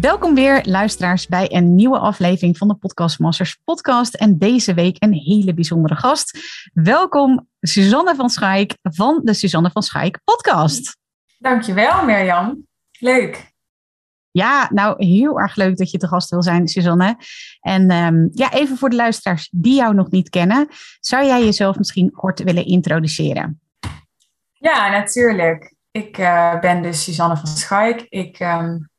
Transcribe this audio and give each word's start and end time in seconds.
Welkom 0.00 0.34
weer, 0.34 0.60
luisteraars, 0.64 1.26
bij 1.26 1.54
een 1.54 1.74
nieuwe 1.74 1.98
aflevering 1.98 2.58
van 2.58 2.68
de 2.68 2.74
Podcast 2.74 3.18
Masters 3.18 3.60
podcast. 3.64 4.14
En 4.14 4.38
deze 4.38 4.74
week 4.74 4.96
een 4.98 5.12
hele 5.12 5.54
bijzondere 5.54 5.96
gast. 5.96 6.38
Welkom, 6.72 7.48
Suzanne 7.60 8.14
van 8.14 8.30
Schaik 8.30 8.76
van 8.82 9.20
de 9.24 9.34
Suzanne 9.34 9.70
van 9.70 9.82
Schaik 9.82 10.20
podcast. 10.24 10.96
Dankjewel, 11.38 12.04
Mirjam. 12.04 12.66
Leuk. 12.98 13.52
Ja, 14.30 14.68
nou 14.72 15.04
heel 15.04 15.40
erg 15.40 15.56
leuk 15.56 15.76
dat 15.76 15.90
je 15.90 15.98
te 15.98 16.08
gast 16.08 16.30
wil 16.30 16.42
zijn, 16.42 16.68
Suzanne. 16.68 17.16
En 17.60 17.90
um, 17.90 18.28
ja, 18.32 18.52
even 18.52 18.76
voor 18.76 18.90
de 18.90 18.96
luisteraars 18.96 19.48
die 19.52 19.74
jou 19.74 19.94
nog 19.94 20.10
niet 20.10 20.30
kennen, 20.30 20.68
zou 21.00 21.26
jij 21.26 21.44
jezelf 21.44 21.76
misschien 21.76 22.10
kort 22.10 22.42
willen 22.42 22.66
introduceren? 22.66 23.60
Ja, 24.52 24.90
natuurlijk. 24.90 25.74
Ik 25.90 26.18
uh, 26.18 26.60
ben 26.60 26.82
dus 26.82 27.04
Suzanne 27.04 27.36
van 27.36 27.46
Schaik. 27.46 28.06
Ik 28.08 28.40
um, 28.40 28.89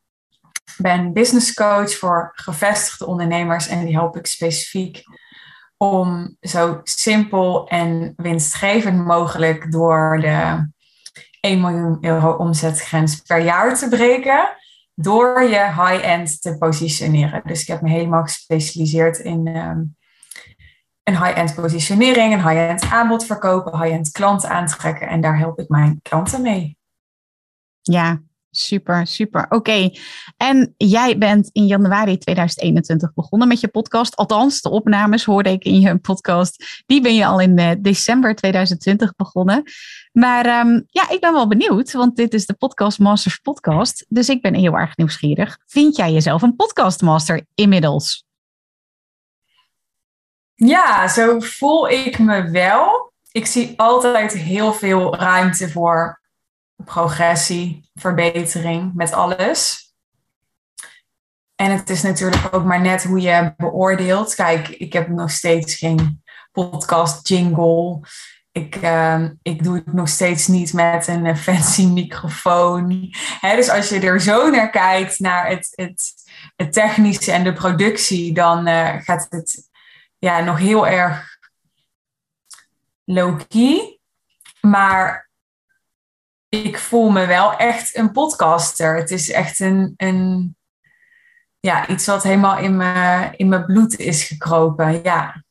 ben 0.78 1.14
business 1.14 1.54
coach 1.54 1.98
voor 1.98 2.32
gevestigde 2.34 3.06
ondernemers 3.06 3.68
en 3.68 3.86
die 3.86 3.96
help 3.96 4.18
ik 4.18 4.26
specifiek 4.26 5.04
om 5.78 6.38
zo 6.42 6.80
simpel 6.84 7.68
en 7.68 8.14
winstgevend 8.16 9.06
mogelijk 9.06 9.72
door 9.72 10.18
de 10.22 10.70
1 11.40 11.62
miljoen 11.62 11.98
euro 12.02 12.32
omzetgrens 12.32 13.16
per 13.16 13.40
jaar 13.40 13.78
te 13.78 13.90
breken 13.90 14.50
door 14.96 15.44
je 15.44 15.64
high-end 15.66 16.42
te 16.42 16.58
positioneren. 16.58 17.42
Dus 17.46 17.62
ik 17.62 17.68
heb 17.68 17.82
me 17.82 17.90
helemaal 17.90 18.24
gespecialiseerd 18.24 19.18
in 19.18 19.48
een 21.04 21.24
high-end 21.24 21.56
positionering, 21.56 22.34
een 22.34 22.50
high-end 22.50 22.84
aanbod 22.84 23.26
verkopen, 23.26 23.82
high-end 23.82 24.12
klanten 24.12 24.50
aantrekken. 24.50 25.08
En 25.08 25.22
daar 25.22 25.38
help 25.38 25.60
ik 25.60 25.70
mijn 25.70 26.00
klanten 26.02 26.42
mee. 26.42 26.78
Ja, 27.82 28.22
super, 28.52 29.08
super. 29.08 29.46
Oké. 29.50 29.90
En 30.38 30.74
jij 30.78 31.18
bent 31.18 31.50
in 31.52 31.66
januari 31.66 32.18
2021 32.18 33.14
begonnen 33.14 33.48
met 33.48 33.60
je 33.60 33.68
podcast. 33.68 34.16
Althans, 34.16 34.62
de 34.62 34.70
opnames 34.70 35.26
hoorde 35.26 35.50
ik 35.50 35.64
in 35.64 35.80
je 35.80 35.98
podcast. 35.98 36.84
Die 36.86 37.02
ben 37.02 37.16
je 37.16 37.26
al 37.26 37.40
in 37.40 37.60
uh, 37.60 37.72
december 37.80 38.36
2020 38.36 39.16
begonnen. 39.16 39.64
Maar 40.12 40.66
um, 40.66 40.84
ja, 40.88 41.10
ik 41.10 41.20
ben 41.20 41.34
wel 41.34 41.48
benieuwd, 41.48 41.92
want 41.92 42.16
dit 42.16 42.34
is 42.34 42.46
de 42.46 42.54
Podcast 42.54 43.00
Masters 43.00 43.38
podcast. 43.38 44.06
Dus 44.10 44.30
ik 44.30 44.42
ben 44.42 44.54
heel 44.54 44.78
erg 44.78 44.98
nieuwsgierig. 44.98 45.58
Vind 45.66 45.96
jij 45.96 46.12
jezelf 46.12 46.42
een 46.42 46.56
podcastmaster 46.56 47.46
inmiddels? 47.56 48.26
Ja, 50.56 51.08
zo 51.08 51.40
voel 51.40 51.90
ik 51.90 52.20
me 52.20 52.50
wel. 52.50 53.14
Ik 53.32 53.46
zie 53.46 53.74
altijd 53.80 54.34
heel 54.34 54.74
veel 54.74 55.16
ruimte 55.16 55.70
voor 55.70 56.21
progressie, 56.84 57.90
verbetering 57.94 58.92
met 58.94 59.12
alles. 59.12 59.90
En 61.56 61.72
het 61.72 61.90
is 61.90 62.02
natuurlijk 62.02 62.54
ook 62.54 62.64
maar 62.64 62.82
net 62.82 63.04
hoe 63.04 63.22
je 63.22 63.54
beoordeelt. 63.58 64.36
Kijk, 64.36 64.68
ik 64.68 64.94
heb 64.94 65.08
nog 65.08 65.32
steeds 65.32 65.76
geen 65.76 66.24
podcast 66.52 67.28
jingle. 67.28 68.00
Ik, 68.52 68.76
uh, 68.76 69.26
ik 69.42 69.64
doe 69.64 69.76
het 69.76 69.94
nog 69.94 70.10
steeds 70.10 70.48
niet 70.48 70.74
met 70.74 71.08
een 71.08 71.38
fancy 71.48 71.86
microfoon. 71.86 73.14
Dus 73.42 73.70
als 73.70 73.90
je 73.90 74.00
er 74.00 74.22
zo 74.22 74.50
naar 74.50 74.70
kijkt, 74.70 75.20
naar 75.20 75.48
het, 75.48 75.72
het, 75.72 76.14
het 76.56 76.74
technische 76.74 77.32
en 77.32 77.44
de 77.44 77.54
productie, 77.54 78.34
dan 78.34 78.68
uh, 78.68 78.96
gaat 78.98 79.26
het 79.30 79.70
ja, 80.18 80.40
nog 80.40 80.58
heel 80.58 80.88
erg 80.88 81.38
low-key. 83.04 84.00
Maar 84.62 85.30
ik 86.60 86.78
voel 86.78 87.10
me 87.10 87.26
wel 87.26 87.56
echt 87.56 87.98
een 87.98 88.12
podcaster. 88.12 88.96
Het 88.98 89.12
is 89.12 89.32
echt 89.32 89.60
een, 89.60 89.94
een 89.98 90.56
ja, 91.60 91.88
iets 91.88 92.06
wat 92.06 92.24
helemaal 92.24 92.58
in 92.58 92.78
mijn, 92.78 93.38
in 93.38 93.50
mijn 93.50 93.66
bloed 93.66 93.98
is 93.98 94.24
gekropen. 94.24 95.04
Ja. 95.04 95.44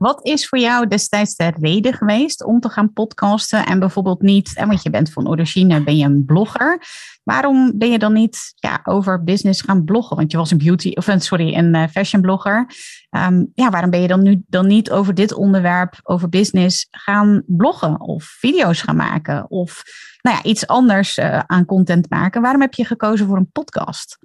Wat 0.00 0.26
is 0.26 0.48
voor 0.48 0.58
jou 0.58 0.86
destijds 0.86 1.36
de 1.36 1.52
reden 1.60 1.92
geweest 1.92 2.44
om 2.44 2.60
te 2.60 2.68
gaan 2.68 2.92
podcasten 2.92 3.66
en 3.66 3.78
bijvoorbeeld 3.78 4.22
niet, 4.22 4.52
want 4.54 4.82
je 4.82 4.90
bent 4.90 5.12
van 5.12 5.28
origine, 5.28 5.82
ben 5.82 5.96
je 5.96 6.04
een 6.04 6.24
blogger. 6.24 6.82
Waarom 7.24 7.72
ben 7.74 7.90
je 7.90 7.98
dan 7.98 8.12
niet 8.12 8.52
ja, 8.54 8.80
over 8.84 9.24
business 9.24 9.60
gaan 9.60 9.84
bloggen? 9.84 10.16
Want 10.16 10.30
je 10.30 10.36
was 10.36 10.50
een 10.50 10.58
beauty, 10.58 10.92
of 10.94 11.14
sorry, 11.18 11.54
een 11.54 11.74
uh, 11.74 11.86
fashion 11.86 12.22
blogger. 12.22 12.66
Um, 13.10 13.50
ja, 13.54 13.70
waarom 13.70 13.90
ben 13.90 14.00
je 14.00 14.08
dan 14.08 14.22
nu 14.22 14.42
dan 14.46 14.66
niet 14.66 14.90
over 14.90 15.14
dit 15.14 15.32
onderwerp, 15.32 16.00
over 16.02 16.28
business, 16.28 16.86
gaan 16.90 17.42
bloggen 17.46 18.00
of 18.00 18.24
video's 18.24 18.82
gaan 18.82 18.96
maken 18.96 19.50
of 19.50 19.82
nou 20.22 20.36
ja, 20.36 20.42
iets 20.42 20.66
anders 20.66 21.18
uh, 21.18 21.38
aan 21.46 21.64
content 21.64 22.10
maken? 22.10 22.42
Waarom 22.42 22.60
heb 22.60 22.74
je 22.74 22.84
gekozen 22.84 23.26
voor 23.26 23.36
een 23.36 23.50
podcast? 23.52 24.18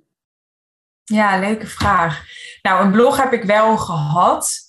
Ja, 1.03 1.39
leuke 1.39 1.67
vraag. 1.67 2.23
Nou, 2.61 2.85
een 2.85 2.91
blog 2.91 3.17
heb 3.17 3.33
ik 3.33 3.43
wel 3.43 3.77
gehad. 3.77 4.64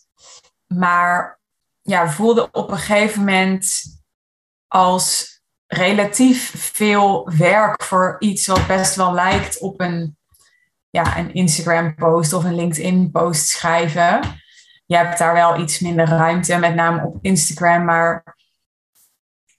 Maar 0.77 1.41
ja, 1.83 2.09
voelde 2.09 2.49
op 2.53 2.71
een 2.71 2.79
gegeven 2.79 3.19
moment 3.19 3.83
als 4.69 5.41
relatief 5.67 6.71
veel 6.73 7.31
werk 7.37 7.83
voor 7.83 8.17
iets 8.19 8.47
wat 8.47 8.67
best 8.67 8.95
wel 8.95 9.13
lijkt 9.13 9.59
op 9.59 9.81
een, 9.81 10.17
ja, 10.91 11.19
een 11.19 11.35
Instagram-post 11.35 12.33
of 12.33 12.45
een 12.45 12.55
LinkedIn-post 12.55 13.49
schrijven. 13.49 14.21
Je 14.87 14.97
hebt 14.97 15.19
daar 15.19 15.35
wel 15.35 15.61
iets 15.61 15.79
minder 15.79 16.09
ruimte, 16.09 16.59
met 16.59 16.75
name 16.75 17.05
op 17.05 17.19
Instagram. 17.21 17.85
Maar 17.85 18.37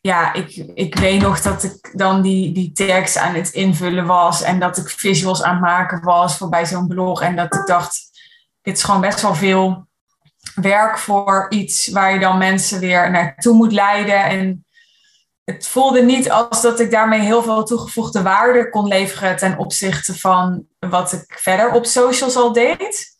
ja, 0.01 0.33
ik, 0.33 0.55
ik 0.73 0.95
weet 0.95 1.21
nog 1.21 1.41
dat 1.41 1.63
ik 1.63 1.91
dan 1.93 2.21
die, 2.21 2.51
die 2.53 2.71
tekst 2.71 3.17
aan 3.17 3.33
het 3.33 3.49
invullen 3.49 4.05
was 4.05 4.41
en 4.41 4.59
dat 4.59 4.77
ik 4.77 4.89
visuals 4.89 5.43
aan 5.43 5.53
het 5.53 5.61
maken 5.61 6.03
was 6.03 6.37
voor 6.37 6.49
bij 6.49 6.65
zo'n 6.65 6.87
blog. 6.87 7.21
En 7.21 7.35
dat 7.35 7.55
ik 7.55 7.65
dacht, 7.65 8.09
dit 8.61 8.77
is 8.77 8.83
gewoon 8.83 9.01
best 9.01 9.21
wel 9.21 9.35
veel 9.35 9.87
werk 10.61 10.97
voor 10.97 11.45
iets 11.49 11.87
waar 11.87 12.13
je 12.13 12.19
dan 12.19 12.37
mensen 12.37 12.79
weer 12.79 13.11
naartoe 13.11 13.53
moet 13.53 13.71
leiden. 13.71 14.23
En 14.23 14.65
het 15.43 15.67
voelde 15.67 16.01
niet 16.01 16.31
als 16.31 16.61
dat 16.61 16.79
ik 16.79 16.91
daarmee 16.91 17.19
heel 17.19 17.43
veel 17.43 17.63
toegevoegde 17.63 18.21
waarde 18.21 18.69
kon 18.69 18.87
leveren 18.87 19.37
ten 19.37 19.57
opzichte 19.57 20.19
van 20.19 20.65
wat 20.79 21.13
ik 21.13 21.39
verder 21.39 21.71
op 21.71 21.85
socials 21.85 22.35
al 22.35 22.53
deed. 22.53 23.15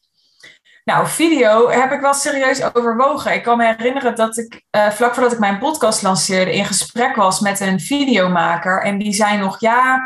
Nou, 0.83 1.07
video 1.07 1.69
heb 1.69 1.91
ik 1.91 2.01
wel 2.01 2.13
serieus 2.13 2.73
overwogen. 2.73 3.33
Ik 3.33 3.43
kan 3.43 3.57
me 3.57 3.75
herinneren 3.75 4.15
dat 4.15 4.37
ik 4.37 4.61
uh, 4.71 4.89
vlak 4.89 5.13
voordat 5.13 5.31
ik 5.31 5.39
mijn 5.39 5.59
podcast 5.59 6.01
lanceerde 6.01 6.53
in 6.53 6.65
gesprek 6.65 7.15
was 7.15 7.39
met 7.39 7.59
een 7.59 7.79
videomaker. 7.79 8.81
En 8.81 8.97
die 8.97 9.13
zei 9.13 9.37
nog, 9.37 9.59
ja, 9.59 9.99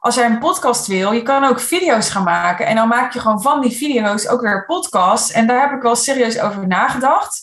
als 0.00 0.14
jij 0.14 0.26
een 0.26 0.38
podcast 0.38 0.86
wil, 0.86 1.12
je 1.12 1.22
kan 1.22 1.44
ook 1.44 1.60
video's 1.60 2.10
gaan 2.10 2.24
maken. 2.24 2.66
En 2.66 2.76
dan 2.76 2.88
maak 2.88 3.12
je 3.12 3.20
gewoon 3.20 3.42
van 3.42 3.60
die 3.60 3.76
video's 3.76 4.26
ook 4.26 4.40
weer 4.40 4.66
podcasts. 4.66 5.30
En 5.30 5.46
daar 5.46 5.60
heb 5.60 5.76
ik 5.76 5.82
wel 5.82 5.96
serieus 5.96 6.40
over 6.40 6.66
nagedacht. 6.66 7.42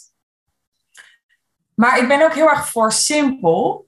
Maar 1.76 1.98
ik 1.98 2.08
ben 2.08 2.22
ook 2.22 2.34
heel 2.34 2.50
erg 2.50 2.70
voor 2.70 2.92
simpel. 2.92 3.88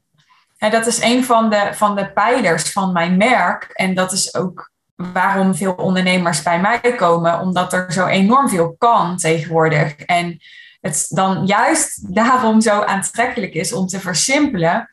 En 0.58 0.72
dat 0.72 0.86
is 0.86 1.02
een 1.02 1.24
van 1.24 1.50
de, 1.50 1.70
van 1.74 1.96
de 1.96 2.12
pijlers 2.12 2.72
van 2.72 2.91
mijn 2.91 3.17
merk. 3.17 3.64
En 3.73 3.94
dat 3.94 4.12
is 4.12 4.35
ook 4.35 4.72
waarom 4.96 5.56
veel 5.56 5.73
ondernemers 5.73 6.41
bij 6.41 6.59
mij 6.59 6.96
komen. 6.96 7.40
Omdat 7.40 7.73
er 7.73 7.94
zo 7.94 8.06
enorm 8.06 8.50
veel 8.50 8.76
kan 8.78 9.18
tegenwoordig. 9.18 9.96
En 9.96 10.40
het 10.82 11.06
dan 11.09 11.46
juist 11.46 12.16
daarom 12.16 12.61
zo 12.61 12.82
aantrekkelijk 12.82 13.53
is 13.53 13.73
om 13.73 13.88
te 13.88 14.00
versimpelen. 14.00 14.90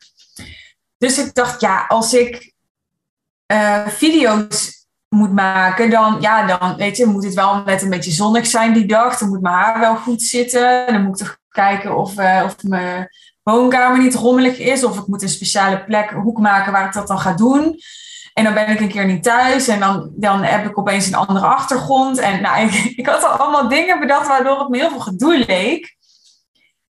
Dus 0.97 1.17
ik 1.17 1.33
dacht, 1.33 1.61
ja, 1.61 1.85
als 1.87 2.13
ik 2.13 2.52
uh, 3.47 3.87
video's 3.87 4.81
moet 5.09 5.33
maken, 5.33 5.89
dan, 5.89 6.17
ja, 6.19 6.45
dan 6.45 6.75
weet 6.75 6.97
je, 6.97 7.05
moet 7.05 7.23
het 7.23 7.33
wel 7.33 7.63
net 7.65 7.81
een 7.81 7.89
beetje 7.89 8.11
zonnig 8.11 8.47
zijn 8.47 8.73
die 8.73 8.85
dag. 8.85 9.17
Dan 9.17 9.29
moet 9.29 9.41
mijn 9.41 9.55
haar 9.55 9.79
wel 9.79 9.95
goed 9.95 10.21
zitten. 10.21 10.85
Dan 10.87 11.03
moet 11.03 11.19
ik 11.19 11.25
toch 11.25 11.37
kijken 11.49 11.97
of, 11.97 12.19
uh, 12.19 12.41
of 12.45 12.63
mijn 12.63 13.09
woonkamer 13.43 13.99
niet 13.99 14.15
rommelig 14.15 14.57
is. 14.57 14.83
Of 14.83 14.97
ik 14.97 15.07
moet 15.07 15.21
een 15.21 15.29
speciale 15.29 15.83
plek, 15.83 16.09
hoek 16.09 16.39
maken 16.39 16.71
waar 16.71 16.85
ik 16.85 16.93
dat 16.93 17.07
dan 17.07 17.19
ga 17.19 17.33
doen. 17.33 17.79
En 18.33 18.43
dan 18.43 18.53
ben 18.53 18.69
ik 18.69 18.79
een 18.79 18.87
keer 18.87 19.05
niet 19.05 19.23
thuis 19.23 19.67
en 19.67 19.79
dan, 19.79 20.11
dan 20.15 20.43
heb 20.43 20.65
ik 20.65 20.77
opeens 20.77 21.07
een 21.07 21.15
andere 21.15 21.45
achtergrond. 21.45 22.17
En 22.17 22.41
nou, 22.41 22.65
ik, 22.65 22.73
ik 22.99 23.05
had 23.05 23.23
al 23.23 23.31
allemaal 23.31 23.67
dingen 23.67 23.99
bedacht 23.99 24.27
waardoor 24.27 24.59
het 24.59 24.69
me 24.69 24.77
heel 24.77 24.89
veel 24.89 24.99
gedoe 24.99 25.43
leek. 25.47 25.95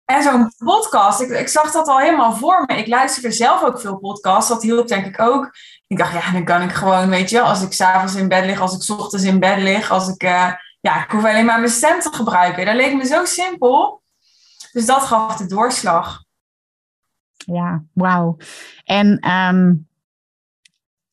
En 0.04 0.22
zo'n 0.22 0.52
podcast, 0.56 1.20
ik, 1.20 1.28
ik 1.28 1.48
zag 1.48 1.70
dat 1.70 1.88
al 1.88 1.98
helemaal 1.98 2.32
voor 2.32 2.64
me. 2.66 2.76
Ik 2.76 2.86
luisterde 2.86 3.32
zelf 3.32 3.62
ook 3.62 3.80
veel 3.80 3.96
podcasts. 3.96 4.48
Dat 4.48 4.62
hielp 4.62 4.88
denk 4.88 5.06
ik 5.06 5.20
ook. 5.20 5.50
Ik 5.94 6.00
dacht, 6.00 6.12
ja, 6.12 6.32
dan 6.32 6.44
kan 6.44 6.62
ik 6.62 6.72
gewoon, 6.72 7.08
weet 7.08 7.30
je, 7.30 7.40
als 7.40 7.62
ik 7.62 7.72
s'avonds 7.72 8.14
in 8.14 8.28
bed 8.28 8.44
lig, 8.44 8.60
als 8.60 8.88
ik 8.88 8.98
ochtends 8.98 9.24
in 9.24 9.40
bed 9.40 9.58
lig, 9.58 9.90
als 9.90 10.08
ik, 10.08 10.22
uh, 10.22 10.52
ja, 10.80 11.04
ik 11.04 11.10
hoef 11.10 11.24
alleen 11.24 11.44
maar 11.44 11.58
mijn 11.58 11.70
stem 11.70 12.00
te 12.00 12.12
gebruiken. 12.12 12.66
Dat 12.66 12.74
leek 12.74 12.94
me 12.94 13.06
zo 13.06 13.24
simpel. 13.24 14.02
Dus 14.72 14.86
dat 14.86 15.02
gaf 15.02 15.36
de 15.36 15.46
doorslag. 15.46 16.24
Ja, 17.36 17.82
wauw. 17.92 18.36
En 18.84 19.30
um, 19.30 19.88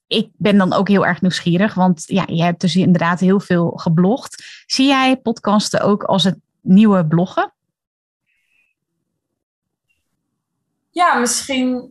ik 0.07 0.29
ben 0.33 0.57
dan 0.57 0.73
ook 0.73 0.87
heel 0.87 1.05
erg 1.05 1.21
nieuwsgierig, 1.21 1.73
want 1.73 2.03
ja, 2.07 2.23
je 2.27 2.43
hebt 2.43 2.61
dus 2.61 2.75
inderdaad 2.75 3.19
heel 3.19 3.39
veel 3.39 3.71
geblogd. 3.75 4.63
Zie 4.65 4.87
jij 4.87 5.17
podcasten 5.17 5.81
ook 5.81 6.03
als 6.03 6.23
het 6.23 6.37
nieuwe 6.61 7.05
bloggen? 7.05 7.53
Ja, 10.89 11.15
misschien 11.15 11.90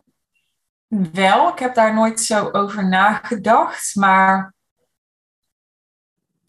wel. 1.13 1.47
Ik 1.47 1.59
heb 1.59 1.75
daar 1.75 1.93
nooit 1.93 2.19
zo 2.19 2.49
over 2.51 2.87
nagedacht. 2.87 3.95
Maar 3.95 4.53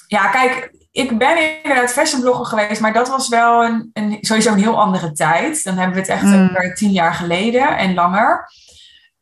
ja, 0.06 0.30
kijk, 0.30 0.74
ik 0.90 1.18
ben 1.18 1.62
inderdaad 1.62 1.92
fashionblogger 1.92 2.46
geweest, 2.46 2.80
maar 2.80 2.92
dat 2.92 3.08
was 3.08 3.28
wel 3.28 3.64
een, 3.64 3.90
een, 3.92 4.18
sowieso 4.20 4.52
een 4.52 4.58
heel 4.58 4.80
andere 4.80 5.12
tijd. 5.12 5.64
Dan 5.64 5.76
hebben 5.76 5.94
we 5.94 6.00
het 6.00 6.10
echt 6.10 6.22
mm. 6.22 6.42
over 6.42 6.74
tien 6.74 6.90
jaar 6.90 7.14
geleden 7.14 7.76
en 7.76 7.94
langer. 7.94 8.50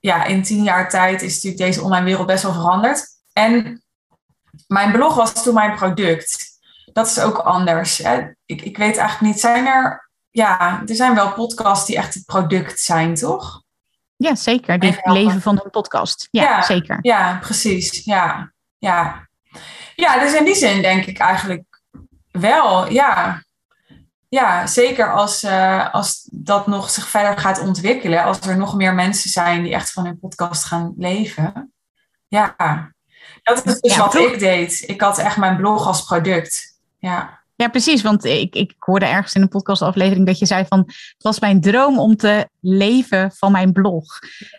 Ja, 0.00 0.24
in 0.24 0.42
tien 0.42 0.62
jaar 0.62 0.88
tijd 0.88 1.22
is 1.22 1.34
natuurlijk 1.34 1.62
deze 1.62 1.82
online 1.82 2.04
wereld 2.04 2.26
best 2.26 2.42
wel 2.42 2.52
veranderd. 2.52 3.04
En 3.32 3.82
mijn 4.66 4.92
blog 4.92 5.14
was 5.14 5.42
toen 5.42 5.54
mijn 5.54 5.74
product. 5.74 6.48
Dat 6.92 7.06
is 7.06 7.20
ook 7.20 7.38
anders. 7.38 7.98
Hè. 7.98 8.20
Ik, 8.46 8.62
ik 8.62 8.76
weet 8.76 8.96
eigenlijk 8.96 9.32
niet, 9.32 9.40
zijn 9.40 9.66
er 9.66 10.10
ja, 10.30 10.82
er 10.86 10.94
zijn 10.94 11.14
wel 11.14 11.32
podcasts 11.32 11.86
die 11.86 11.96
echt 11.96 12.14
het 12.14 12.24
product 12.24 12.80
zijn, 12.80 13.14
toch? 13.14 13.62
Ja, 14.20 14.34
zeker. 14.34 14.78
Die 14.78 14.98
leven 15.02 15.40
van 15.40 15.60
een 15.64 15.70
podcast. 15.70 16.28
Ja, 16.30 16.62
zeker. 16.62 16.98
Ja, 17.00 17.38
precies. 17.40 18.04
Ja, 18.04 18.52
ja. 18.78 19.28
ja, 19.96 20.18
dus 20.18 20.34
in 20.34 20.44
die 20.44 20.54
zin 20.54 20.82
denk 20.82 21.04
ik 21.04 21.18
eigenlijk 21.18 21.82
wel, 22.30 22.90
ja. 22.90 23.42
Ja, 24.28 24.66
zeker 24.66 25.12
als, 25.12 25.44
uh, 25.44 25.94
als 25.94 26.28
dat 26.30 26.66
nog 26.66 26.90
zich 26.90 27.08
verder 27.08 27.38
gaat 27.38 27.60
ontwikkelen. 27.60 28.24
Als 28.24 28.40
er 28.40 28.56
nog 28.56 28.76
meer 28.76 28.94
mensen 28.94 29.30
zijn 29.30 29.62
die 29.62 29.74
echt 29.74 29.92
van 29.92 30.04
hun 30.04 30.18
podcast 30.18 30.64
gaan 30.64 30.94
leven. 30.96 31.72
Ja, 32.28 32.54
dat 33.42 33.66
is 33.66 33.80
dus 33.80 33.96
wat 33.96 34.14
ik 34.14 34.38
deed. 34.38 34.82
Ik 34.86 35.00
had 35.00 35.18
echt 35.18 35.36
mijn 35.36 35.56
blog 35.56 35.86
als 35.86 36.04
product. 36.04 36.78
Ja. 36.98 37.39
Ja, 37.60 37.68
precies. 37.68 38.02
Want 38.02 38.24
ik, 38.24 38.54
ik 38.54 38.74
hoorde 38.78 39.06
ergens 39.06 39.34
in 39.34 39.42
een 39.42 39.48
podcastaflevering 39.48 40.26
dat 40.26 40.38
je 40.38 40.46
zei 40.46 40.64
van 40.68 40.78
het 40.86 41.16
was 41.18 41.40
mijn 41.40 41.60
droom 41.60 41.98
om 41.98 42.16
te 42.16 42.48
leven 42.60 43.32
van 43.32 43.52
mijn 43.52 43.72
blog. 43.72 44.04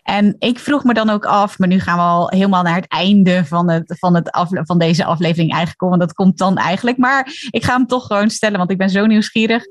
En 0.02 0.36
ik 0.38 0.58
vroeg 0.58 0.84
me 0.84 0.94
dan 0.94 1.10
ook 1.10 1.24
af, 1.24 1.58
maar 1.58 1.68
nu 1.68 1.80
gaan 1.80 1.96
we 1.96 2.02
al 2.02 2.28
helemaal 2.28 2.62
naar 2.62 2.74
het 2.74 2.88
einde 2.88 3.44
van, 3.44 3.70
het, 3.70 3.96
van, 3.98 4.14
het 4.14 4.30
af, 4.30 4.48
van 4.50 4.78
deze 4.78 5.04
aflevering 5.04 5.50
eigenlijk. 5.50 5.80
Want 5.80 6.00
dat 6.00 6.12
komt 6.12 6.38
dan 6.38 6.56
eigenlijk. 6.56 6.96
Maar 6.96 7.48
ik 7.50 7.64
ga 7.64 7.76
hem 7.76 7.86
toch 7.86 8.06
gewoon 8.06 8.30
stellen, 8.30 8.58
want 8.58 8.70
ik 8.70 8.78
ben 8.78 8.90
zo 8.90 9.06
nieuwsgierig. 9.06 9.64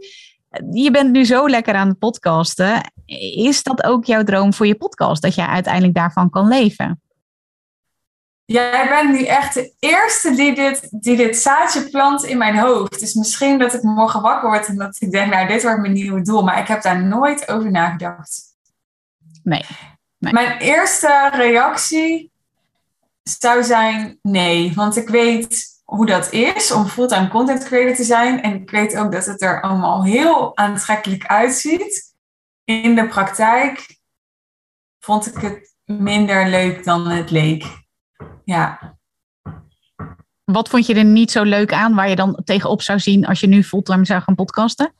Je 0.71 0.91
bent 0.91 1.11
nu 1.11 1.25
zo 1.25 1.49
lekker 1.49 1.73
aan 1.73 1.87
het 1.87 1.99
podcasten. 1.99 2.91
Is 3.35 3.63
dat 3.63 3.83
ook 3.83 4.05
jouw 4.05 4.23
droom 4.23 4.53
voor 4.53 4.67
je 4.67 4.75
podcast? 4.75 5.21
Dat 5.21 5.35
je 5.35 5.47
uiteindelijk 5.47 5.93
daarvan 5.93 6.29
kan 6.29 6.47
leven? 6.47 7.01
Jij 8.51 8.89
bent 8.89 9.11
nu 9.11 9.25
echt 9.25 9.53
de 9.53 9.73
eerste 9.79 10.35
die 10.35 10.55
dit, 10.55 10.87
die 10.91 11.17
dit 11.17 11.37
zaadje 11.37 11.89
plant 11.89 12.23
in 12.23 12.37
mijn 12.37 12.57
hoofd. 12.57 12.99
Dus 12.99 13.13
misschien 13.13 13.59
dat 13.59 13.73
ik 13.73 13.81
morgen 13.81 14.21
wakker 14.21 14.49
word 14.49 14.67
en 14.67 14.77
dat 14.77 14.97
ik 14.99 15.11
denk, 15.11 15.33
nou, 15.33 15.47
dit 15.47 15.63
wordt 15.63 15.79
mijn 15.79 15.93
nieuwe 15.93 16.21
doel. 16.21 16.43
Maar 16.43 16.59
ik 16.59 16.67
heb 16.67 16.81
daar 16.81 17.03
nooit 17.03 17.47
over 17.47 17.71
nagedacht. 17.71 18.41
Nee. 19.43 19.65
nee. 20.17 20.33
Mijn 20.33 20.57
eerste 20.57 21.29
reactie 21.33 22.31
zou 23.23 23.63
zijn 23.63 24.19
nee. 24.21 24.73
Want 24.75 24.97
ik 24.97 25.09
weet 25.09 25.81
hoe 25.83 26.05
dat 26.05 26.31
is 26.31 26.71
om 26.71 26.85
fulltime 26.85 27.27
content 27.27 27.63
creator 27.63 27.95
te 27.95 28.03
zijn. 28.03 28.41
En 28.41 28.53
ik 28.53 28.71
weet 28.71 28.97
ook 28.97 29.11
dat 29.11 29.25
het 29.25 29.41
er 29.41 29.61
allemaal 29.61 30.03
heel 30.03 30.57
aantrekkelijk 30.57 31.25
uitziet. 31.25 32.13
In 32.63 32.95
de 32.95 33.07
praktijk 33.07 33.99
vond 34.99 35.27
ik 35.27 35.41
het 35.41 35.75
minder 35.85 36.47
leuk 36.47 36.83
dan 36.83 37.07
het 37.07 37.31
leek 37.31 37.80
ja. 38.43 38.95
Wat 40.43 40.69
vond 40.69 40.85
je 40.85 40.95
er 40.95 41.05
niet 41.05 41.31
zo 41.31 41.43
leuk 41.43 41.73
aan 41.73 41.95
waar 41.95 42.09
je 42.09 42.15
dan 42.15 42.41
tegenop 42.43 42.81
zou 42.81 42.99
zien 42.99 43.25
als 43.25 43.39
je 43.39 43.47
nu 43.47 43.63
fulltime 43.63 44.05
zou 44.05 44.21
gaan 44.21 44.35
podcasten? 44.35 44.93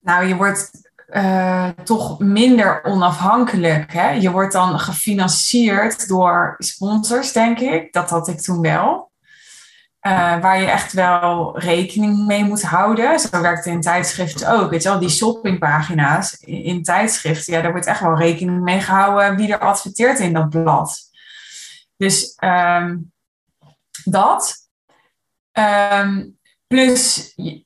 Nou, 0.00 0.24
je 0.24 0.36
wordt 0.36 0.70
uh, 1.08 1.68
toch 1.68 2.18
minder 2.18 2.84
onafhankelijk. 2.84 3.92
Hè? 3.92 4.10
Je 4.10 4.30
wordt 4.30 4.52
dan 4.52 4.78
gefinancierd 4.78 6.08
door 6.08 6.54
sponsors, 6.58 7.32
denk 7.32 7.58
ik. 7.58 7.92
Dat 7.92 8.10
had 8.10 8.28
ik 8.28 8.40
toen 8.40 8.60
wel. 8.60 9.10
Uh, 10.06 10.40
waar 10.40 10.60
je 10.60 10.66
echt 10.66 10.92
wel 10.92 11.58
rekening 11.58 12.26
mee 12.26 12.44
moet 12.44 12.62
houden. 12.62 13.20
Zo 13.20 13.40
werkt 13.40 13.64
het 13.64 13.74
in 13.74 13.80
tijdschriften 13.80 14.50
ook. 14.50 14.70
Weet 14.70 14.82
je 14.82 14.88
wel, 14.88 14.98
die 14.98 15.08
shoppingpagina's 15.08 16.36
in, 16.40 16.64
in 16.64 16.82
tijdschriften, 16.82 17.54
ja, 17.54 17.60
daar 17.60 17.70
wordt 17.70 17.86
echt 17.86 18.00
wel 18.00 18.18
rekening 18.18 18.62
mee 18.62 18.80
gehouden 18.80 19.36
wie 19.36 19.52
er 19.52 19.58
adverteert 19.58 20.18
in 20.18 20.32
dat 20.32 20.48
blad. 20.48 21.11
Dus 22.02 22.36
um, 22.40 23.12
dat. 24.04 24.54
Um, 25.52 26.38
plus, 26.66 27.32
je, 27.36 27.64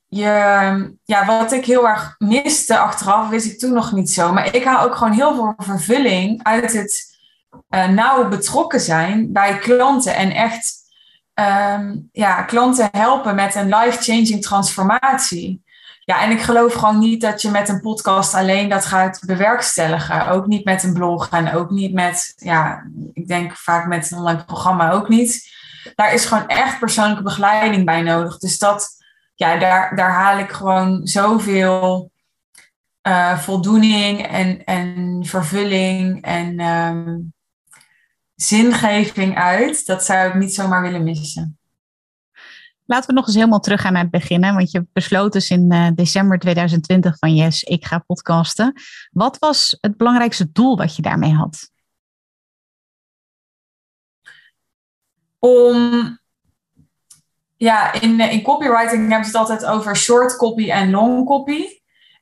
ja, 1.03 1.25
wat 1.25 1.51
ik 1.51 1.65
heel 1.65 1.87
erg 1.87 2.15
miste 2.17 2.77
achteraf, 2.77 3.29
wist 3.29 3.51
ik 3.51 3.59
toen 3.59 3.73
nog 3.73 3.91
niet 3.91 4.11
zo. 4.11 4.33
Maar 4.33 4.55
ik 4.55 4.63
haal 4.63 4.85
ook 4.85 4.95
gewoon 4.95 5.13
heel 5.13 5.35
veel 5.35 5.53
vervulling 5.57 6.43
uit 6.43 6.73
het 6.73 7.17
uh, 7.69 7.87
nauw 7.87 8.27
betrokken 8.27 8.79
zijn 8.79 9.31
bij 9.33 9.57
klanten. 9.57 10.15
En 10.15 10.31
echt 10.31 10.75
um, 11.33 12.09
ja, 12.11 12.43
klanten 12.43 12.89
helpen 12.91 13.35
met 13.35 13.55
een 13.55 13.75
life-changing 13.75 14.41
transformatie. 14.41 15.63
Ja, 16.07 16.21
en 16.21 16.31
ik 16.31 16.41
geloof 16.41 16.73
gewoon 16.73 16.99
niet 16.99 17.21
dat 17.21 17.41
je 17.41 17.49
met 17.49 17.69
een 17.69 17.79
podcast 17.79 18.33
alleen 18.33 18.69
dat 18.69 18.85
gaat 18.85 19.19
bewerkstelligen. 19.25 20.27
Ook 20.27 20.47
niet 20.47 20.65
met 20.65 20.83
een 20.83 20.93
blog 20.93 21.29
en 21.29 21.53
ook 21.53 21.69
niet 21.69 21.93
met, 21.93 22.33
ja, 22.37 22.87
ik 23.13 23.27
denk 23.27 23.55
vaak 23.55 23.87
met 23.87 24.11
een 24.11 24.17
online 24.17 24.45
programma 24.45 24.91
ook 24.91 25.09
niet. 25.09 25.49
Daar 25.95 26.13
is 26.13 26.25
gewoon 26.25 26.47
echt 26.47 26.79
persoonlijke 26.79 27.23
begeleiding 27.23 27.85
bij 27.85 28.01
nodig. 28.01 28.37
Dus 28.37 28.57
dat, 28.57 28.89
ja, 29.35 29.57
daar, 29.57 29.95
daar 29.95 30.11
haal 30.11 30.39
ik 30.39 30.51
gewoon 30.51 31.07
zoveel 31.07 32.11
uh, 33.07 33.37
voldoening 33.37 34.27
en, 34.27 34.63
en 34.63 35.19
vervulling 35.25 36.21
en 36.23 36.59
um, 36.59 37.33
zingeving 38.35 39.37
uit. 39.37 39.85
Dat 39.85 40.05
zou 40.05 40.27
ik 40.27 40.35
niet 40.35 40.53
zomaar 40.53 40.81
willen 40.81 41.03
missen. 41.03 41.56
Laten 42.87 43.09
we 43.09 43.15
nog 43.15 43.25
eens 43.25 43.35
helemaal 43.35 43.59
teruggaan 43.59 43.93
naar 43.93 44.01
het 44.01 44.11
begin. 44.11 44.41
Want 44.41 44.71
je 44.71 44.87
besloot 44.93 45.33
dus 45.33 45.49
in 45.49 45.73
uh, 45.73 45.87
december 45.95 46.39
2020 46.39 47.17
van 47.17 47.35
yes, 47.35 47.63
ik 47.63 47.85
ga 47.85 47.99
podcasten. 47.99 48.73
Wat 49.11 49.37
was 49.37 49.77
het 49.81 49.97
belangrijkste 49.97 50.51
doel 50.51 50.77
wat 50.77 50.95
je 50.95 51.01
daarmee 51.01 51.33
had? 51.33 51.71
Om, 55.39 56.19
ja, 57.57 57.93
in, 57.93 58.19
in 58.19 58.41
copywriting 58.41 59.09
hebben 59.09 59.29
ze 59.29 59.37
het 59.37 59.49
altijd 59.49 59.65
over 59.65 59.95
short 59.95 60.35
copy 60.35 60.71
en 60.71 60.91
long 60.91 61.25
copy. 61.25 61.65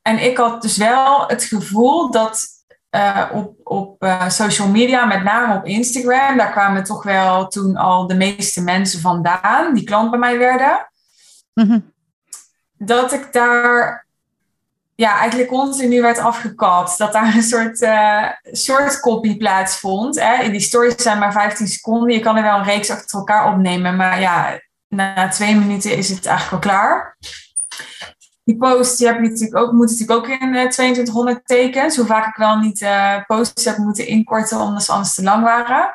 En 0.02 0.24
ik 0.24 0.38
had 0.38 0.62
dus 0.62 0.78
wel 0.78 1.28
het 1.28 1.44
gevoel 1.44 2.12
dat 2.12 2.55
uh, 2.96 3.30
op, 3.34 3.56
op 3.64 4.04
uh, 4.04 4.30
social 4.30 4.68
media, 4.68 5.06
met 5.06 5.24
name 5.24 5.56
op 5.56 5.66
Instagram. 5.66 6.38
Daar 6.38 6.52
kwamen 6.52 6.84
toch 6.84 7.04
wel 7.04 7.48
toen 7.48 7.76
al 7.76 8.08
de 8.08 8.16
meeste 8.16 8.64
mensen 8.64 9.00
vandaan 9.00 9.74
die 9.74 9.84
klant 9.84 10.10
bij 10.10 10.20
mij 10.20 10.38
werden. 10.38 10.90
Mm 11.54 11.94
Dat 12.78 13.14
ik 13.14 13.34
daar 13.34 14.06
ja, 14.96 15.18
eigenlijk 15.18 15.50
continu 15.50 16.02
werd 16.02 16.18
afgekapt. 16.18 16.98
Dat 16.98 17.14
daar 17.14 17.36
een 17.36 17.44
soort 17.44 17.82
uh, 17.82 18.30
short 18.54 19.00
copy 19.00 19.38
plaatsvond. 19.38 20.20
Hè. 20.20 20.44
In 20.44 20.52
die 20.52 20.60
stories 20.60 20.96
zijn 20.96 21.20
maar 21.20 21.32
15 21.32 21.68
seconden. 21.68 22.14
Je 22.14 22.20
kan 22.20 22.38
er 22.38 22.44
wel 22.44 22.58
een 22.58 22.64
reeks 22.64 22.90
achter 22.90 23.20
elkaar 23.20 23.54
opnemen. 23.54 23.96
Maar 23.96 24.20
ja, 24.20 24.60
na 24.88 25.28
twee 25.28 25.56
minuten 25.56 25.98
is 25.98 26.10
het 26.10 26.26
eigenlijk 26.26 26.66
al 26.66 26.72
klaar 26.72 27.18
die 28.46 28.58
post 28.58 28.98
die 28.98 29.08
heb 29.08 29.16
je 29.16 29.30
natuurlijk 29.30 29.58
ook, 29.58 29.72
moet 29.72 29.90
natuurlijk 29.90 30.20
ook 30.20 30.28
in 30.28 30.54
uh, 30.54 30.64
eh, 30.64 30.70
2200 30.70 31.46
tekens. 31.46 31.96
Hoe 31.96 32.06
vaak 32.06 32.28
ik 32.28 32.36
wel 32.36 32.58
niet 32.58 32.82
uh, 32.82 33.16
posts 33.26 33.66
heb 33.66 33.78
moeten 33.78 34.08
inkorten 34.08 34.60
omdat 34.60 34.84
ze 34.84 34.92
anders 34.92 35.16
te 35.16 35.24
lang 35.24 35.44
waren. 35.44 35.94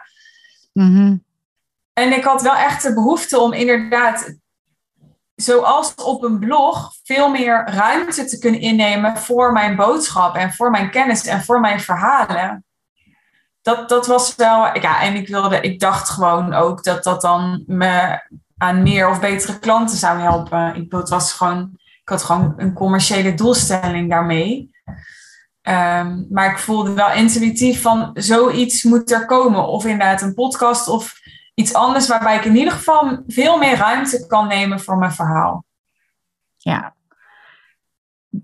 Mhm. 0.73 1.17
En 1.93 2.13
ik 2.13 2.25
had 2.25 2.43
wel 2.43 2.57
echt 2.57 2.83
de 2.83 2.95
behoefte 2.95 3.39
om 3.39 3.53
inderdaad, 3.53 4.35
zoals 5.35 5.95
op 5.95 6.23
een 6.23 6.39
blog, 6.39 6.93
veel 7.05 7.31
meer 7.31 7.65
ruimte 7.67 8.25
te 8.25 8.39
kunnen 8.39 8.61
innemen 8.61 9.17
voor 9.17 9.53
mijn 9.53 9.77
boodschap 9.77 10.35
en 10.37 10.53
voor 10.53 10.71
mijn 10.71 10.91
kennis 10.91 11.27
en 11.27 11.45
voor 11.45 11.61
mijn 11.61 11.81
verhalen. 11.81 12.65
Dat, 13.63 13.89
dat 13.89 14.07
was 14.07 14.35
wel, 14.37 14.79
ja, 14.79 15.03
en 15.03 15.15
ik 15.15 15.29
wilde, 15.29 15.61
ik 15.61 15.81
dacht 15.81 16.09
gewoon 16.09 16.55
ook 16.55 16.85
dat 16.85 17.05
dat 17.05 17.21
dan 17.21 17.63
me 17.67 18.23
aan 18.57 18.83
meer 18.83 19.09
of 19.09 19.21
betere 19.21 19.59
klanten 19.59 19.97
zou 19.97 20.19
helpen. 20.19 20.75
Ik, 20.75 20.93
het 20.93 21.09
was 21.09 21.33
gewoon 21.33 21.79
had 22.11 22.23
gewoon 22.23 22.55
een 22.57 22.73
commerciële 22.73 23.35
doelstelling 23.35 24.11
daarmee. 24.11 24.71
Ehm, 25.63 26.23
maar 26.31 26.51
ik 26.51 26.59
voelde 26.59 26.93
wel 26.93 27.13
intuïtief 27.13 27.83
van 27.83 28.11
zoiets 28.15 28.83
moet 28.83 29.11
er 29.11 29.27
komen. 29.27 29.69
Of 29.69 29.85
inderdaad 29.85 30.23
een 30.23 30.35
podcast 30.35 30.89
of 30.89 31.21
iets 31.55 31.75
anders 31.75 32.09
waarbij 32.09 32.37
ik 32.37 32.45
in 32.45 32.57
ieder 32.57 32.73
geval 32.73 33.23
veel 33.27 33.59
meer 33.59 33.77
ruimte 33.77 34.27
kan 34.27 34.49
nemen 34.49 34.81
voor 34.81 34.99
mijn 34.99 35.13
verhaal. 35.13 35.65
Ja. 36.57 36.95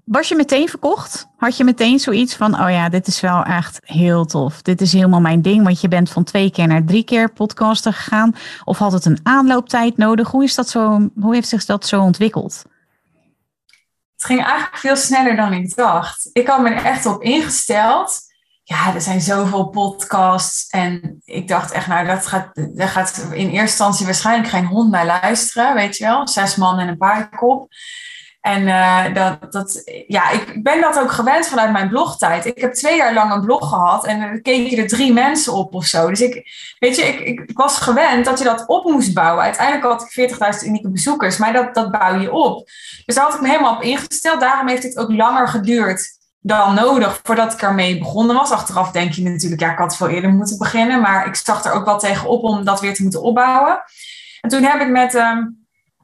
Was 0.04 0.28
je 0.28 0.34
meteen 0.34 0.68
verkocht? 0.68 1.28
Had 1.36 1.56
je 1.56 1.64
meteen 1.64 1.98
zoiets 1.98 2.36
van, 2.36 2.60
oh 2.60 2.70
ja, 2.70 2.88
dit 2.88 3.06
is 3.06 3.20
wel 3.20 3.42
echt 3.42 3.80
heel 3.82 4.24
tof. 4.24 4.62
Dit 4.62 4.80
is 4.80 4.92
helemaal 4.92 5.20
mijn 5.20 5.42
ding, 5.42 5.64
want 5.64 5.80
je 5.80 5.88
bent 5.88 6.10
van 6.10 6.24
twee 6.24 6.50
keer 6.50 6.66
naar 6.66 6.84
drie 6.84 7.04
keer 7.04 7.32
podcasten 7.32 7.92
gegaan. 7.92 8.34
Of 8.64 8.78
had 8.78 8.92
het 8.92 9.04
een 9.04 9.18
aanlooptijd 9.22 9.96
nodig? 9.96 10.30
Hoe, 10.30 10.44
is 10.44 10.54
dat 10.54 10.68
zo, 10.68 11.08
hoe 11.20 11.34
heeft 11.34 11.48
zich 11.48 11.64
dat 11.64 11.86
zo 11.86 12.02
ontwikkeld? 12.02 12.64
Ging 14.26 14.44
eigenlijk 14.44 14.76
veel 14.76 14.96
sneller 14.96 15.36
dan 15.36 15.52
ik 15.52 15.76
dacht. 15.76 16.30
Ik 16.32 16.46
had 16.46 16.60
me 16.60 16.70
er 16.70 16.84
echt 16.84 17.06
op 17.06 17.22
ingesteld. 17.22 18.20
Ja, 18.62 18.94
er 18.94 19.00
zijn 19.00 19.20
zoveel 19.20 19.68
podcasts. 19.68 20.68
En 20.68 21.22
ik 21.24 21.48
dacht 21.48 21.70
echt, 21.70 21.86
nou, 21.86 22.06
dat 22.06 22.26
gaat, 22.26 22.50
daar 22.76 22.88
gaat 22.88 23.18
in 23.18 23.48
eerste 23.48 23.60
instantie 23.60 24.04
waarschijnlijk 24.04 24.48
geen 24.48 24.66
hond 24.66 24.90
naar 24.90 25.06
luisteren. 25.06 25.74
Weet 25.74 25.96
je 25.96 26.04
wel, 26.04 26.28
zes 26.28 26.56
man 26.56 26.78
en 26.78 26.88
een 26.88 26.96
paardenkop. 26.96 27.68
En 28.46 28.62
uh, 28.62 29.14
dat, 29.14 29.52
dat, 29.52 29.82
ja, 30.06 30.30
ik 30.30 30.62
ben 30.62 30.80
dat 30.80 30.98
ook 30.98 31.10
gewend 31.10 31.46
vanuit 31.46 31.72
mijn 31.72 31.88
blogtijd. 31.88 32.44
Ik 32.44 32.60
heb 32.60 32.72
twee 32.72 32.96
jaar 32.96 33.14
lang 33.14 33.32
een 33.32 33.44
blog 33.44 33.68
gehad 33.68 34.06
en 34.06 34.20
dan 34.20 34.42
keken 34.42 34.78
er 34.78 34.88
drie 34.88 35.12
mensen 35.12 35.52
op 35.52 35.74
of 35.74 35.84
zo. 35.84 36.08
Dus 36.08 36.20
ik, 36.20 36.48
weet 36.78 36.96
je, 36.96 37.02
ik, 37.02 37.20
ik, 37.20 37.50
was 37.52 37.78
gewend 37.78 38.24
dat 38.24 38.38
je 38.38 38.44
dat 38.44 38.66
op 38.66 38.84
moest 38.84 39.14
bouwen. 39.14 39.44
Uiteindelijk 39.44 39.86
had 39.86 40.02
ik 40.02 40.30
40.000 40.62 40.66
unieke 40.66 40.90
bezoekers, 40.90 41.36
maar 41.36 41.52
dat, 41.52 41.74
dat 41.74 41.90
bouw 41.90 42.20
je 42.20 42.32
op. 42.32 42.68
Dus 43.04 43.14
daar 43.14 43.24
had 43.24 43.34
ik 43.34 43.40
me 43.40 43.48
helemaal 43.48 43.74
op 43.74 43.82
ingesteld. 43.82 44.40
Daarom 44.40 44.68
heeft 44.68 44.82
het 44.82 44.98
ook 44.98 45.12
langer 45.12 45.48
geduurd 45.48 46.18
dan 46.40 46.74
nodig 46.74 47.20
voordat 47.22 47.52
ik 47.52 47.62
ermee 47.62 47.98
begonnen 47.98 48.36
was. 48.36 48.50
Achteraf 48.50 48.90
denk 48.90 49.12
je 49.12 49.22
natuurlijk, 49.22 49.60
ja, 49.60 49.72
ik 49.72 49.78
had 49.78 49.96
veel 49.96 50.08
eerder 50.08 50.30
moeten 50.30 50.58
beginnen. 50.58 51.00
Maar 51.00 51.26
ik 51.26 51.34
zag 51.34 51.64
er 51.64 51.72
ook 51.72 51.84
wel 51.84 51.98
tegenop 51.98 52.42
om 52.42 52.64
dat 52.64 52.80
weer 52.80 52.94
te 52.94 53.02
moeten 53.02 53.22
opbouwen. 53.22 53.82
En 54.40 54.50
toen 54.50 54.62
heb 54.62 54.80
ik 54.80 54.88
met... 54.88 55.14
Uh, 55.14 55.36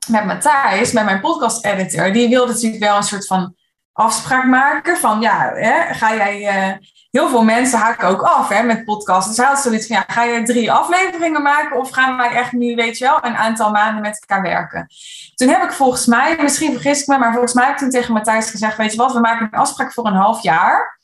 met 0.08 0.24
Matthijs, 0.24 0.92
met 0.92 1.04
mijn 1.04 1.20
podcast-editor, 1.20 2.12
die 2.12 2.28
wilde 2.28 2.52
natuurlijk 2.52 2.82
wel 2.82 2.96
een 2.96 3.02
soort 3.02 3.26
van 3.26 3.54
afspraak 3.92 4.44
maken. 4.44 4.96
Van 4.96 5.20
ja, 5.20 5.52
hè, 5.54 5.94
ga 5.94 6.14
jij. 6.14 6.56
Uh, 6.56 6.76
heel 7.10 7.28
veel 7.28 7.44
mensen 7.44 7.78
haken 7.78 8.08
ook 8.08 8.22
af 8.22 8.48
hè, 8.48 8.62
met 8.62 8.84
podcasts. 8.84 9.28
Dus 9.28 9.36
hij 9.36 9.46
had 9.46 9.58
zoiets 9.58 9.86
van: 9.86 9.96
ja, 9.96 10.04
ga 10.06 10.22
je 10.22 10.42
drie 10.42 10.72
afleveringen 10.72 11.42
maken 11.42 11.78
of 11.78 11.90
gaan 11.90 12.16
wij 12.16 12.30
echt 12.30 12.52
nu, 12.52 12.74
weet 12.74 12.98
je 12.98 13.04
wel, 13.04 13.18
een 13.22 13.36
aantal 13.36 13.70
maanden 13.70 14.02
met 14.02 14.24
elkaar 14.26 14.42
werken? 14.42 14.86
Toen 15.34 15.48
heb 15.48 15.62
ik 15.62 15.72
volgens 15.72 16.06
mij, 16.06 16.36
misschien 16.40 16.72
vergis 16.72 17.00
ik 17.00 17.06
me, 17.06 17.18
maar 17.18 17.32
volgens 17.32 17.52
mij 17.52 17.64
heb 17.64 17.72
ik 17.74 17.78
toen 17.80 17.90
tegen 17.90 18.12
Matthijs 18.12 18.50
gezegd: 18.50 18.76
Weet 18.76 18.92
je 18.92 18.98
wat, 18.98 19.12
we 19.12 19.20
maken 19.20 19.48
een 19.52 19.58
afspraak 19.58 19.92
voor 19.92 20.06
een 20.06 20.12
half 20.12 20.42
jaar. 20.42 21.00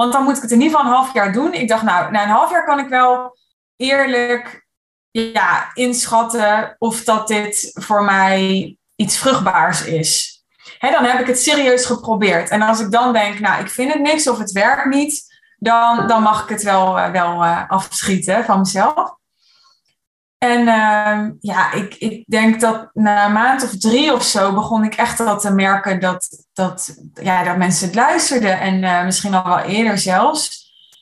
Want 0.00 0.12
dan 0.12 0.24
moet 0.24 0.36
ik 0.36 0.42
het 0.42 0.50
in 0.50 0.60
ieder 0.60 0.76
geval 0.76 0.90
een 0.90 0.96
half 0.96 1.14
jaar 1.14 1.32
doen. 1.32 1.52
Ik 1.52 1.68
dacht, 1.68 1.82
nou, 1.82 2.10
na 2.10 2.22
een 2.22 2.28
half 2.28 2.50
jaar 2.50 2.64
kan 2.64 2.78
ik 2.78 2.88
wel 2.88 3.38
eerlijk 3.76 4.68
ja, 5.10 5.70
inschatten 5.74 6.76
of 6.78 7.04
dat 7.04 7.28
dit 7.28 7.70
voor 7.74 8.04
mij 8.04 8.76
iets 8.96 9.18
vruchtbaars 9.18 9.84
is. 9.84 10.42
Hè, 10.78 10.90
dan 10.90 11.04
heb 11.04 11.20
ik 11.20 11.26
het 11.26 11.40
serieus 11.40 11.84
geprobeerd. 11.84 12.48
En 12.48 12.62
als 12.62 12.80
ik 12.80 12.90
dan 12.90 13.12
denk, 13.12 13.38
nou, 13.38 13.60
ik 13.60 13.68
vind 13.68 13.92
het 13.92 14.02
niks 14.02 14.28
of 14.28 14.38
het 14.38 14.52
werkt 14.52 14.84
niet, 14.84 15.38
dan, 15.58 16.06
dan 16.06 16.22
mag 16.22 16.42
ik 16.42 16.48
het 16.48 16.62
wel, 16.62 16.98
uh, 16.98 17.10
wel 17.10 17.44
uh, 17.44 17.70
afschieten 17.70 18.44
van 18.44 18.58
mezelf. 18.58 19.18
En 20.38 20.60
uh, 20.60 21.28
ja, 21.40 21.72
ik, 21.72 21.94
ik 21.94 22.24
denk 22.26 22.60
dat 22.60 22.90
na 22.92 23.26
een 23.26 23.32
maand 23.32 23.64
of 23.64 23.78
drie 23.78 24.12
of 24.12 24.22
zo 24.22 24.52
begon 24.54 24.84
ik 24.84 24.94
echt 24.94 25.18
wel 25.18 25.38
te 25.38 25.52
merken 25.52 26.00
dat, 26.00 26.28
dat, 26.52 26.96
ja, 27.14 27.44
dat 27.44 27.56
mensen 27.56 27.86
het 27.86 27.94
luisterden. 27.94 28.60
En 28.60 28.82
uh, 28.82 29.04
misschien 29.04 29.34
al 29.34 29.44
wel 29.44 29.58
eerder 29.58 29.98
zelfs 29.98 30.59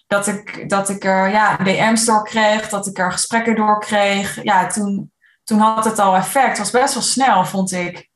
dat 0.08 0.26
ik, 0.26 0.64
dat 0.68 0.88
ik 0.88 1.04
er 1.04 1.30
ja, 1.30 1.56
DM's 1.56 2.04
door 2.04 2.24
kreeg, 2.24 2.68
dat 2.68 2.86
ik 2.86 2.98
er 2.98 3.12
gesprekken 3.12 3.56
door 3.56 3.80
kreeg. 3.80 4.42
Ja, 4.42 4.66
toen, 4.66 5.12
toen 5.44 5.58
had 5.58 5.84
het 5.84 5.98
al 5.98 6.16
effect. 6.16 6.48
Het 6.48 6.58
was 6.58 6.70
best 6.70 6.94
wel 6.94 7.02
snel, 7.02 7.44
vond 7.44 7.72
ik. 7.72 8.08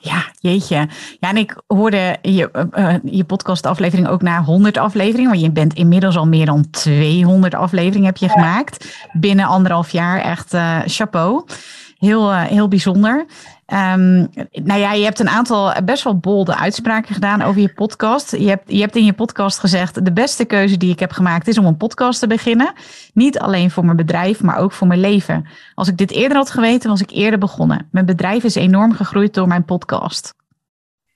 Ja, 0.00 0.24
jeetje. 0.38 0.88
Ja, 1.20 1.28
en 1.28 1.36
ik 1.36 1.62
hoorde 1.66 2.16
je, 2.22 2.66
uh, 2.74 2.94
je 3.04 3.24
podcastaflevering 3.24 4.08
ook 4.08 4.22
na 4.22 4.42
100 4.42 4.76
afleveringen. 4.76 5.30
Want 5.30 5.42
je 5.42 5.50
bent 5.50 5.74
inmiddels 5.74 6.16
al 6.16 6.26
meer 6.26 6.46
dan 6.46 6.70
200 6.70 7.54
afleveringen 7.54 8.06
heb 8.06 8.16
je 8.16 8.26
ja. 8.26 8.32
gemaakt. 8.32 8.98
Binnen 9.12 9.46
anderhalf 9.46 9.90
jaar. 9.90 10.20
Echt 10.20 10.54
uh, 10.54 10.80
chapeau. 10.86 11.44
Heel, 11.98 12.32
uh, 12.32 12.42
heel 12.42 12.68
bijzonder. 12.68 13.26
Um, 13.72 14.30
nou 14.52 14.80
ja, 14.80 14.92
je 14.92 15.04
hebt 15.04 15.18
een 15.18 15.28
aantal 15.28 15.82
best 15.84 16.04
wel 16.04 16.18
bolde 16.18 16.56
uitspraken 16.56 17.14
gedaan 17.14 17.42
over 17.42 17.60
je 17.60 17.72
podcast. 17.72 18.30
Je 18.30 18.48
hebt, 18.48 18.62
je 18.66 18.80
hebt 18.80 18.96
in 18.96 19.04
je 19.04 19.12
podcast 19.12 19.58
gezegd: 19.58 20.04
de 20.04 20.12
beste 20.12 20.44
keuze 20.44 20.76
die 20.76 20.92
ik 20.92 20.98
heb 20.98 21.12
gemaakt 21.12 21.48
is 21.48 21.58
om 21.58 21.66
een 21.66 21.76
podcast 21.76 22.20
te 22.20 22.26
beginnen. 22.26 22.72
Niet 23.14 23.38
alleen 23.38 23.70
voor 23.70 23.84
mijn 23.84 23.96
bedrijf, 23.96 24.42
maar 24.42 24.58
ook 24.58 24.72
voor 24.72 24.86
mijn 24.86 25.00
leven. 25.00 25.48
Als 25.74 25.88
ik 25.88 25.96
dit 25.96 26.10
eerder 26.10 26.36
had 26.36 26.50
geweten, 26.50 26.90
was 26.90 27.00
ik 27.00 27.10
eerder 27.10 27.38
begonnen. 27.38 27.88
Mijn 27.90 28.06
bedrijf 28.06 28.44
is 28.44 28.54
enorm 28.54 28.92
gegroeid 28.92 29.34
door 29.34 29.48
mijn 29.48 29.64
podcast. 29.64 30.34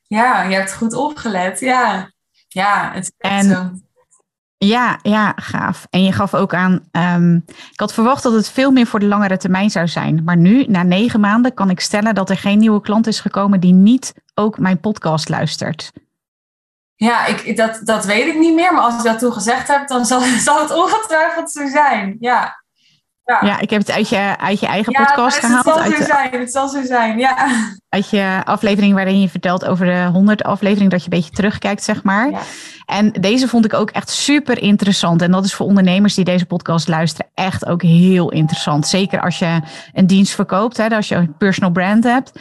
Ja, 0.03 0.43
je 0.43 0.55
hebt 0.55 0.75
goed 0.75 0.95
opgelet. 0.95 1.61
Ja, 1.61 2.11
ja 2.49 2.91
het 2.95 3.13
is 3.19 3.31
en, 3.31 3.45
zo. 3.45 3.71
Ja, 4.59 4.99
ja, 5.03 5.33
gaaf. 5.37 5.87
En 5.91 6.03
je 6.03 6.13
gaf 6.13 6.35
ook 6.35 6.55
aan, 6.55 6.89
um, 6.93 7.45
ik 7.73 7.81
had 7.81 7.93
verwacht 7.93 8.23
dat 8.23 8.33
het 8.33 8.51
veel 8.51 8.71
meer 8.71 8.87
voor 8.87 9.01
de 9.01 9.07
langere 9.07 9.37
termijn 9.37 9.71
zou 9.71 9.89
zijn. 9.89 10.25
Maar 10.25 10.37
nu, 10.37 10.65
na 10.65 10.83
negen 10.83 11.21
maanden, 11.21 11.55
kan 11.55 11.71
ik 11.71 11.81
stellen 11.81 12.15
dat 12.15 12.31
er 12.31 12.37
geen 12.37 12.59
nieuwe 12.59 12.81
klant 12.81 13.07
is 13.07 13.21
gekomen 13.21 13.61
die 13.61 13.73
niet 13.73 14.15
ook 14.35 14.59
mijn 14.59 14.81
podcast 14.81 15.29
luistert. 15.29 15.93
Ja, 16.95 17.27
ik, 17.27 17.57
dat, 17.57 17.81
dat 17.85 18.05
weet 18.05 18.27
ik 18.27 18.39
niet 18.39 18.55
meer. 18.55 18.75
Maar 18.75 18.83
als 18.83 18.97
ik 18.97 19.03
dat 19.03 19.19
toen 19.19 19.33
gezegd 19.33 19.69
heb, 19.69 19.89
dan 19.89 20.07
zal, 20.07 20.21
zal 20.49 20.61
het 20.61 20.73
ongetwijfeld 20.75 21.51
zo 21.51 21.67
zijn. 21.67 22.17
Ja. 22.21 22.65
Ja. 23.27 23.41
ja, 23.43 23.61
ik 23.61 23.71
heb 23.71 23.81
het 23.81 23.91
uit 23.91 24.09
je, 24.09 24.39
uit 24.39 24.61
je 24.61 24.67
eigen 24.67 24.93
ja, 24.93 25.05
podcast 25.05 25.39
gehaald. 25.39 25.65
Het 25.65 25.75
zal 25.75 25.83
uit 25.83 25.97
zo 25.97 26.05
zijn, 26.05 26.41
het 26.41 26.53
zal 26.53 26.69
zo 26.69 26.83
zijn, 26.85 27.19
ja. 27.19 27.49
Uit 27.89 28.11
je 28.11 28.41
aflevering 28.45 28.95
waarin 28.95 29.21
je 29.21 29.29
vertelt 29.29 29.65
over 29.65 29.87
de 29.87 30.09
100 30.13 30.43
aflevering, 30.43 30.91
dat 30.91 31.05
je 31.05 31.11
een 31.11 31.19
beetje 31.19 31.35
terugkijkt, 31.35 31.83
zeg 31.83 32.03
maar. 32.03 32.31
Ja. 32.31 32.39
En 32.87 33.13
deze 33.13 33.49
vond 33.49 33.65
ik 33.65 33.75
ook 33.75 33.91
echt 33.91 34.11
super 34.11 34.63
interessant. 34.63 35.23
En 35.23 35.31
dat 35.31 35.45
is 35.45 35.55
voor 35.55 35.67
ondernemers 35.67 36.15
die 36.15 36.25
deze 36.25 36.47
podcast 36.47 36.89
luisteren 36.89 37.31
echt 37.35 37.67
ook 37.67 37.83
heel 37.83 38.31
interessant. 38.31 38.87
Zeker 38.87 39.21
als 39.21 39.39
je 39.39 39.61
een 39.93 40.07
dienst 40.07 40.35
verkoopt, 40.35 40.77
hè, 40.77 40.89
als 40.89 41.09
je 41.09 41.15
een 41.15 41.37
personal 41.37 41.71
brand 41.71 42.05
hebt. 42.05 42.33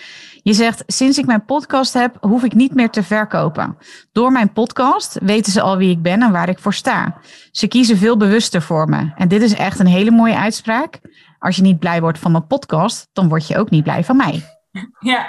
Je 0.45 0.53
zegt, 0.53 0.83
sinds 0.87 1.17
ik 1.17 1.25
mijn 1.25 1.45
podcast 1.45 1.93
heb, 1.93 2.17
hoef 2.21 2.43
ik 2.43 2.53
niet 2.53 2.75
meer 2.75 2.89
te 2.89 3.03
verkopen. 3.03 3.77
Door 4.11 4.31
mijn 4.31 4.53
podcast 4.53 5.17
weten 5.21 5.51
ze 5.51 5.61
al 5.61 5.77
wie 5.77 5.91
ik 5.91 6.01
ben 6.01 6.21
en 6.21 6.31
waar 6.31 6.49
ik 6.49 6.59
voor 6.59 6.73
sta. 6.73 7.17
Ze 7.51 7.67
kiezen 7.67 7.97
veel 7.97 8.17
bewuster 8.17 8.61
voor 8.61 8.89
me. 8.89 9.11
En 9.15 9.27
dit 9.27 9.41
is 9.41 9.53
echt 9.53 9.79
een 9.79 9.87
hele 9.87 10.11
mooie 10.11 10.37
uitspraak. 10.37 10.99
Als 11.39 11.55
je 11.55 11.61
niet 11.61 11.79
blij 11.79 12.01
wordt 12.01 12.19
van 12.19 12.31
mijn 12.31 12.47
podcast, 12.47 13.09
dan 13.13 13.27
word 13.27 13.47
je 13.47 13.57
ook 13.57 13.69
niet 13.69 13.83
blij 13.83 14.03
van 14.03 14.17
mij. 14.17 14.43
Ja. 14.99 15.25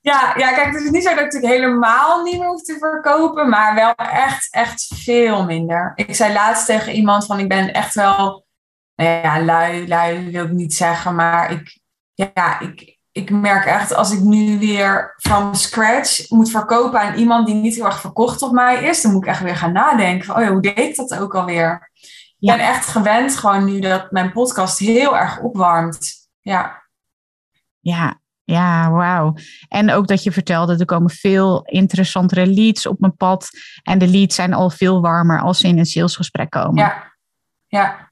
Ja, 0.00 0.34
ja, 0.36 0.52
kijk, 0.52 0.72
het 0.72 0.82
is 0.82 0.90
niet 0.90 1.04
zo 1.04 1.14
dat 1.14 1.34
ik 1.34 1.42
helemaal 1.42 2.22
niet 2.22 2.38
meer 2.38 2.48
hoef 2.48 2.62
te 2.62 2.76
verkopen, 2.78 3.48
maar 3.48 3.74
wel 3.74 3.94
echt, 3.94 4.48
echt 4.50 4.86
veel 4.94 5.44
minder. 5.44 5.92
Ik 5.94 6.14
zei 6.14 6.32
laatst 6.32 6.66
tegen 6.66 6.92
iemand 6.92 7.26
van, 7.26 7.38
ik 7.38 7.48
ben 7.48 7.72
echt 7.72 7.94
wel, 7.94 8.46
nou 8.94 9.10
ja, 9.10 9.42
lui, 9.44 9.88
lui 9.88 10.30
wil 10.30 10.44
ik 10.44 10.50
niet 10.50 10.74
zeggen, 10.74 11.14
maar 11.14 11.52
ik, 11.52 11.78
ja, 12.14 12.60
ik, 12.60 12.91
ik 13.12 13.30
merk 13.30 13.64
echt 13.64 13.94
als 13.94 14.12
ik 14.12 14.20
nu 14.20 14.58
weer 14.58 15.14
from 15.16 15.54
scratch 15.54 16.30
moet 16.30 16.50
verkopen 16.50 17.00
aan 17.00 17.14
iemand 17.14 17.46
die 17.46 17.54
niet 17.54 17.74
heel 17.74 17.84
erg 17.84 18.00
verkocht 18.00 18.42
op 18.42 18.52
mij 18.52 18.82
is, 18.84 19.02
dan 19.02 19.12
moet 19.12 19.22
ik 19.22 19.28
echt 19.28 19.42
weer 19.42 19.56
gaan 19.56 19.72
nadenken 19.72 20.26
van, 20.26 20.36
oh 20.36 20.42
ja, 20.42 20.50
hoe 20.50 20.62
deed 20.62 20.78
ik 20.78 20.96
dat 20.96 21.18
ook 21.18 21.34
alweer? 21.34 21.90
Ja. 22.38 22.52
Ik 22.52 22.58
ben 22.58 22.68
echt 22.68 22.86
gewend 22.86 23.36
gewoon 23.36 23.64
nu 23.64 23.80
dat 23.80 24.10
mijn 24.10 24.32
podcast 24.32 24.78
heel 24.78 25.16
erg 25.16 25.40
opwarmt. 25.40 26.12
Ja. 26.40 26.82
Ja, 27.80 28.20
ja, 28.44 28.90
wauw. 28.90 29.34
En 29.68 29.90
ook 29.90 30.06
dat 30.06 30.22
je 30.22 30.32
vertelde, 30.32 30.78
er 30.78 30.84
komen 30.84 31.10
veel 31.10 31.62
interessantere 31.64 32.46
leads 32.46 32.86
op 32.86 33.00
mijn 33.00 33.16
pad. 33.16 33.48
En 33.82 33.98
de 33.98 34.08
leads 34.08 34.34
zijn 34.34 34.54
al 34.54 34.70
veel 34.70 35.00
warmer 35.00 35.40
als 35.40 35.58
ze 35.58 35.68
in 35.68 35.78
een 35.78 35.86
salesgesprek 35.86 36.50
komen. 36.50 36.84
Ja, 36.84 37.12
ja. 37.66 38.11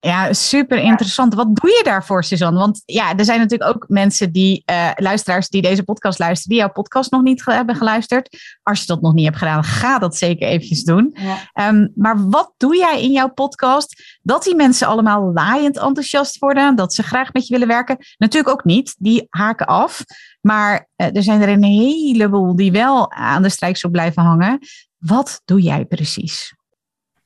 Ja, 0.00 0.32
super 0.32 0.78
interessant. 0.78 1.34
Wat 1.34 1.56
doe 1.56 1.70
je 1.70 1.80
daarvoor, 1.84 2.24
Suzanne? 2.24 2.58
Want 2.58 2.82
ja, 2.84 3.16
er 3.16 3.24
zijn 3.24 3.40
natuurlijk 3.40 3.74
ook 3.74 3.84
mensen 3.88 4.32
die, 4.32 4.62
uh, 4.70 4.90
luisteraars 4.94 5.48
die 5.48 5.62
deze 5.62 5.82
podcast 5.82 6.18
luisteren, 6.18 6.50
die 6.50 6.58
jouw 6.58 6.72
podcast 6.72 7.10
nog 7.10 7.22
niet 7.22 7.44
hebben 7.44 7.76
geluisterd. 7.76 8.56
Als 8.62 8.80
je 8.80 8.86
dat 8.86 9.00
nog 9.00 9.14
niet 9.14 9.24
hebt 9.24 9.36
gedaan, 9.36 9.64
ga 9.64 9.98
dat 9.98 10.16
zeker 10.16 10.48
eventjes 10.48 10.84
doen. 10.84 11.16
Ja. 11.52 11.68
Um, 11.68 11.92
maar 11.94 12.28
wat 12.28 12.54
doe 12.56 12.76
jij 12.76 13.02
in 13.02 13.10
jouw 13.10 13.28
podcast 13.28 14.18
dat 14.22 14.42
die 14.42 14.54
mensen 14.54 14.86
allemaal 14.86 15.32
laaiend 15.32 15.76
enthousiast 15.78 16.38
worden, 16.38 16.76
dat 16.76 16.94
ze 16.94 17.02
graag 17.02 17.32
met 17.32 17.46
je 17.46 17.52
willen 17.52 17.68
werken? 17.68 17.96
Natuurlijk 18.16 18.52
ook 18.52 18.64
niet, 18.64 18.94
die 18.98 19.26
haken 19.30 19.66
af. 19.66 20.04
Maar 20.40 20.88
uh, 20.96 21.16
er 21.16 21.22
zijn 21.22 21.42
er 21.42 21.48
een 21.48 21.64
heleboel 21.64 22.56
die 22.56 22.72
wel 22.72 23.12
aan 23.12 23.42
de 23.42 23.48
strijksel 23.48 23.90
blijven 23.90 24.22
hangen. 24.22 24.58
Wat 24.98 25.40
doe 25.44 25.60
jij 25.60 25.84
precies? 25.84 26.55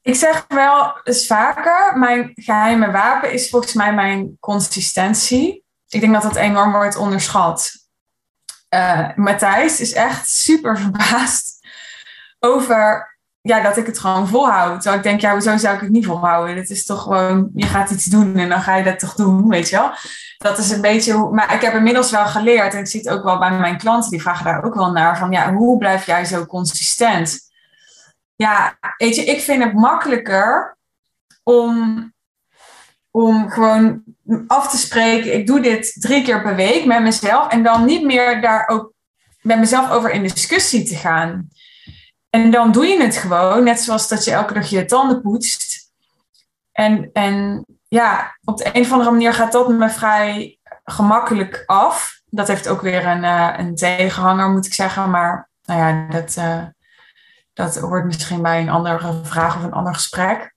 Ik 0.02 0.14
zeg 0.14 0.44
wel 0.48 1.00
eens 1.04 1.26
vaker, 1.26 1.98
mijn 1.98 2.32
geheime 2.34 2.90
wapen 2.90 3.32
is 3.32 3.50
volgens 3.50 3.72
mij 3.72 3.94
mijn 3.94 4.36
consistentie. 4.40 5.64
Ik 5.88 6.00
denk 6.00 6.12
dat 6.12 6.22
dat 6.22 6.36
enorm 6.36 6.72
wordt 6.72 6.96
onderschat. 6.96 7.72
uh, 8.74 9.08
Matthijs 9.14 9.80
is 9.80 9.92
echt 9.92 10.28
super 10.28 10.78
verbaasd 10.78 11.66
over 12.38 13.08
ja, 13.40 13.60
dat 13.60 13.76
ik 13.76 13.86
het 13.86 13.98
gewoon 13.98 14.28
volhoud. 14.28 14.80
Terwijl 14.80 14.96
ik 14.96 15.02
denk, 15.02 15.20
ja, 15.20 15.32
hoezo 15.32 15.56
zou 15.56 15.74
ik 15.74 15.80
het 15.80 15.90
niet 15.90 16.06
volhouden? 16.06 16.56
Het 16.56 16.70
is 16.70 16.86
toch 16.86 17.02
gewoon, 17.02 17.50
je 17.54 17.66
gaat 17.66 17.90
iets 17.90 18.04
doen 18.04 18.36
en 18.36 18.48
dan 18.48 18.62
ga 18.62 18.76
je 18.76 18.84
dat 18.84 18.98
toch 18.98 19.14
doen, 19.14 19.48
weet 19.48 19.68
je 19.68 19.76
wel. 19.76 19.90
Dat 20.38 20.58
is 20.58 20.70
een 20.70 20.80
beetje 20.80 21.12
hoe, 21.12 21.34
maar 21.34 21.54
ik 21.54 21.60
heb 21.60 21.74
inmiddels 21.74 22.10
wel 22.10 22.26
geleerd 22.26 22.74
en 22.74 22.80
ik 22.80 22.86
zie 22.86 23.00
het 23.00 23.08
ook 23.10 23.24
wel 23.24 23.38
bij 23.38 23.50
mijn 23.50 23.78
klanten, 23.78 24.10
die 24.10 24.22
vragen 24.22 24.44
daar 24.44 24.64
ook 24.64 24.74
wel 24.74 24.92
naar, 24.92 25.18
van 25.18 25.30
ja, 25.30 25.52
hoe 25.52 25.78
blijf 25.78 26.06
jij 26.06 26.24
zo 26.24 26.46
consistent? 26.46 27.49
Ja, 28.40 28.78
weet 28.96 29.16
je, 29.16 29.24
ik 29.24 29.40
vind 29.40 29.62
het 29.62 29.72
makkelijker 29.72 30.76
om, 31.42 32.12
om 33.10 33.50
gewoon 33.50 34.02
af 34.46 34.70
te 34.70 34.76
spreken, 34.76 35.34
ik 35.34 35.46
doe 35.46 35.60
dit 35.60 35.96
drie 36.00 36.22
keer 36.22 36.42
per 36.42 36.54
week 36.54 36.84
met 36.84 37.02
mezelf 37.02 37.48
en 37.48 37.62
dan 37.62 37.84
niet 37.84 38.04
meer 38.04 38.40
daar 38.40 38.68
ook 38.68 38.92
met 39.40 39.58
mezelf 39.58 39.90
over 39.90 40.10
in 40.10 40.22
discussie 40.22 40.84
te 40.84 40.96
gaan. 40.96 41.48
En 42.30 42.50
dan 42.50 42.72
doe 42.72 42.86
je 42.86 43.02
het 43.02 43.16
gewoon, 43.16 43.64
net 43.64 43.80
zoals 43.80 44.08
dat 44.08 44.24
je 44.24 44.30
elke 44.30 44.54
dag 44.54 44.70
je 44.70 44.84
tanden 44.84 45.20
poetst. 45.20 45.90
En, 46.72 47.10
en 47.12 47.64
ja, 47.88 48.38
op 48.44 48.58
de 48.58 48.70
een 48.72 48.82
of 48.82 48.92
andere 48.92 49.10
manier 49.10 49.32
gaat 49.32 49.52
dat 49.52 49.68
me 49.68 49.90
vrij 49.90 50.58
gemakkelijk 50.84 51.62
af. 51.66 52.20
Dat 52.26 52.48
heeft 52.48 52.68
ook 52.68 52.80
weer 52.80 53.06
een, 53.06 53.24
uh, 53.24 53.54
een 53.56 53.74
tegenhanger, 53.74 54.50
moet 54.50 54.66
ik 54.66 54.74
zeggen. 54.74 55.10
Maar 55.10 55.50
nou 55.64 55.80
ja, 55.80 56.06
dat, 56.08 56.36
uh, 56.38 56.64
dat 57.62 57.76
hoort 57.76 58.04
misschien 58.04 58.42
bij 58.42 58.60
een 58.60 58.68
andere 58.68 59.20
vraag 59.22 59.56
of 59.56 59.62
een 59.62 59.72
ander 59.72 59.94
gesprek. 59.94 60.54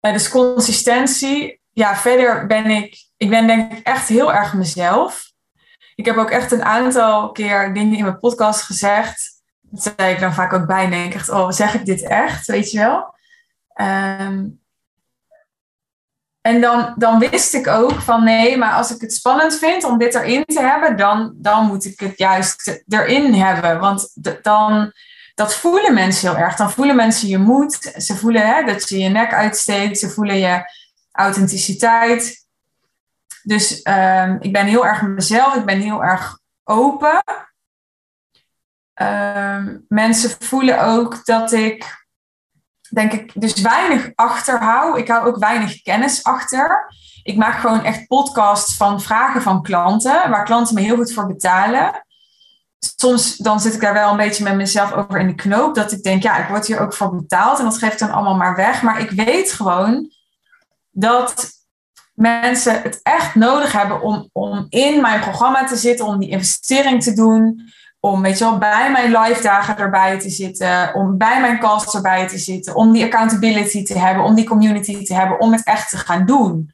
Dus 0.00 0.28
consistentie. 0.28 1.60
Ja, 1.72 1.96
verder 1.96 2.46
ben 2.46 2.66
ik, 2.66 3.04
ik 3.16 3.30
ben 3.30 3.46
denk 3.46 3.72
ik 3.72 3.86
echt 3.86 4.08
heel 4.08 4.32
erg 4.32 4.54
mezelf. 4.54 5.32
Ik 5.94 6.04
heb 6.04 6.16
ook 6.16 6.30
echt 6.30 6.52
een 6.52 6.64
aantal 6.64 7.32
keer 7.32 7.74
dingen 7.74 7.96
in 7.96 8.04
mijn 8.04 8.18
podcast 8.18 8.62
gezegd 8.62 9.38
dat 9.70 9.94
zei 9.96 10.12
ik 10.12 10.20
dan 10.20 10.34
vaak 10.34 10.52
ook 10.52 10.66
bij. 10.66 10.88
denk 10.88 11.14
ik 11.14 11.28
oh, 11.28 11.50
zeg 11.50 11.74
ik 11.74 11.84
dit 11.84 12.02
echt? 12.02 12.46
Weet 12.46 12.70
je 12.70 12.78
wel? 12.78 13.14
Um, 13.86 14.60
en 16.40 16.60
dan, 16.60 16.94
dan 16.96 17.18
wist 17.18 17.54
ik 17.54 17.66
ook 17.66 18.00
van 18.00 18.24
nee, 18.24 18.56
maar 18.56 18.72
als 18.72 18.94
ik 18.94 19.00
het 19.00 19.12
spannend 19.12 19.58
vind 19.58 19.84
om 19.84 19.98
dit 19.98 20.14
erin 20.14 20.44
te 20.44 20.60
hebben, 20.60 20.96
dan, 20.96 21.32
dan 21.36 21.66
moet 21.66 21.84
ik 21.84 22.00
het 22.00 22.18
juist 22.18 22.82
erin 22.88 23.34
hebben. 23.34 23.80
Want 23.80 24.10
dan, 24.42 24.92
dat 25.38 25.54
voelen 25.54 25.94
mensen 25.94 26.30
heel 26.30 26.38
erg. 26.38 26.56
Dan 26.56 26.70
voelen 26.70 26.96
mensen 26.96 27.28
je 27.28 27.38
moed. 27.38 27.92
Ze 27.96 28.16
voelen 28.16 28.46
hè, 28.46 28.64
dat 28.64 28.88
je 28.88 28.98
je 28.98 29.08
nek 29.08 29.32
uitsteekt. 29.32 29.98
Ze 29.98 30.10
voelen 30.10 30.36
je 30.36 30.62
authenticiteit. 31.12 32.46
Dus 33.42 33.80
um, 33.84 34.36
ik 34.40 34.52
ben 34.52 34.66
heel 34.66 34.86
erg 34.86 35.02
mezelf. 35.02 35.54
Ik 35.54 35.64
ben 35.64 35.80
heel 35.80 36.04
erg 36.04 36.38
open. 36.64 37.22
Ehm, 38.94 39.78
mensen 39.88 40.30
voelen 40.38 40.84
ook 40.84 41.24
dat 41.24 41.52
ik, 41.52 42.06
denk 42.90 43.12
ik, 43.12 43.40
dus 43.40 43.60
weinig 43.60 44.10
achterhoud. 44.14 44.96
Ik 44.96 45.08
hou 45.08 45.26
ook 45.26 45.38
weinig 45.38 45.82
kennis 45.82 46.24
achter. 46.24 46.94
Ik 47.22 47.36
maak 47.36 47.58
gewoon 47.58 47.84
echt 47.84 48.06
podcasts 48.06 48.76
van 48.76 49.00
vragen 49.00 49.42
van 49.42 49.62
klanten, 49.62 50.30
waar 50.30 50.44
klanten 50.44 50.74
me 50.74 50.80
heel 50.80 50.96
goed 50.96 51.12
voor 51.12 51.26
betalen. 51.26 52.06
Soms 52.78 53.36
dan 53.36 53.60
zit 53.60 53.74
ik 53.74 53.80
daar 53.80 53.92
wel 53.92 54.10
een 54.10 54.16
beetje 54.16 54.44
met 54.44 54.54
mezelf 54.54 54.92
over 54.92 55.20
in 55.20 55.26
de 55.26 55.34
knoop, 55.34 55.74
dat 55.74 55.92
ik 55.92 56.02
denk, 56.02 56.22
ja, 56.22 56.38
ik 56.38 56.48
word 56.48 56.66
hier 56.66 56.80
ook 56.80 56.94
voor 56.94 57.16
betaald 57.16 57.58
en 57.58 57.64
dat 57.64 57.78
geef 57.78 57.92
ik 57.92 57.98
dan 57.98 58.10
allemaal 58.10 58.36
maar 58.36 58.56
weg. 58.56 58.82
Maar 58.82 59.00
ik 59.00 59.10
weet 59.10 59.52
gewoon 59.52 60.10
dat 60.90 61.50
mensen 62.14 62.82
het 62.82 63.00
echt 63.02 63.34
nodig 63.34 63.72
hebben 63.72 64.00
om, 64.02 64.28
om 64.32 64.66
in 64.68 65.00
mijn 65.00 65.20
programma 65.20 65.66
te 65.66 65.76
zitten, 65.76 66.06
om 66.06 66.18
die 66.18 66.28
investering 66.28 67.02
te 67.02 67.12
doen, 67.12 67.70
om 68.00 68.22
weet 68.22 68.38
je 68.38 68.56
bij 68.58 68.90
mijn 68.90 69.18
live 69.18 69.42
dagen 69.42 69.76
erbij 69.76 70.18
te 70.18 70.30
zitten, 70.30 70.94
om 70.94 71.18
bij 71.18 71.40
mijn 71.40 71.58
calls 71.58 71.94
erbij 71.94 72.28
te 72.28 72.38
zitten, 72.38 72.74
om 72.74 72.92
die 72.92 73.04
accountability 73.04 73.82
te 73.82 73.98
hebben, 73.98 74.24
om 74.24 74.34
die 74.34 74.48
community 74.48 75.04
te 75.04 75.14
hebben, 75.14 75.40
om 75.40 75.52
het 75.52 75.64
echt 75.64 75.90
te 75.90 75.96
gaan 75.96 76.26
doen. 76.26 76.72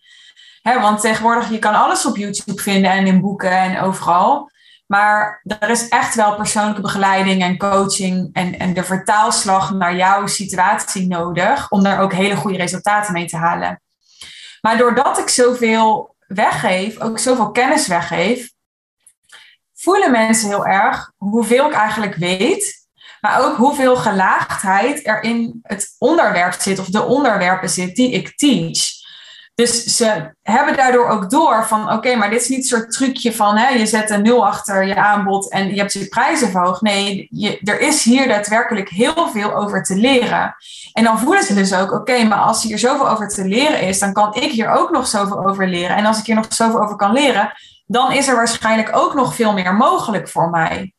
want 0.63 1.01
tegenwoordig, 1.01 1.51
je 1.51 1.59
kan 1.59 1.75
alles 1.75 2.07
op 2.07 2.17
YouTube 2.17 2.63
vinden 2.63 2.91
en 2.91 3.07
in 3.07 3.21
boeken 3.21 3.51
en 3.51 3.81
overal. 3.81 4.51
Maar 4.87 5.43
er 5.61 5.71
is 5.71 5.89
echt 5.89 6.15
wel 6.15 6.35
persoonlijke 6.35 6.81
begeleiding 6.81 7.43
en 7.43 7.59
coaching 7.59 8.31
en, 8.33 8.59
en 8.59 8.75
de 8.75 8.85
vertaalslag 8.85 9.71
naar 9.71 9.97
jouw 9.97 10.27
situatie 10.27 11.07
nodig 11.07 11.71
om 11.71 11.83
daar 11.83 12.01
ook 12.01 12.13
hele 12.13 12.37
goede 12.37 12.59
resultaten 12.59 13.13
mee 13.13 13.27
te 13.27 13.37
halen. 13.37 13.83
Maar 14.61 14.79
doordat 14.79 15.19
ik 15.19 15.29
zoveel 15.29 16.17
weggeef, 16.27 17.01
ook 17.01 17.19
zoveel 17.19 17.51
kennis 17.51 17.87
weggeef, 17.87 18.53
voelen 19.75 20.11
mensen 20.11 20.49
heel 20.49 20.67
erg 20.67 21.13
hoeveel 21.17 21.67
ik 21.67 21.73
eigenlijk 21.73 22.15
weet, 22.15 22.87
maar 23.21 23.45
ook 23.45 23.57
hoeveel 23.57 23.97
gelaagdheid 23.97 25.07
er 25.07 25.23
in 25.23 25.59
het 25.63 25.95
onderwerp 25.99 26.53
zit 26.61 26.79
of 26.79 26.87
de 26.87 27.03
onderwerpen 27.03 27.69
zit 27.69 27.95
die 27.95 28.13
ik 28.13 28.37
teach. 28.37 29.03
Dus 29.55 29.85
ze 29.85 30.35
hebben 30.43 30.77
daardoor 30.77 31.09
ook 31.09 31.31
door 31.31 31.67
van 31.67 31.93
oké, 31.93 32.15
maar 32.15 32.31
dit 32.31 32.41
is 32.41 32.49
niet 32.49 32.59
een 32.59 32.79
soort 32.79 32.93
trucje 32.93 33.35
van 33.35 33.57
hè, 33.57 33.69
je 33.69 33.87
zet 33.87 34.11
een 34.11 34.23
nul 34.23 34.47
achter 34.47 34.87
je 34.87 34.97
aanbod 34.97 35.51
en 35.51 35.69
je 35.69 35.81
hebt 35.81 35.93
je 35.93 36.09
prijzen 36.09 36.51
verhoogd. 36.51 36.81
Nee, 36.81 37.29
je, 37.31 37.61
er 37.61 37.81
is 37.81 38.03
hier 38.03 38.29
daadwerkelijk 38.29 38.89
heel 38.89 39.29
veel 39.33 39.55
over 39.55 39.83
te 39.83 39.97
leren. 39.97 40.57
En 40.93 41.05
dan 41.05 41.19
voelen 41.19 41.45
ze 41.45 41.55
dus 41.55 41.75
ook 41.75 41.93
oké, 41.93 42.25
maar 42.25 42.39
als 42.39 42.63
hier 42.63 42.79
zoveel 42.79 43.09
over 43.09 43.29
te 43.29 43.45
leren 43.45 43.81
is, 43.81 43.99
dan 43.99 44.13
kan 44.13 44.35
ik 44.35 44.51
hier 44.51 44.71
ook 44.71 44.91
nog 44.91 45.07
zoveel 45.07 45.49
over 45.49 45.69
leren. 45.69 45.97
En 45.97 46.07
als 46.07 46.19
ik 46.19 46.27
hier 46.27 46.35
nog 46.35 46.47
zoveel 46.49 46.83
over 46.83 46.97
kan 46.97 47.13
leren, 47.13 47.53
dan 47.87 48.13
is 48.13 48.29
er 48.29 48.37
waarschijnlijk 48.37 48.97
ook 48.97 49.15
nog 49.15 49.35
veel 49.35 49.53
meer 49.53 49.75
mogelijk 49.75 50.29
voor 50.29 50.51
mij. 50.51 50.95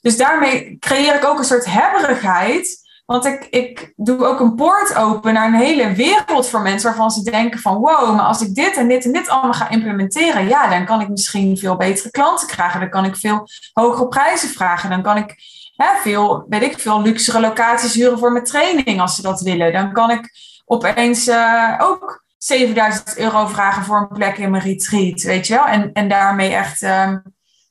Dus 0.00 0.16
daarmee 0.16 0.76
creëer 0.78 1.14
ik 1.14 1.24
ook 1.24 1.38
een 1.38 1.44
soort 1.44 1.64
hebberigheid. 1.64 2.87
Want 3.08 3.24
ik, 3.24 3.46
ik 3.50 3.92
doe 3.96 4.26
ook 4.26 4.40
een 4.40 4.54
poort 4.54 4.94
open 4.94 5.32
naar 5.32 5.46
een 5.46 5.60
hele 5.60 5.92
wereld 5.92 6.48
voor 6.48 6.60
mensen 6.60 6.88
waarvan 6.88 7.10
ze 7.10 7.30
denken 7.30 7.60
van 7.60 7.76
wow, 7.76 8.16
maar 8.16 8.24
als 8.24 8.40
ik 8.40 8.54
dit 8.54 8.76
en 8.76 8.88
dit 8.88 9.04
en 9.04 9.12
dit 9.12 9.28
allemaal 9.28 9.52
ga 9.52 9.68
implementeren, 9.68 10.48
ja, 10.48 10.68
dan 10.68 10.84
kan 10.84 11.00
ik 11.00 11.08
misschien 11.08 11.56
veel 11.56 11.76
betere 11.76 12.10
klanten 12.10 12.46
krijgen. 12.46 12.80
Dan 12.80 12.90
kan 12.90 13.04
ik 13.04 13.16
veel 13.16 13.48
hogere 13.72 14.08
prijzen 14.08 14.48
vragen. 14.48 14.90
Dan 14.90 15.02
kan 15.02 15.16
ik 15.16 15.34
hè, 15.76 15.86
veel, 16.00 16.44
weet 16.48 16.62
ik, 16.62 16.78
veel 16.78 17.02
luxere 17.02 17.40
locaties 17.40 17.94
huren 17.94 18.18
voor 18.18 18.32
mijn 18.32 18.44
training 18.44 19.00
als 19.00 19.14
ze 19.14 19.22
dat 19.22 19.40
willen. 19.40 19.72
Dan 19.72 19.92
kan 19.92 20.10
ik 20.10 20.30
opeens 20.64 21.28
uh, 21.28 21.74
ook 21.78 22.24
7000 22.38 23.18
euro 23.18 23.46
vragen 23.46 23.84
voor 23.84 23.98
een 24.00 24.16
plek 24.16 24.38
in 24.38 24.50
mijn 24.50 24.62
retreat, 24.62 25.22
weet 25.22 25.46
je 25.46 25.54
wel? 25.54 25.66
En, 25.66 25.92
en 25.92 26.08
daarmee 26.08 26.54
echt 26.54 26.82
um, 26.82 27.22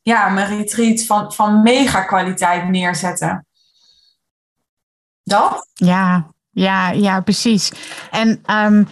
ja, 0.02 0.30
mijn 0.30 0.58
retreat 0.58 1.04
van, 1.04 1.34
van 1.34 1.62
mega 1.62 2.02
kwaliteit 2.02 2.70
neerzetten. 2.70 3.47
Dat? 5.28 5.68
Ja, 5.74 6.32
ja, 6.52 6.90
ja, 6.92 7.22
precies. 7.22 7.72
En 8.12 8.30
um, 8.30 8.88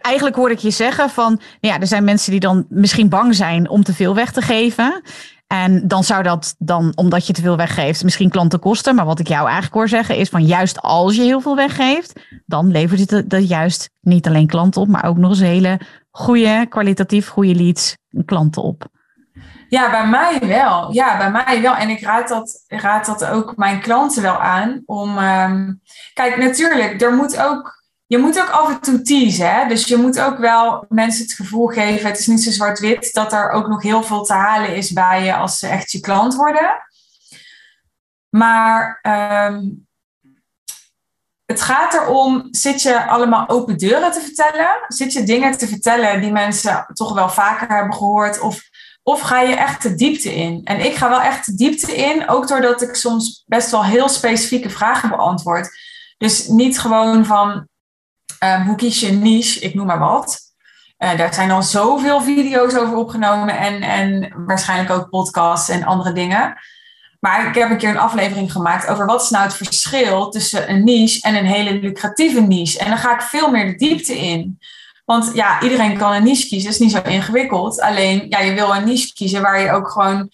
eigenlijk 0.00 0.36
hoor 0.36 0.50
ik 0.50 0.58
je 0.58 0.70
zeggen 0.70 1.10
van, 1.10 1.40
ja, 1.60 1.80
er 1.80 1.86
zijn 1.86 2.04
mensen 2.04 2.30
die 2.30 2.40
dan 2.40 2.66
misschien 2.68 3.08
bang 3.08 3.34
zijn 3.34 3.68
om 3.68 3.82
te 3.82 3.94
veel 3.94 4.14
weg 4.14 4.32
te 4.32 4.40
geven. 4.40 5.02
En 5.46 5.88
dan 5.88 6.04
zou 6.04 6.22
dat 6.22 6.54
dan, 6.58 6.92
omdat 6.94 7.26
je 7.26 7.32
te 7.32 7.40
veel 7.40 7.56
weggeeft, 7.56 8.04
misschien 8.04 8.30
klanten 8.30 8.58
kosten. 8.58 8.94
Maar 8.94 9.04
wat 9.04 9.18
ik 9.18 9.28
jou 9.28 9.44
eigenlijk 9.44 9.74
hoor 9.74 9.88
zeggen 9.88 10.16
is 10.16 10.28
van 10.28 10.44
juist 10.44 10.80
als 10.80 11.16
je 11.16 11.22
heel 11.22 11.40
veel 11.40 11.56
weggeeft, 11.56 12.20
dan 12.46 12.70
levert 12.70 13.10
het 13.10 13.30
dat 13.30 13.48
juist 13.48 13.90
niet 14.00 14.26
alleen 14.26 14.46
klanten 14.46 14.80
op, 14.80 14.88
maar 14.88 15.04
ook 15.04 15.16
nog 15.16 15.30
eens 15.30 15.40
hele 15.40 15.80
goede, 16.10 16.66
kwalitatief 16.68 17.28
goede 17.28 17.54
leads 17.54 17.96
klanten 18.24 18.62
op. 18.62 18.86
Ja, 19.74 19.90
bij 19.90 20.06
mij 20.06 20.38
wel. 20.38 20.92
Ja, 20.92 21.16
bij 21.16 21.30
mij 21.30 21.62
wel. 21.62 21.74
En 21.74 21.88
ik 21.88 22.00
raad 22.00 22.28
dat, 22.28 22.64
raad 22.66 23.06
dat 23.06 23.24
ook 23.24 23.56
mijn 23.56 23.80
klanten 23.80 24.22
wel 24.22 24.38
aan. 24.38 24.82
Om, 24.86 25.18
um, 25.18 25.80
kijk, 26.12 26.36
natuurlijk, 26.36 27.00
er 27.02 27.12
moet 27.12 27.38
ook 27.38 27.82
je 28.06 28.18
moet 28.18 28.40
ook 28.40 28.50
af 28.50 28.68
en 28.68 28.80
toe 28.80 29.02
teasen. 29.02 29.54
Hè? 29.54 29.68
Dus 29.68 29.86
je 29.86 29.96
moet 29.96 30.20
ook 30.20 30.38
wel 30.38 30.86
mensen 30.88 31.22
het 31.22 31.32
gevoel 31.32 31.66
geven, 31.66 32.08
het 32.08 32.18
is 32.18 32.26
niet 32.26 32.42
zo 32.42 32.50
zwart-wit, 32.50 33.12
dat 33.12 33.32
er 33.32 33.50
ook 33.50 33.68
nog 33.68 33.82
heel 33.82 34.02
veel 34.02 34.24
te 34.24 34.32
halen 34.32 34.76
is 34.76 34.92
bij 34.92 35.24
je 35.24 35.34
als 35.34 35.58
ze 35.58 35.66
echt 35.66 35.90
je 35.92 36.00
klant 36.00 36.34
worden. 36.34 36.82
Maar 38.28 39.00
um, 39.02 39.86
het 41.46 41.60
gaat 41.60 41.94
erom, 41.94 42.48
zit 42.50 42.82
je 42.82 43.06
allemaal 43.06 43.48
open 43.48 43.78
deuren 43.78 44.12
te 44.12 44.20
vertellen? 44.20 44.76
Zit 44.88 45.12
je 45.12 45.22
dingen 45.22 45.58
te 45.58 45.68
vertellen 45.68 46.20
die 46.20 46.32
mensen 46.32 46.86
toch 46.92 47.14
wel 47.14 47.28
vaker 47.28 47.68
hebben 47.68 47.94
gehoord? 47.94 48.40
Of, 48.40 48.62
of 49.06 49.20
ga 49.20 49.40
je 49.40 49.54
echt 49.54 49.82
de 49.82 49.94
diepte 49.94 50.34
in? 50.34 50.60
En 50.64 50.84
ik 50.84 50.94
ga 50.94 51.08
wel 51.08 51.20
echt 51.20 51.46
de 51.46 51.54
diepte 51.54 51.96
in, 51.96 52.28
ook 52.28 52.48
doordat 52.48 52.82
ik 52.82 52.94
soms 52.94 53.42
best 53.46 53.70
wel 53.70 53.84
heel 53.84 54.08
specifieke 54.08 54.70
vragen 54.70 55.08
beantwoord. 55.08 55.68
Dus 56.18 56.46
niet 56.46 56.80
gewoon 56.80 57.24
van, 57.24 57.68
Um, 58.44 58.62
hoe 58.62 58.76
kies 58.76 59.00
je 59.00 59.08
een 59.08 59.22
niche? 59.22 59.60
Ik 59.60 59.74
noem 59.74 59.86
maar 59.86 59.98
wat. 59.98 60.40
Uh, 60.98 61.16
daar 61.16 61.34
zijn 61.34 61.50
al 61.50 61.62
zoveel 61.62 62.20
video's 62.20 62.74
over 62.74 62.96
opgenomen 62.96 63.58
en, 63.58 63.82
en 63.82 64.32
waarschijnlijk 64.46 64.90
ook 64.90 65.08
podcasts 65.08 65.68
en 65.68 65.84
andere 65.84 66.12
dingen. 66.12 66.56
Maar 67.20 67.48
ik 67.48 67.54
heb 67.54 67.70
een 67.70 67.76
keer 67.76 67.88
een 67.88 67.98
aflevering 67.98 68.52
gemaakt 68.52 68.88
over 68.88 69.06
wat 69.06 69.22
is 69.22 69.30
nou 69.30 69.44
het 69.44 69.54
verschil 69.54 70.30
tussen 70.30 70.70
een 70.70 70.84
niche 70.84 71.20
en 71.20 71.34
een 71.34 71.46
hele 71.46 71.78
lucratieve 71.78 72.40
niche. 72.40 72.78
En 72.78 72.88
dan 72.88 72.98
ga 72.98 73.14
ik 73.14 73.20
veel 73.20 73.50
meer 73.50 73.66
de 73.66 73.74
diepte 73.74 74.18
in. 74.18 74.58
Want 75.04 75.30
ja, 75.34 75.62
iedereen 75.62 75.98
kan 75.98 76.12
een 76.12 76.22
niche 76.22 76.46
kiezen, 76.46 76.70
is 76.70 76.78
niet 76.78 76.90
zo 76.90 77.02
ingewikkeld. 77.02 77.80
Alleen, 77.80 78.26
ja, 78.28 78.38
je 78.38 78.54
wil 78.54 78.74
een 78.74 78.84
niche 78.84 79.12
kiezen 79.12 79.42
waar 79.42 79.60
je 79.60 79.70
ook 79.70 79.90
gewoon 79.90 80.30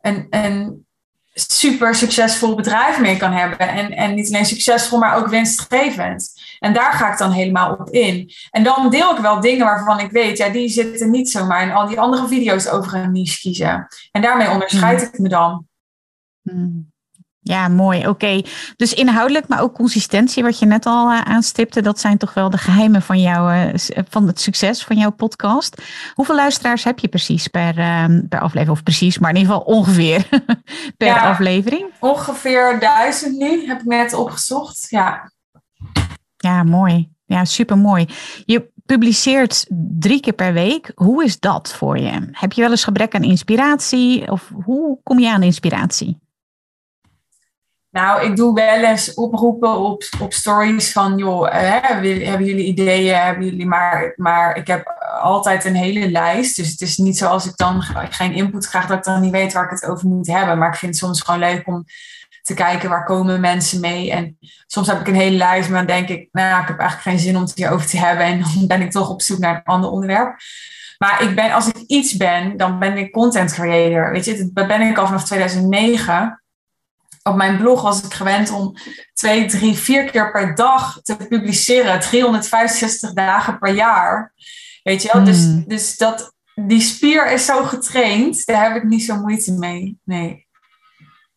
een, 0.00 0.26
een 0.30 0.86
super 1.34 1.94
succesvol 1.94 2.54
bedrijf 2.54 3.00
mee 3.00 3.16
kan 3.16 3.32
hebben. 3.32 3.58
En, 3.58 3.90
en 3.90 4.14
niet 4.14 4.28
alleen 4.28 4.46
succesvol, 4.46 4.98
maar 4.98 5.16
ook 5.16 5.28
winstgevend. 5.28 6.32
En 6.58 6.72
daar 6.72 6.92
ga 6.92 7.12
ik 7.12 7.18
dan 7.18 7.30
helemaal 7.30 7.72
op 7.72 7.88
in. 7.88 8.32
En 8.50 8.62
dan 8.62 8.90
deel 8.90 9.16
ik 9.16 9.22
wel 9.22 9.40
dingen 9.40 9.66
waarvan 9.66 10.00
ik 10.00 10.10
weet, 10.10 10.38
ja, 10.38 10.48
die 10.48 10.68
zitten 10.68 11.10
niet 11.10 11.30
zomaar 11.30 11.62
in 11.62 11.72
al 11.72 11.88
die 11.88 12.00
andere 12.00 12.28
video's 12.28 12.66
over 12.66 12.94
een 12.94 13.12
niche 13.12 13.40
kiezen. 13.40 13.86
En 14.12 14.22
daarmee 14.22 14.50
onderscheid 14.50 15.00
hmm. 15.00 15.08
ik 15.12 15.18
me 15.18 15.28
dan. 15.28 15.66
Hmm. 16.42 16.92
Ja, 17.46 17.68
mooi. 17.68 18.08
Oké. 18.08 18.42
Dus 18.76 18.92
inhoudelijk, 18.92 19.48
maar 19.48 19.60
ook 19.60 19.74
consistentie, 19.74 20.42
wat 20.42 20.58
je 20.58 20.66
net 20.66 20.86
al 20.86 21.12
uh, 21.12 21.20
aanstipte, 21.20 21.82
dat 21.82 22.00
zijn 22.00 22.18
toch 22.18 22.34
wel 22.34 22.50
de 22.50 22.58
geheimen 22.58 23.02
van, 23.02 23.20
jouw, 23.20 23.50
uh, 23.50 23.74
van 24.08 24.26
het 24.26 24.40
succes 24.40 24.84
van 24.84 24.96
jouw 24.96 25.10
podcast. 25.10 25.82
Hoeveel 26.14 26.34
luisteraars 26.34 26.84
heb 26.84 26.98
je 26.98 27.08
precies 27.08 27.48
per, 27.48 27.78
uh, 27.78 28.04
per 28.28 28.40
aflevering? 28.40 28.76
Of 28.76 28.82
precies, 28.82 29.18
maar 29.18 29.30
in 29.30 29.36
ieder 29.36 29.52
geval 29.52 29.74
ongeveer 29.74 30.28
per 30.96 31.20
aflevering? 31.20 31.86
Ongeveer 32.00 32.80
duizend 32.80 33.36
nu, 33.36 33.66
heb 33.66 33.80
ik 33.80 33.86
net 33.86 34.14
opgezocht. 34.14 34.86
Ja. 34.90 35.32
Ja, 36.36 36.62
mooi. 36.62 37.08
Ja, 37.24 37.44
super 37.44 37.78
mooi. 37.78 38.06
Je 38.44 38.72
publiceert 38.86 39.66
drie 39.98 40.20
keer 40.20 40.32
per 40.32 40.52
week. 40.52 40.92
Hoe 40.94 41.24
is 41.24 41.40
dat 41.40 41.74
voor 41.74 41.98
je? 41.98 42.28
Heb 42.30 42.52
je 42.52 42.60
wel 42.60 42.70
eens 42.70 42.84
gebrek 42.84 43.14
aan 43.14 43.22
inspiratie? 43.22 44.30
Of 44.30 44.50
hoe 44.64 44.98
kom 45.02 45.18
je 45.18 45.30
aan 45.30 45.42
inspiratie? 45.42 46.22
Nou, 47.94 48.24
ik 48.24 48.36
doe 48.36 48.54
wel 48.54 48.84
eens 48.84 49.14
oproepen 49.14 49.78
op, 49.78 50.02
op 50.20 50.32
stories 50.32 50.92
van, 50.92 51.18
joh, 51.18 51.52
hè, 51.52 51.78
hebben 51.80 52.44
jullie 52.44 52.64
ideeën? 52.64 53.16
Hebben 53.16 53.44
jullie 53.44 53.66
maar, 53.66 54.12
maar 54.16 54.56
ik 54.56 54.66
heb 54.66 54.94
altijd 55.20 55.64
een 55.64 55.74
hele 55.74 56.10
lijst. 56.10 56.56
Dus 56.56 56.70
het 56.70 56.80
is 56.80 56.96
niet 56.96 57.18
zoals 57.18 57.46
ik 57.46 57.56
dan 57.56 57.82
geen 58.10 58.32
input 58.32 58.68
krijg, 58.68 58.86
dat 58.86 58.98
ik 58.98 59.04
dan 59.04 59.20
niet 59.20 59.30
weet 59.32 59.52
waar 59.52 59.64
ik 59.64 59.70
het 59.70 59.86
over 59.86 60.08
moet 60.08 60.26
hebben. 60.26 60.58
Maar 60.58 60.68
ik 60.68 60.74
vind 60.74 60.92
het 60.92 61.04
soms 61.04 61.20
gewoon 61.20 61.40
leuk 61.40 61.66
om 61.66 61.84
te 62.42 62.54
kijken 62.54 62.88
waar 62.88 63.04
komen 63.04 63.40
mensen 63.40 63.80
mee. 63.80 64.10
En 64.10 64.38
soms 64.66 64.86
heb 64.86 65.00
ik 65.00 65.08
een 65.08 65.14
hele 65.14 65.36
lijst, 65.36 65.68
maar 65.68 65.86
dan 65.86 65.96
denk 65.96 66.08
ik, 66.08 66.28
nou, 66.32 66.62
ik 66.62 66.68
heb 66.68 66.78
eigenlijk 66.78 67.08
geen 67.08 67.26
zin 67.26 67.36
om 67.36 67.42
het 67.42 67.54
hierover 67.54 67.86
te 67.86 67.98
hebben. 67.98 68.26
En 68.26 68.38
dan 68.38 68.66
ben 68.66 68.82
ik 68.82 68.90
toch 68.90 69.10
op 69.10 69.22
zoek 69.22 69.38
naar 69.38 69.54
een 69.54 69.64
ander 69.64 69.90
onderwerp. 69.90 70.36
Maar 70.98 71.22
ik 71.22 71.34
ben, 71.34 71.52
als 71.52 71.68
ik 71.68 71.76
iets 71.76 72.16
ben, 72.16 72.56
dan 72.56 72.78
ben 72.78 72.96
ik 72.96 73.12
content 73.12 73.52
creator. 73.52 74.12
Weet 74.12 74.24
je, 74.24 74.50
dat 74.52 74.66
ben 74.66 74.80
ik 74.80 74.98
al 74.98 75.06
vanaf 75.06 75.24
2009 75.24 76.43
op 77.28 77.36
mijn 77.36 77.56
blog 77.56 77.82
was 77.82 78.02
ik 78.02 78.14
gewend 78.14 78.50
om 78.50 78.76
twee, 79.12 79.46
drie, 79.46 79.74
vier 79.74 80.10
keer 80.10 80.30
per 80.30 80.54
dag 80.54 81.00
te 81.02 81.16
publiceren. 81.16 82.00
365 82.00 83.12
dagen 83.12 83.58
per 83.58 83.74
jaar. 83.74 84.32
Weet 84.82 85.02
je 85.02 85.10
wel? 85.12 85.24
Dus, 85.24 85.44
hmm. 85.44 85.64
dus 85.66 85.96
dat, 85.96 86.34
die 86.54 86.80
spier 86.80 87.32
is 87.32 87.44
zo 87.44 87.64
getraind. 87.64 88.46
Daar 88.46 88.62
heb 88.62 88.82
ik 88.82 88.88
niet 88.88 89.02
zo 89.02 89.16
moeite 89.16 89.52
mee. 89.52 89.98
Nee. 90.04 90.46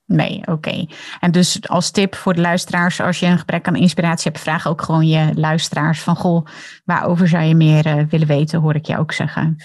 Nee, 0.05 0.41
oké. 0.45 0.85
En 1.19 1.31
dus 1.31 1.67
als 1.69 1.91
tip 1.91 2.15
voor 2.15 2.33
de 2.33 2.41
luisteraars, 2.41 3.01
als 3.01 3.19
je 3.19 3.25
een 3.25 3.39
gebrek 3.39 3.67
aan 3.67 3.75
inspiratie 3.75 4.31
hebt, 4.31 4.43
vraag 4.43 4.67
ook 4.67 4.81
gewoon 4.81 5.07
je 5.07 5.31
luisteraars 5.35 6.01
van 6.01 6.15
goh, 6.15 6.45
waarover 6.85 7.27
zou 7.27 7.43
je 7.43 7.55
meer 7.55 7.85
uh, 7.85 8.03
willen 8.09 8.27
weten, 8.27 8.59
hoor 8.59 8.75
ik 8.75 8.85
je 8.85 8.97
ook 8.97 9.11
zeggen. 9.11 9.55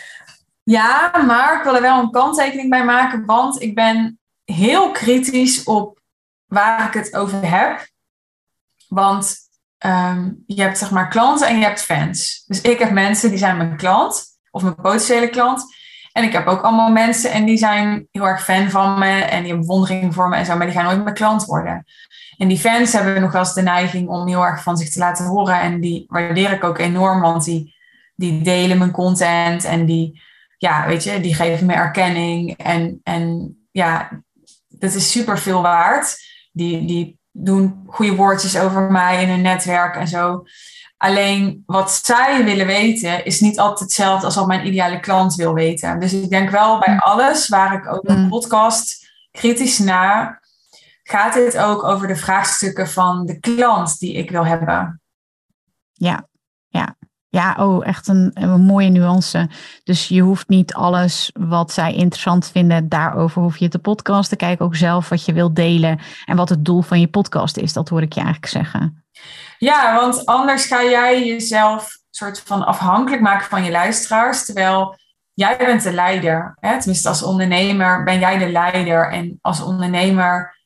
Ja, 0.62 1.10
maar 1.26 1.58
ik 1.58 1.64
wil 1.64 1.74
er 1.74 1.82
wel 1.82 2.00
een 2.00 2.10
kanttekening 2.10 2.70
bij 2.70 2.84
maken, 2.84 3.24
want 3.24 3.62
ik 3.62 3.74
ben 3.74 4.18
heel 4.44 4.90
kritisch 4.90 5.64
op 5.64 6.01
waar 6.52 6.86
ik 6.86 6.92
het 6.92 7.14
over 7.14 7.50
heb. 7.50 7.88
Want 8.88 9.36
ehm, 9.78 10.30
je 10.46 10.62
hebt 10.62 10.78
zeg 10.78 10.90
maar 10.90 11.08
klanten 11.08 11.48
en 11.48 11.58
je 11.58 11.64
hebt 11.64 11.82
fans. 11.82 12.44
Dus 12.46 12.60
ik 12.60 12.78
heb 12.78 12.90
mensen 12.90 13.30
die 13.30 13.38
zijn 13.38 13.56
mijn 13.56 13.76
klant 13.76 14.24
of 14.50 14.62
mijn 14.62 14.74
potentiële 14.74 15.28
klant. 15.28 15.64
En 16.12 16.24
ik 16.24 16.32
heb 16.32 16.46
ook 16.46 16.62
allemaal 16.62 16.90
mensen 16.90 17.30
en 17.30 17.44
die 17.44 17.56
zijn 17.56 18.08
heel 18.10 18.26
erg 18.26 18.44
fan 18.44 18.70
van 18.70 18.98
me 18.98 19.20
en 19.20 19.38
die 19.38 19.48
hebben 19.48 19.66
bewondering 19.66 20.14
voor 20.14 20.28
me 20.28 20.36
en 20.36 20.44
zo, 20.44 20.56
maar 20.56 20.66
die 20.66 20.74
gaan 20.74 20.84
nooit 20.84 21.02
mijn 21.02 21.14
klant 21.14 21.44
worden. 21.44 21.84
En 22.36 22.48
die 22.48 22.58
fans 22.58 22.92
hebben 22.92 23.20
nog 23.20 23.32
wel 23.32 23.40
eens 23.40 23.54
de 23.54 23.62
neiging 23.62 24.08
om 24.08 24.26
heel 24.26 24.44
erg 24.44 24.62
van 24.62 24.76
zich 24.76 24.90
te 24.90 24.98
laten 24.98 25.24
horen 25.24 25.60
en 25.60 25.80
die 25.80 26.04
waardeer 26.08 26.52
ik 26.52 26.64
ook 26.64 26.78
enorm, 26.78 27.20
want 27.20 27.44
die, 27.44 27.74
die 28.14 28.42
delen 28.42 28.78
mijn 28.78 28.90
content 28.90 29.64
en 29.64 29.86
die, 29.86 30.22
ja, 30.58 30.86
weet 30.86 31.04
je, 31.04 31.20
die 31.20 31.34
geven 31.34 31.66
me 31.66 31.72
erkenning 31.72 32.56
en, 32.56 33.00
en 33.02 33.56
ja, 33.70 34.22
dat 34.68 34.94
is 34.94 35.10
super 35.10 35.38
veel 35.38 35.62
waard 35.62 36.30
die, 36.52 36.86
die 36.86 37.18
doen 37.30 37.84
goede 37.86 38.14
woordjes 38.14 38.58
over 38.58 38.90
mij 38.90 39.22
in 39.22 39.28
hun 39.28 39.40
netwerk 39.40 39.96
en 39.96 40.08
zo. 40.08 40.44
Alleen 40.96 41.62
wat 41.66 42.00
zij 42.04 42.44
willen 42.44 42.66
weten 42.66 43.24
is 43.24 43.40
niet 43.40 43.58
altijd 43.58 43.80
hetzelfde 43.80 44.26
als 44.26 44.34
wat 44.34 44.46
mijn 44.46 44.66
ideale 44.66 45.00
klant 45.00 45.34
wil 45.34 45.54
weten. 45.54 46.00
Dus 46.00 46.12
ik 46.12 46.30
denk 46.30 46.50
wel 46.50 46.78
bij 46.78 46.94
mm. 46.94 46.98
alles 46.98 47.48
waar 47.48 47.74
ik 47.74 47.92
ook 47.92 48.08
een 48.08 48.22
mm. 48.22 48.28
podcast 48.28 49.10
kritisch 49.30 49.78
na, 49.78 50.40
gaat 51.02 51.34
dit 51.34 51.58
ook 51.58 51.84
over 51.84 52.06
de 52.06 52.16
vraagstukken 52.16 52.88
van 52.88 53.26
de 53.26 53.40
klant 53.40 53.98
die 53.98 54.12
ik 54.12 54.30
wil 54.30 54.46
hebben. 54.46 55.00
Ja, 55.92 56.28
ja. 57.32 57.56
Oh, 57.58 57.86
echt 57.86 58.08
een, 58.08 58.30
een, 58.34 58.60
mooie 58.60 58.88
nuance. 58.88 59.48
Dus 59.84 60.08
je 60.08 60.20
hoeft 60.20 60.48
niet 60.48 60.74
alles 60.74 61.30
wat 61.32 61.72
zij 61.72 61.94
interessant 61.94 62.50
vinden, 62.50 62.88
daarover 62.88 63.42
hoef 63.42 63.56
je 63.56 63.68
te 63.68 63.78
podcasten. 63.78 64.36
Kijk 64.36 64.60
ook 64.60 64.76
zelf 64.76 65.08
wat 65.08 65.24
je 65.24 65.32
wilt 65.32 65.56
delen 65.56 66.00
en 66.24 66.36
wat 66.36 66.48
het 66.48 66.64
doel 66.64 66.82
van 66.82 67.00
je 67.00 67.08
podcast 67.08 67.56
is. 67.56 67.72
Dat 67.72 67.88
hoor 67.88 68.02
ik 68.02 68.12
je 68.12 68.20
eigenlijk 68.20 68.52
zeggen. 68.52 69.04
Ja, 69.58 69.94
want 69.94 70.26
anders 70.26 70.66
ga 70.66 70.82
jij 70.82 71.26
jezelf 71.26 71.98
soort 72.10 72.40
van 72.40 72.66
afhankelijk 72.66 73.22
maken 73.22 73.48
van 73.48 73.64
je 73.64 73.70
luisteraars. 73.70 74.44
Terwijl 74.44 74.96
jij 75.32 75.56
bent 75.56 75.82
de 75.82 75.92
leider. 75.92 76.56
Hè? 76.60 76.78
Tenminste, 76.78 77.08
als 77.08 77.22
ondernemer 77.22 78.04
ben 78.04 78.18
jij 78.18 78.38
de 78.38 78.50
leider. 78.50 79.12
En 79.12 79.38
als 79.40 79.62
ondernemer 79.62 80.56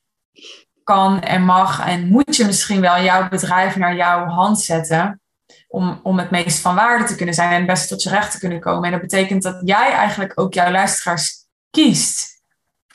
kan 0.83 1.21
en 1.21 1.43
mag 1.43 1.87
en 1.87 2.09
moet 2.09 2.37
je 2.37 2.45
misschien 2.45 2.81
wel 2.81 3.03
jouw 3.03 3.29
bedrijf 3.29 3.77
naar 3.77 3.97
jouw 3.97 4.27
hand 4.27 4.61
zetten 4.61 5.21
om, 5.67 6.01
om 6.03 6.19
het 6.19 6.31
meest 6.31 6.59
van 6.59 6.75
waarde 6.75 7.05
te 7.05 7.15
kunnen 7.15 7.35
zijn 7.35 7.51
en 7.51 7.57
het 7.57 7.67
beste 7.67 7.89
tot 7.89 8.03
je 8.03 8.11
recht 8.11 8.31
te 8.33 8.39
kunnen 8.39 8.61
komen. 8.61 8.85
En 8.85 8.91
dat 8.91 9.01
betekent 9.01 9.43
dat 9.43 9.61
jij 9.65 9.93
eigenlijk 9.93 10.41
ook 10.41 10.55
jouw 10.55 10.71
luisteraars 10.71 11.47
kiest. 11.71 12.43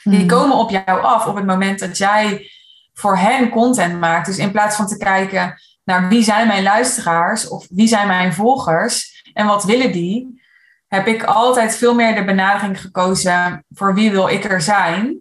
Die 0.02 0.18
hmm. 0.18 0.28
komen 0.28 0.56
op 0.56 0.70
jou 0.70 1.00
af 1.00 1.26
op 1.26 1.34
het 1.34 1.46
moment 1.46 1.78
dat 1.78 1.98
jij 1.98 2.50
voor 2.94 3.16
hen 3.16 3.48
content 3.48 4.00
maakt. 4.00 4.26
Dus 4.26 4.38
in 4.38 4.50
plaats 4.50 4.76
van 4.76 4.86
te 4.86 4.96
kijken 4.96 5.60
naar 5.84 6.08
wie 6.08 6.22
zijn 6.22 6.46
mijn 6.46 6.62
luisteraars 6.62 7.48
of 7.48 7.66
wie 7.70 7.88
zijn 7.88 8.06
mijn 8.06 8.32
volgers 8.32 9.22
en 9.32 9.46
wat 9.46 9.64
willen 9.64 9.92
die, 9.92 10.42
heb 10.86 11.06
ik 11.06 11.22
altijd 11.22 11.76
veel 11.76 11.94
meer 11.94 12.14
de 12.14 12.24
benadering 12.24 12.80
gekozen 12.80 13.64
voor 13.70 13.94
wie 13.94 14.10
wil 14.10 14.28
ik 14.28 14.44
er 14.44 14.60
zijn. 14.60 15.20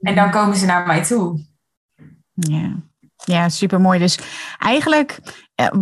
En 0.00 0.14
dan 0.14 0.24
hmm. 0.24 0.32
komen 0.32 0.56
ze 0.56 0.66
naar 0.66 0.86
mij 0.86 1.04
toe. 1.04 1.46
Ja, 2.32 2.74
ja 3.24 3.48
super 3.48 3.80
mooi. 3.80 3.98
Dus 3.98 4.18
eigenlijk 4.58 5.20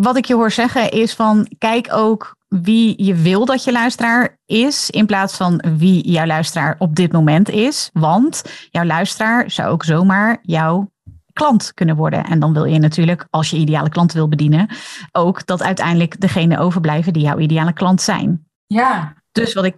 wat 0.01 0.17
ik 0.17 0.25
je 0.25 0.35
hoor 0.35 0.51
zeggen 0.51 0.91
is 0.91 1.15
van 1.15 1.49
kijk 1.59 1.89
ook 1.93 2.37
wie 2.49 3.05
je 3.05 3.15
wil 3.15 3.45
dat 3.45 3.65
je 3.65 3.73
luisteraar 3.73 4.39
is, 4.47 4.91
in 4.91 5.07
plaats 5.07 5.37
van 5.37 5.65
wie 5.79 6.11
jouw 6.11 6.27
luisteraar 6.27 6.75
op 6.79 6.95
dit 6.97 7.13
moment 7.13 7.51
is. 7.51 7.91
Want 7.93 8.43
jouw 8.71 8.85
luisteraar 8.85 9.51
zou 9.51 9.69
ook 9.69 9.85
zomaar 9.85 10.39
jouw 10.43 10.91
klant 11.33 11.75
kunnen 11.75 11.97
worden. 11.97 12.25
En 12.25 12.41
dan 12.41 12.53
wil 12.53 12.65
je 12.65 12.79
natuurlijk, 12.79 13.27
als 13.31 13.51
je 13.51 13.57
ideale 13.57 13.89
klant 13.89 14.13
wil 14.13 14.29
bedienen, 14.29 14.69
ook 15.13 15.47
dat 15.47 15.63
uiteindelijk 15.63 16.21
degene 16.21 16.59
overblijven 16.59 17.13
die 17.13 17.23
jouw 17.23 17.39
ideale 17.39 17.73
klant 17.73 18.03
zijn. 18.03 18.47
Ja. 18.67 19.15
Dus 19.33 19.55
wat 19.55 19.65
ik 19.65 19.77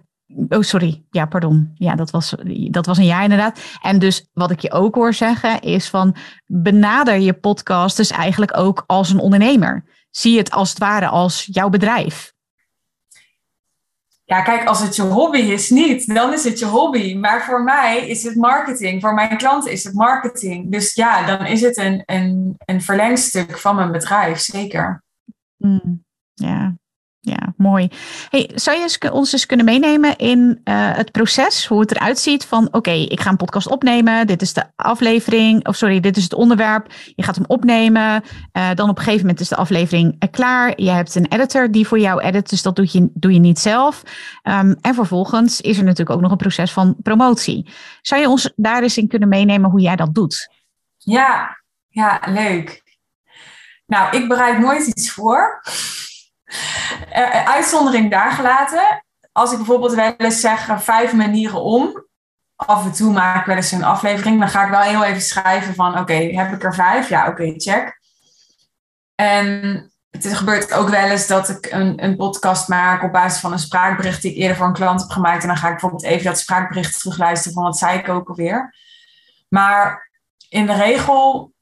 Oh, 0.49 0.61
sorry. 0.61 1.03
Ja, 1.11 1.25
pardon. 1.25 1.71
Ja, 1.75 1.95
dat 1.95 2.11
was, 2.11 2.35
dat 2.69 2.85
was 2.85 2.97
een 2.97 3.05
jaar 3.05 3.23
inderdaad. 3.23 3.59
En 3.81 3.99
dus 3.99 4.29
wat 4.33 4.51
ik 4.51 4.59
je 4.59 4.71
ook 4.71 4.95
hoor 4.95 5.13
zeggen 5.13 5.61
is 5.61 5.89
van 5.89 6.15
benader 6.45 7.19
je 7.19 7.33
podcast 7.33 7.97
dus 7.97 8.11
eigenlijk 8.11 8.57
ook 8.57 8.83
als 8.87 9.09
een 9.09 9.19
ondernemer. 9.19 9.83
Zie 10.09 10.37
het 10.37 10.51
als 10.51 10.69
het 10.69 10.77
ware 10.77 11.07
als 11.07 11.47
jouw 11.51 11.69
bedrijf. 11.69 12.33
Ja, 14.25 14.41
kijk, 14.41 14.67
als 14.67 14.81
het 14.81 14.95
je 14.95 15.01
hobby 15.01 15.37
is, 15.37 15.69
niet. 15.69 16.15
Dan 16.15 16.33
is 16.33 16.43
het 16.43 16.59
je 16.59 16.65
hobby. 16.65 17.15
Maar 17.15 17.43
voor 17.43 17.63
mij 17.63 18.07
is 18.07 18.23
het 18.23 18.35
marketing. 18.35 19.01
Voor 19.01 19.13
mijn 19.13 19.37
klanten 19.37 19.71
is 19.71 19.83
het 19.83 19.93
marketing. 19.93 20.71
Dus 20.71 20.93
ja, 20.93 21.25
dan 21.25 21.45
is 21.45 21.61
het 21.61 21.77
een, 21.77 22.03
een, 22.05 22.55
een 22.65 22.81
verlengstuk 22.81 23.57
van 23.57 23.75
mijn 23.75 23.91
bedrijf, 23.91 24.39
zeker. 24.39 25.03
Mm, 25.57 26.03
ja, 26.33 26.75
ja, 27.21 27.53
mooi. 27.57 27.89
Hey, 28.29 28.51
zou 28.55 28.77
je 28.79 29.11
ons 29.11 29.31
eens 29.31 29.45
kunnen 29.45 29.65
meenemen 29.65 30.17
in 30.17 30.39
uh, 30.39 30.95
het 30.95 31.11
proces, 31.11 31.65
hoe 31.65 31.79
het 31.79 31.91
eruit 31.91 32.19
ziet 32.19 32.45
van 32.45 32.67
oké, 32.71 32.91
ik 32.91 33.19
ga 33.19 33.29
een 33.29 33.37
podcast 33.37 33.67
opnemen, 33.67 34.27
dit 34.27 34.41
is 34.41 34.53
de 34.53 34.63
aflevering, 34.75 35.67
of 35.67 35.75
sorry, 35.75 35.99
dit 35.99 36.17
is 36.17 36.23
het 36.23 36.33
onderwerp, 36.33 36.93
je 37.15 37.23
gaat 37.23 37.35
hem 37.35 37.45
opnemen, 37.47 38.23
uh, 38.53 38.69
dan 38.73 38.89
op 38.89 38.97
een 38.97 39.03
gegeven 39.03 39.25
moment 39.25 39.39
is 39.39 39.47
de 39.47 39.55
aflevering 39.55 40.29
klaar, 40.31 40.81
je 40.81 40.89
hebt 40.89 41.15
een 41.15 41.27
editor 41.27 41.71
die 41.71 41.87
voor 41.87 41.99
jou 41.99 42.21
edit, 42.21 42.49
dus 42.49 42.61
dat 42.61 42.75
doe 42.75 42.87
je, 42.91 43.09
doe 43.13 43.33
je 43.33 43.39
niet 43.39 43.59
zelf. 43.59 44.03
Um, 44.43 44.77
en 44.81 44.93
vervolgens 44.93 45.61
is 45.61 45.77
er 45.77 45.83
natuurlijk 45.83 46.09
ook 46.09 46.21
nog 46.21 46.31
een 46.31 46.37
proces 46.37 46.71
van 46.71 46.95
promotie. 47.03 47.69
Zou 48.01 48.21
je 48.21 48.29
ons 48.29 48.53
daar 48.55 48.81
eens 48.81 48.97
in 48.97 49.07
kunnen 49.07 49.29
meenemen 49.29 49.69
hoe 49.69 49.81
jij 49.81 49.95
dat 49.95 50.13
doet? 50.13 50.53
Ja, 50.97 51.57
ja, 51.87 52.21
leuk. 52.25 52.83
Nou, 53.85 54.17
ik 54.17 54.27
bereid 54.27 54.59
nooit 54.59 54.87
iets 54.87 55.11
voor. 55.11 55.61
Uh, 57.15 57.45
uitzondering 57.45 58.11
daar 58.11 58.31
gelaten. 58.31 59.05
Als 59.31 59.51
ik 59.51 59.57
bijvoorbeeld 59.57 59.93
wel 59.93 60.13
eens 60.17 60.39
zeg 60.39 60.83
vijf 60.83 61.13
manieren 61.13 61.61
om, 61.61 62.05
af 62.55 62.85
en 62.85 62.91
toe 62.91 63.11
maak 63.11 63.39
ik 63.39 63.45
wel 63.45 63.55
eens 63.55 63.71
een 63.71 63.83
aflevering. 63.83 64.39
Dan 64.39 64.49
ga 64.49 64.63
ik 64.63 64.69
wel 64.69 64.81
heel 64.81 65.03
even 65.03 65.21
schrijven 65.21 65.75
van, 65.75 65.99
oké, 65.99 66.13
heb 66.13 66.53
ik 66.53 66.63
er 66.63 66.73
vijf? 66.73 67.09
Ja, 67.09 67.27
oké, 67.27 67.53
check. 67.57 67.99
En 69.15 69.91
het 70.09 70.37
gebeurt 70.37 70.73
ook 70.73 70.89
wel 70.89 71.09
eens 71.09 71.27
dat 71.27 71.49
ik 71.49 71.71
een, 71.71 72.03
een 72.03 72.15
podcast 72.15 72.67
maak 72.67 73.03
op 73.03 73.11
basis 73.11 73.39
van 73.39 73.51
een 73.51 73.59
spraakbericht 73.59 74.21
die 74.21 74.31
ik 74.31 74.37
eerder 74.37 74.57
voor 74.57 74.65
een 74.65 74.73
klant 74.73 75.01
heb 75.01 75.09
gemaakt. 75.09 75.41
En 75.41 75.47
dan 75.47 75.57
ga 75.57 75.65
ik 75.65 75.71
bijvoorbeeld 75.71 76.03
even 76.03 76.25
dat 76.25 76.39
spraakbericht 76.39 76.99
terugluisteren 76.99 77.53
van 77.53 77.63
wat 77.63 77.77
zei 77.77 77.99
ik 77.99 78.09
ook 78.09 78.29
alweer. 78.29 78.75
Maar 79.49 80.09
in 80.49 80.65
de 80.65 80.73
regel, 80.73 81.53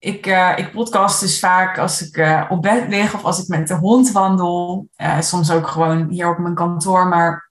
ik, 0.00 0.26
uh, 0.26 0.52
ik 0.56 0.72
podcast 0.72 1.20
dus 1.20 1.38
vaak 1.38 1.78
als 1.78 2.02
ik 2.02 2.16
uh, 2.16 2.44
op 2.48 2.62
bed 2.62 2.88
lig 2.88 3.14
of 3.14 3.24
als 3.24 3.42
ik 3.42 3.48
met 3.48 3.68
de 3.68 3.74
hond 3.74 4.12
wandel. 4.12 4.88
Uh, 4.96 5.20
soms 5.20 5.50
ook 5.50 5.68
gewoon 5.68 6.08
hier 6.08 6.30
op 6.30 6.38
mijn 6.38 6.54
kantoor, 6.54 7.06
maar 7.06 7.50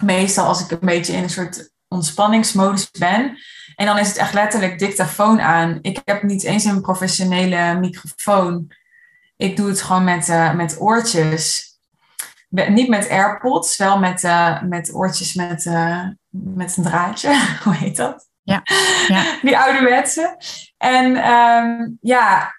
meestal 0.00 0.46
als 0.46 0.64
ik 0.64 0.70
een 0.70 0.78
beetje 0.80 1.12
in 1.12 1.22
een 1.22 1.30
soort 1.30 1.70
ontspanningsmodus 1.88 2.90
ben. 2.90 3.38
En 3.74 3.86
dan 3.86 3.98
is 3.98 4.08
het 4.08 4.16
echt 4.16 4.34
letterlijk 4.34 4.78
dictafoon 4.78 5.40
aan. 5.40 5.78
Ik 5.82 6.00
heb 6.04 6.22
niet 6.22 6.42
eens 6.42 6.64
een 6.64 6.80
professionele 6.80 7.78
microfoon. 7.78 8.70
Ik 9.36 9.56
doe 9.56 9.68
het 9.68 9.82
gewoon 9.82 10.04
met, 10.04 10.52
met 10.54 10.80
oortjes. 10.80 11.74
Niet 12.48 12.88
met 12.88 13.08
AirPods, 13.08 13.76
wel 13.76 13.98
met, 13.98 14.22
met 14.62 14.94
oortjes 14.94 15.34
met, 15.34 15.64
met 16.30 16.76
een 16.76 16.82
draadje. 16.82 17.40
Hoe 17.64 17.74
heet 17.74 17.96
dat? 17.96 18.28
Ja. 18.42 18.62
ja. 19.08 19.24
Die 19.42 19.58
ouderwetse. 19.58 20.36
En 20.76 21.30
um, 21.30 21.98
ja, 22.00 22.54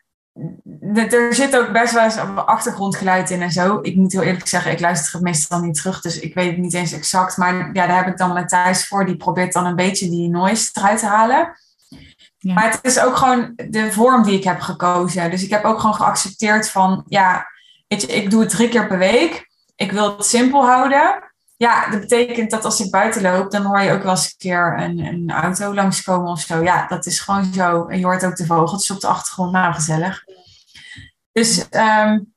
er 0.93 1.35
zit 1.35 1.57
ook 1.57 1.71
best 1.71 1.93
wel 1.93 2.03
eens 2.03 2.17
achtergrondgeluid 2.35 3.29
in 3.29 3.41
en 3.41 3.51
zo. 3.51 3.79
Ik 3.81 3.95
moet 3.95 4.11
heel 4.11 4.21
eerlijk 4.21 4.47
zeggen, 4.47 4.71
ik 4.71 4.79
luister 4.79 5.13
het 5.13 5.21
meestal 5.21 5.59
niet 5.59 5.75
terug, 5.75 6.01
dus 6.01 6.19
ik 6.19 6.33
weet 6.33 6.49
het 6.49 6.57
niet 6.57 6.73
eens 6.73 6.91
exact. 6.91 7.37
Maar 7.37 7.55
ja, 7.55 7.87
daar 7.87 7.97
heb 7.97 8.07
ik 8.07 8.17
dan 8.17 8.33
Matthijs 8.33 8.87
voor, 8.87 9.05
die 9.05 9.17
probeert 9.17 9.53
dan 9.53 9.65
een 9.65 9.75
beetje 9.75 10.09
die 10.09 10.29
noise 10.29 10.69
eruit 10.73 10.99
te 10.99 11.05
halen. 11.05 11.57
Ja. 12.37 12.53
Maar 12.53 12.71
het 12.71 12.79
is 12.81 12.99
ook 12.99 13.15
gewoon 13.15 13.53
de 13.55 13.91
vorm 13.91 14.23
die 14.23 14.37
ik 14.37 14.43
heb 14.43 14.59
gekozen. 14.59 15.31
Dus 15.31 15.43
ik 15.43 15.49
heb 15.49 15.63
ook 15.63 15.79
gewoon 15.79 15.95
geaccepteerd 15.95 16.69
van, 16.69 17.03
ja, 17.07 17.47
weet 17.87 18.01
je, 18.01 18.07
ik 18.07 18.29
doe 18.29 18.41
het 18.41 18.49
drie 18.49 18.69
keer 18.69 18.87
per 18.87 18.97
week. 18.97 19.49
Ik 19.75 19.91
wil 19.91 20.17
het 20.17 20.25
simpel 20.25 20.65
houden. 20.65 21.26
Ja, 21.57 21.89
dat 21.89 21.99
betekent 21.99 22.51
dat 22.51 22.65
als 22.65 22.79
ik 22.79 22.91
buiten 22.91 23.21
loop, 23.21 23.51
dan 23.51 23.65
hoor 23.65 23.81
je 23.81 23.91
ook 23.91 24.03
wel 24.03 24.11
eens 24.11 24.25
een 24.25 24.37
keer 24.37 24.79
een, 24.79 24.99
een 24.99 25.31
auto 25.31 25.73
langskomen 25.73 26.31
of 26.31 26.39
zo. 26.39 26.63
Ja, 26.63 26.87
dat 26.87 27.05
is 27.05 27.19
gewoon 27.19 27.53
zo. 27.53 27.85
En 27.85 27.99
je 27.99 28.05
hoort 28.05 28.25
ook 28.25 28.35
de 28.35 28.45
vogeltjes 28.45 28.91
op 28.91 29.01
de 29.01 29.07
achtergrond. 29.07 29.51
Nou, 29.51 29.73
gezellig. 29.73 30.23
Dus 31.31 31.65
um, 31.71 32.33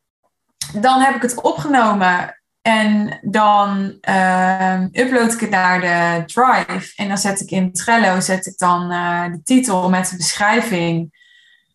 dan 0.80 1.00
heb 1.00 1.14
ik 1.14 1.22
het 1.22 1.40
opgenomen 1.40 2.40
en 2.62 3.18
dan 3.22 3.98
um, 4.09 4.88
upload 4.92 5.33
ik 5.33 5.40
het 5.40 5.50
naar 5.50 5.80
de 5.80 6.24
Drive. 6.26 6.92
En 6.96 7.09
dan 7.09 7.18
zet 7.18 7.40
ik 7.40 7.50
in 7.50 7.72
Trello 7.72 8.20
zet 8.20 8.46
ik 8.46 8.59
dan 8.59 8.92
uh, 8.92 9.24
de 9.24 9.42
titel 9.42 9.90
met 9.90 10.11
de 10.11 10.16
beschrijving. 10.16 11.18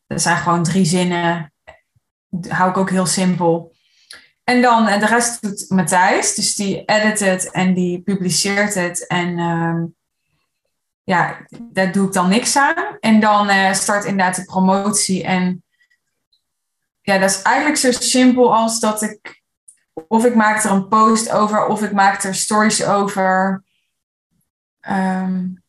Dat 0.08 0.22
zijn 0.22 0.38
gewoon 0.38 0.64
drie 0.64 0.86
zinnen. 0.86 1.54
Hou 2.48 2.70
ik 2.70 2.78
ook 2.78 2.90
heel 2.90 3.06
simpel. 3.06 3.75
En 4.46 4.62
dan 4.62 4.86
de 4.86 5.06
rest 5.06 5.42
doet 5.42 5.66
Matthijs. 5.70 6.36
Dus 6.36 6.56
die 6.56 6.86
edit 6.86 7.20
het 7.20 7.52
en 7.52 7.74
die 7.74 8.02
publiceert 8.02 8.74
het. 8.74 9.08
En 9.08 9.40
um, 9.40 9.96
ja, 11.04 11.38
daar 11.60 11.92
doe 11.92 12.08
ik 12.08 12.14
dan 12.14 12.30
niks 12.30 12.58
aan. 12.58 12.98
En 13.00 13.20
dan 13.20 13.50
uh, 13.50 13.74
start 13.74 14.06
inderdaad 14.06 14.36
de 14.36 14.44
promotie. 14.44 15.24
En 15.24 15.64
ja, 17.02 17.18
dat 17.18 17.30
is 17.30 17.42
eigenlijk 17.42 17.78
zo 17.78 17.92
simpel 17.92 18.56
als 18.56 18.80
dat 18.80 19.02
ik 19.02 19.44
of 20.08 20.26
ik 20.26 20.36
maak 20.36 20.64
er 20.64 20.72
een 20.72 20.88
post 20.88 21.32
over, 21.32 21.66
of 21.66 21.82
ik 21.82 21.92
maak 21.92 22.24
er 22.24 22.36
stories 22.36 22.86
over. 22.86 23.64
Um, 24.90 25.64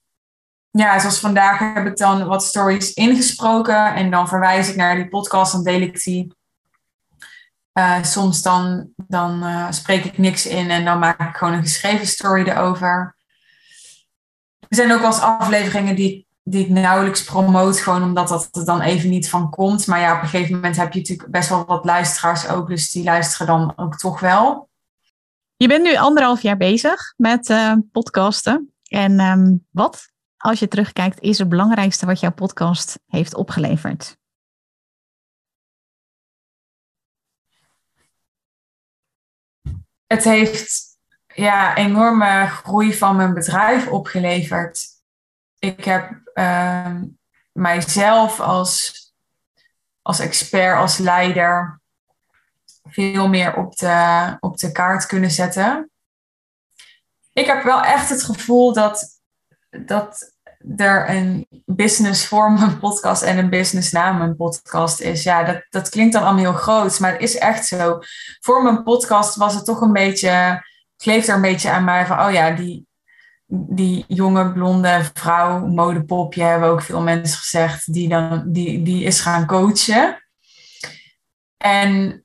ja, 0.71 0.99
zoals 0.99 1.19
vandaag 1.19 1.59
heb 1.75 1.87
ik 1.87 1.97
dan 1.97 2.27
wat 2.27 2.45
stories 2.45 2.93
ingesproken 2.93 3.95
en 3.95 4.11
dan 4.11 4.29
verwijs 4.29 4.69
ik 4.69 4.77
naar 4.77 4.97
die 4.97 5.09
podcast, 5.09 5.53
dan 5.53 5.65
deel 5.65 5.81
ik 5.81 6.03
die. 6.03 6.35
Uh, 7.79 8.03
soms 8.03 8.43
dan, 8.43 8.89
dan 8.97 9.43
uh, 9.43 9.71
spreek 9.71 10.05
ik 10.05 10.19
niks 10.19 10.47
in 10.47 10.71
en 10.71 10.85
dan 10.85 10.99
maak 10.99 11.21
ik 11.21 11.37
gewoon 11.37 11.55
een 11.55 11.63
geschreven 11.63 12.07
story 12.07 12.49
erover. 12.49 13.17
Er 14.69 14.77
zijn 14.77 14.93
ook 14.93 15.01
wel 15.01 15.11
eens 15.11 15.21
afleveringen 15.21 15.97
die, 15.97 16.27
die 16.43 16.65
ik 16.65 16.69
nauwelijks 16.69 17.25
promoot, 17.25 17.79
gewoon 17.79 18.03
omdat 18.03 18.29
dat 18.29 18.49
er 18.53 18.65
dan 18.65 18.81
even 18.81 19.09
niet 19.09 19.29
van 19.29 19.51
komt. 19.51 19.87
Maar 19.87 20.01
ja, 20.01 20.17
op 20.17 20.23
een 20.23 20.29
gegeven 20.29 20.55
moment 20.55 20.77
heb 20.77 20.93
je 20.93 20.99
natuurlijk 20.99 21.31
best 21.31 21.49
wel 21.49 21.65
wat 21.65 21.85
luisteraars 21.85 22.49
ook, 22.49 22.69
dus 22.69 22.91
die 22.91 23.05
luisteren 23.05 23.47
dan 23.47 23.73
ook 23.77 23.97
toch 23.97 24.21
wel. 24.21 24.69
Je 25.57 25.69
bent 25.69 25.83
nu 25.83 25.97
anderhalf 25.97 26.43
jaar 26.43 26.57
bezig 26.57 27.15
met 27.17 27.49
uh, 27.49 27.73
podcasten. 27.93 28.73
En 28.89 29.21
um, 29.21 29.67
wat, 29.71 30.13
als 30.37 30.59
je 30.59 30.69
terugkijkt, 30.69 31.21
is 31.21 31.39
het 31.39 31.49
belangrijkste 31.49 32.07
wat 32.07 32.21
jouw 32.21 32.33
podcast 32.33 32.99
heeft 33.07 33.35
opgeleverd? 33.35 34.17
Het 40.07 40.25
heeft 40.25 40.99
ja, 41.35 41.77
enorme 41.77 42.47
groei 42.47 42.95
van 42.95 43.17
mijn 43.17 43.35
bedrijf 43.35 43.89
opgeleverd. 43.89 44.87
Ik 45.59 45.85
heb 45.85 46.31
uh, 46.35 47.01
mijzelf 47.53 48.41
als, 48.41 49.05
als 50.03 50.19
expert, 50.19 50.79
als 50.79 50.99
leider, 50.99 51.81
veel 52.85 53.29
meer 53.29 53.57
op 53.57 53.77
de, 53.77 54.37
op 54.41 54.59
de 54.59 54.73
kaart 54.73 55.07
kunnen 55.07 55.31
zetten. 55.31 55.91
Ik 57.33 57.47
heb 57.47 57.63
wel 57.63 57.83
echt 57.83 58.09
het 58.09 58.23
gevoel 58.23 58.73
dat, 58.73 59.21
dat 59.71 60.36
er 60.77 61.11
een 61.11 61.47
business 61.65 62.27
voor 62.27 62.53
mijn 62.53 62.79
podcast 62.79 63.23
en 63.23 63.39
een 63.39 63.51
business 63.51 63.93
na 63.93 64.13
mijn 64.13 64.37
podcast 64.37 65.01
is. 65.01 65.23
Ja, 65.23 65.45
dat, 65.45 65.67
dat 65.71 65.89
klinkt 65.89 66.13
dan 66.13 66.23
allemaal 66.23 66.43
heel 66.43 66.53
groot, 66.53 67.01
maar 67.01 67.13
het 67.13 67.21
is 67.21 67.39
echt 67.39 67.67
zo. 67.67 67.99
Voor 68.41 68.63
mijn 68.63 68.83
podcast 68.83 69.37
was 69.37 69.55
het 69.55 69.65
toch 69.65 69.81
een 69.81 69.93
beetje, 69.93 70.65
kleeft 70.97 71.29
er 71.29 71.35
een 71.35 71.41
beetje 71.41 71.71
aan 71.71 71.85
mij 71.85 72.07
van, 72.07 72.21
oh 72.21 72.33
ja, 72.33 72.51
die, 72.51 72.87
die 73.47 74.05
jonge 74.09 74.53
blonde 74.53 75.11
vrouw, 75.15 75.67
modepopje, 75.67 76.43
hebben 76.43 76.69
ook 76.69 76.83
veel 76.83 77.01
mensen 77.01 77.39
gezegd, 77.39 77.93
die, 77.93 78.09
dan, 78.09 78.43
die, 78.47 78.83
die 78.83 79.05
is 79.05 79.21
gaan 79.21 79.47
coachen. 79.47 80.25
En 81.57 82.25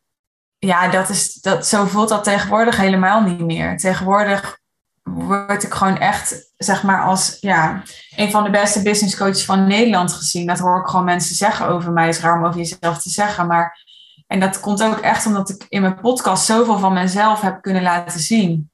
ja, 0.58 0.88
dat 0.88 1.10
is, 1.10 1.34
dat, 1.34 1.68
zo 1.68 1.86
voelt 1.86 2.10
dat 2.10 2.24
tegenwoordig 2.24 2.78
helemaal 2.78 3.22
niet 3.22 3.40
meer. 3.40 3.78
Tegenwoordig 3.78 4.60
word 5.04 5.64
ik 5.64 5.74
gewoon 5.74 5.98
echt, 5.98 6.51
zeg 6.64 6.84
maar, 6.84 7.04
als 7.04 7.38
ja, 7.40 7.84
een 8.16 8.32
van 8.32 8.44
de 8.44 8.50
beste 8.50 8.82
business 8.82 9.18
coaches 9.18 9.46
van 9.46 9.68
Nederland 9.68 10.14
gezien. 10.14 10.48
Dat 10.48 10.60
hoor 10.60 10.80
ik 10.80 10.88
gewoon 10.88 11.06
mensen 11.06 11.36
zeggen 11.36 11.68
over 11.68 11.92
mij. 11.92 12.06
Het 12.06 12.16
is 12.16 12.22
raar 12.22 12.38
om 12.38 12.46
over 12.46 12.60
jezelf 12.60 13.02
te 13.02 13.10
zeggen, 13.10 13.48
maar... 13.48 13.90
En 14.28 14.40
dat 14.40 14.60
komt 14.60 14.84
ook 14.84 14.98
echt 14.98 15.26
omdat 15.26 15.50
ik 15.50 15.66
in 15.70 15.82
mijn 15.82 16.00
podcast 16.00 16.46
zoveel 16.46 16.80
van 16.80 16.94
mezelf 16.94 17.42
heb 17.42 17.62
kunnen 17.62 17.82
laten 17.82 18.20
zien. 18.20 18.72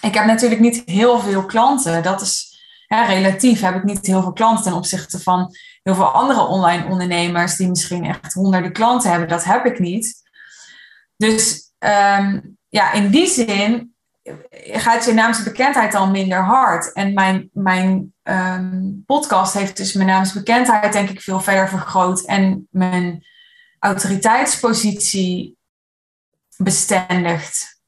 Ik 0.00 0.14
heb 0.14 0.26
natuurlijk 0.26 0.60
niet 0.60 0.82
heel 0.86 1.20
veel 1.20 1.44
klanten. 1.44 2.02
Dat 2.02 2.20
is 2.20 2.58
hè, 2.86 3.04
relatief. 3.04 3.60
Heb 3.60 3.74
ik 3.74 3.84
niet 3.84 4.06
heel 4.06 4.22
veel 4.22 4.32
klanten 4.32 4.64
ten 4.64 4.72
opzichte 4.72 5.20
van 5.20 5.54
heel 5.82 5.94
veel 5.94 6.08
andere 6.08 6.40
online 6.40 6.86
ondernemers 6.86 7.56
die 7.56 7.68
misschien 7.68 8.04
echt 8.04 8.32
honderden 8.32 8.72
klanten 8.72 9.10
hebben. 9.10 9.28
Dat 9.28 9.44
heb 9.44 9.64
ik 9.64 9.78
niet. 9.78 10.22
Dus 11.16 11.72
um, 11.78 12.56
ja, 12.68 12.92
in 12.92 13.10
die 13.10 13.26
zin 13.26 13.93
gaat 14.72 15.04
je 15.04 15.12
naamsbekendheid 15.12 15.94
al 15.94 16.10
minder 16.10 16.44
hard. 16.44 16.92
En 16.92 17.14
mijn, 17.14 17.50
mijn 17.52 18.14
um, 18.22 19.02
podcast 19.06 19.54
heeft 19.54 19.76
dus 19.76 19.92
mijn 19.92 20.08
naamsbekendheid 20.08 20.92
denk 20.92 21.08
ik 21.08 21.20
veel 21.20 21.40
verder 21.40 21.68
vergroot. 21.68 22.24
En 22.24 22.68
mijn 22.70 23.24
autoriteitspositie 23.78 25.56
bestendigt. 26.56 27.80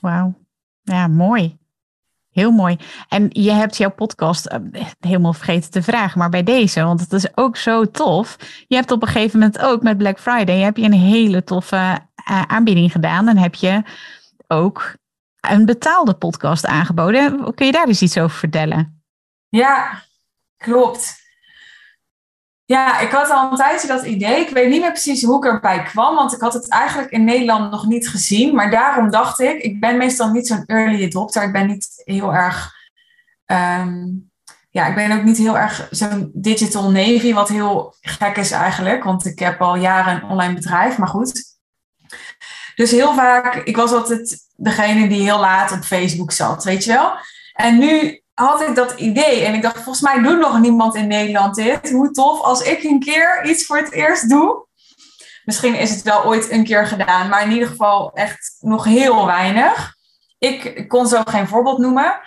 Wauw. 0.00 0.34
Ja, 0.82 1.08
mooi. 1.08 1.58
Heel 2.30 2.50
mooi. 2.50 2.76
En 3.08 3.26
je 3.30 3.52
hebt 3.52 3.76
jouw 3.76 3.90
podcast 3.90 4.52
uh, 4.52 4.58
helemaal 5.00 5.32
vergeten 5.32 5.70
te 5.70 5.82
vragen, 5.82 6.18
maar 6.18 6.30
bij 6.30 6.42
deze, 6.42 6.82
want 6.82 7.00
het 7.00 7.12
is 7.12 7.36
ook 7.36 7.56
zo 7.56 7.90
tof. 7.90 8.36
Je 8.66 8.74
hebt 8.74 8.90
op 8.90 9.02
een 9.02 9.08
gegeven 9.08 9.38
moment 9.38 9.58
ook 9.58 9.82
met 9.82 9.98
Black 9.98 10.20
Friday 10.20 10.58
heb 10.58 10.76
je 10.76 10.84
een 10.84 10.92
hele 10.92 11.44
toffe 11.44 11.76
uh, 11.76 12.42
aanbieding 12.42 12.92
gedaan. 12.92 13.28
En 13.28 13.36
heb 13.36 13.54
je 13.54 13.82
ook 14.46 14.94
een 15.40 15.64
betaalde 15.64 16.14
podcast 16.14 16.66
aangeboden. 16.66 17.54
Kun 17.54 17.66
je 17.66 17.72
daar 17.72 17.86
eens 17.86 18.02
iets 18.02 18.18
over 18.18 18.38
vertellen? 18.38 19.02
Ja, 19.48 20.02
klopt. 20.56 21.22
Ja, 22.66 22.98
ik 23.00 23.10
had 23.10 23.30
al 23.30 23.50
een 23.50 23.56
tijdje 23.56 23.88
dat 23.88 24.04
idee. 24.04 24.40
Ik 24.40 24.48
weet 24.48 24.70
niet 24.70 24.80
meer 24.80 24.90
precies 24.90 25.22
hoe 25.22 25.36
ik 25.36 25.52
erbij 25.52 25.82
kwam, 25.82 26.14
want 26.14 26.32
ik 26.32 26.40
had 26.40 26.52
het 26.52 26.68
eigenlijk 26.68 27.10
in 27.10 27.24
Nederland 27.24 27.70
nog 27.70 27.86
niet 27.86 28.08
gezien. 28.08 28.54
Maar 28.54 28.70
daarom 28.70 29.10
dacht 29.10 29.40
ik, 29.40 29.62
ik 29.62 29.80
ben 29.80 29.96
meestal 29.96 30.30
niet 30.30 30.46
zo'n 30.46 30.64
early 30.66 31.04
adopter. 31.04 31.42
Ik 31.42 31.52
ben 31.52 31.66
niet 31.66 32.02
heel 32.04 32.34
erg, 32.34 32.72
um, 33.46 34.30
ja, 34.70 34.86
ik 34.86 34.94
ben 34.94 35.18
ook 35.18 35.24
niet 35.24 35.36
heel 35.36 35.58
erg 35.58 35.88
zo'n 35.90 36.30
digital 36.34 36.90
navy, 36.90 37.32
wat 37.32 37.48
heel 37.48 37.94
gek 38.00 38.36
is 38.36 38.50
eigenlijk. 38.50 39.04
Want 39.04 39.26
ik 39.26 39.38
heb 39.38 39.60
al 39.60 39.76
jaren 39.76 40.14
een 40.14 40.30
online 40.30 40.54
bedrijf, 40.54 40.98
maar 40.98 41.08
goed. 41.08 41.53
Dus 42.74 42.90
heel 42.90 43.14
vaak, 43.14 43.54
ik 43.54 43.76
was 43.76 43.92
altijd 43.92 44.38
degene 44.56 45.08
die 45.08 45.22
heel 45.22 45.38
laat 45.38 45.72
op 45.72 45.84
Facebook 45.84 46.32
zat, 46.32 46.64
weet 46.64 46.84
je 46.84 46.92
wel. 46.92 47.12
En 47.52 47.78
nu 47.78 48.22
had 48.34 48.60
ik 48.60 48.74
dat 48.74 48.92
idee 48.92 49.44
en 49.44 49.54
ik 49.54 49.62
dacht, 49.62 49.74
volgens 49.74 50.00
mij 50.00 50.22
doet 50.22 50.38
nog 50.38 50.60
niemand 50.60 50.94
in 50.94 51.06
Nederland 51.06 51.54
dit. 51.54 51.90
Hoe 51.90 52.10
tof 52.10 52.40
als 52.40 52.62
ik 52.62 52.82
een 52.82 53.00
keer 53.00 53.44
iets 53.44 53.66
voor 53.66 53.76
het 53.76 53.92
eerst 53.92 54.28
doe. 54.28 54.66
Misschien 55.44 55.74
is 55.74 55.90
het 55.90 56.02
wel 56.02 56.24
ooit 56.24 56.50
een 56.50 56.64
keer 56.64 56.86
gedaan, 56.86 57.28
maar 57.28 57.42
in 57.42 57.50
ieder 57.50 57.68
geval 57.68 58.12
echt 58.12 58.56
nog 58.60 58.84
heel 58.84 59.26
weinig. 59.26 59.94
Ik 60.38 60.88
kon 60.88 61.06
zo 61.06 61.22
geen 61.24 61.48
voorbeeld 61.48 61.78
noemen. 61.78 62.20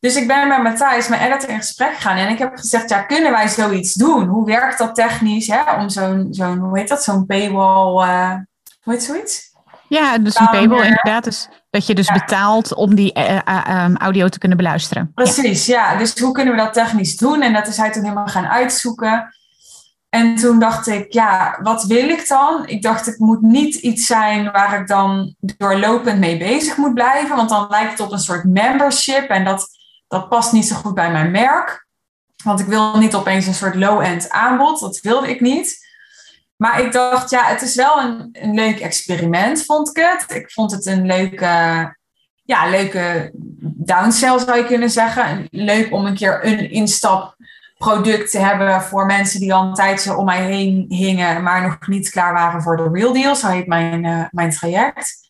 Dus 0.00 0.16
ik 0.16 0.26
ben 0.26 0.48
met 0.48 0.62
Matthijs, 0.62 1.08
mijn 1.08 1.32
editor, 1.32 1.48
in 1.48 1.56
gesprek 1.56 1.94
gegaan. 1.94 2.16
En 2.16 2.28
ik 2.28 2.38
heb 2.38 2.56
gezegd, 2.56 2.88
ja, 2.88 3.02
kunnen 3.02 3.30
wij 3.30 3.48
zoiets 3.48 3.94
doen? 3.94 4.26
Hoe 4.26 4.46
werkt 4.46 4.78
dat 4.78 4.94
technisch? 4.94 5.46
Hè? 5.46 5.74
Om 5.74 5.88
zo'n, 5.88 6.26
zo'n 6.30 6.58
hoe 6.58 6.78
heet 6.78 6.88
dat, 6.88 7.04
zo'n 7.04 7.26
paywall, 7.26 8.08
uh, 8.08 8.34
hoe 8.82 8.92
heet 8.92 9.02
zoiets? 9.02 9.49
Ja, 9.90 10.18
dus 10.18 10.38
een 10.38 10.48
paywall 10.50 10.84
inderdaad. 10.84 11.24
Dus 11.24 11.48
dat 11.70 11.86
je 11.86 11.94
dus 11.94 12.12
betaalt 12.12 12.74
om 12.74 12.94
die 12.94 13.18
uh, 13.18 13.38
uh, 13.48 13.84
um, 13.84 13.96
audio 13.96 14.28
te 14.28 14.38
kunnen 14.38 14.58
beluisteren. 14.58 15.12
Precies, 15.14 15.66
ja. 15.66 15.96
Dus 15.96 16.18
hoe 16.18 16.32
kunnen 16.32 16.54
we 16.54 16.60
dat 16.60 16.72
technisch 16.72 17.16
doen? 17.16 17.42
En 17.42 17.52
dat 17.52 17.66
is 17.66 17.76
hij 17.76 17.90
toen 17.90 18.02
helemaal 18.02 18.26
gaan 18.26 18.46
uitzoeken. 18.46 19.34
En 20.08 20.36
toen 20.36 20.58
dacht 20.58 20.86
ik, 20.86 21.12
ja, 21.12 21.58
wat 21.62 21.84
wil 21.84 22.08
ik 22.08 22.28
dan? 22.28 22.66
Ik 22.66 22.82
dacht, 22.82 23.06
het 23.06 23.18
moet 23.18 23.42
niet 23.42 23.74
iets 23.74 24.06
zijn 24.06 24.50
waar 24.50 24.80
ik 24.80 24.88
dan 24.88 25.34
doorlopend 25.40 26.18
mee 26.18 26.38
bezig 26.38 26.76
moet 26.76 26.94
blijven. 26.94 27.36
Want 27.36 27.48
dan 27.48 27.66
lijkt 27.70 27.90
het 27.90 28.00
op 28.00 28.12
een 28.12 28.18
soort 28.18 28.44
membership. 28.44 29.28
En 29.28 29.44
dat, 29.44 29.68
dat 30.08 30.28
past 30.28 30.52
niet 30.52 30.66
zo 30.66 30.74
goed 30.76 30.94
bij 30.94 31.10
mijn 31.12 31.30
merk. 31.30 31.86
Want 32.44 32.60
ik 32.60 32.66
wil 32.66 32.98
niet 32.98 33.14
opeens 33.14 33.46
een 33.46 33.54
soort 33.54 33.74
low-end 33.74 34.30
aanbod. 34.30 34.80
Dat 34.80 35.00
wilde 35.00 35.28
ik 35.28 35.40
niet. 35.40 35.89
Maar 36.60 36.80
ik 36.80 36.92
dacht, 36.92 37.30
ja, 37.30 37.44
het 37.44 37.62
is 37.62 37.74
wel 37.74 38.00
een, 38.00 38.28
een 38.32 38.54
leuk 38.54 38.80
experiment, 38.80 39.64
vond 39.64 39.88
ik 39.88 40.04
het. 40.04 40.36
Ik 40.36 40.50
vond 40.50 40.70
het 40.70 40.86
een 40.86 41.06
leuke, 41.06 41.46
ja, 42.42 42.68
leuke 42.70 43.30
downsell, 43.60 44.38
zou 44.38 44.56
je 44.56 44.64
kunnen 44.64 44.90
zeggen. 44.90 45.48
Leuk 45.50 45.92
om 45.92 46.06
een 46.06 46.14
keer 46.14 46.46
een 46.46 46.70
instapproduct 46.70 48.30
te 48.30 48.38
hebben 48.38 48.82
voor 48.82 49.06
mensen 49.06 49.40
die 49.40 49.54
al 49.54 49.66
een 49.66 49.74
tijdje 49.74 50.16
om 50.16 50.24
mij 50.24 50.44
heen 50.44 50.84
hingen, 50.88 51.42
maar 51.42 51.62
nog 51.62 51.88
niet 51.88 52.10
klaar 52.10 52.32
waren 52.32 52.62
voor 52.62 52.76
de 52.76 52.88
real 52.92 53.12
deal. 53.12 53.36
Zo 53.36 53.48
heet 53.48 53.66
mijn, 53.66 54.04
uh, 54.04 54.24
mijn 54.30 54.50
traject. 54.50 55.29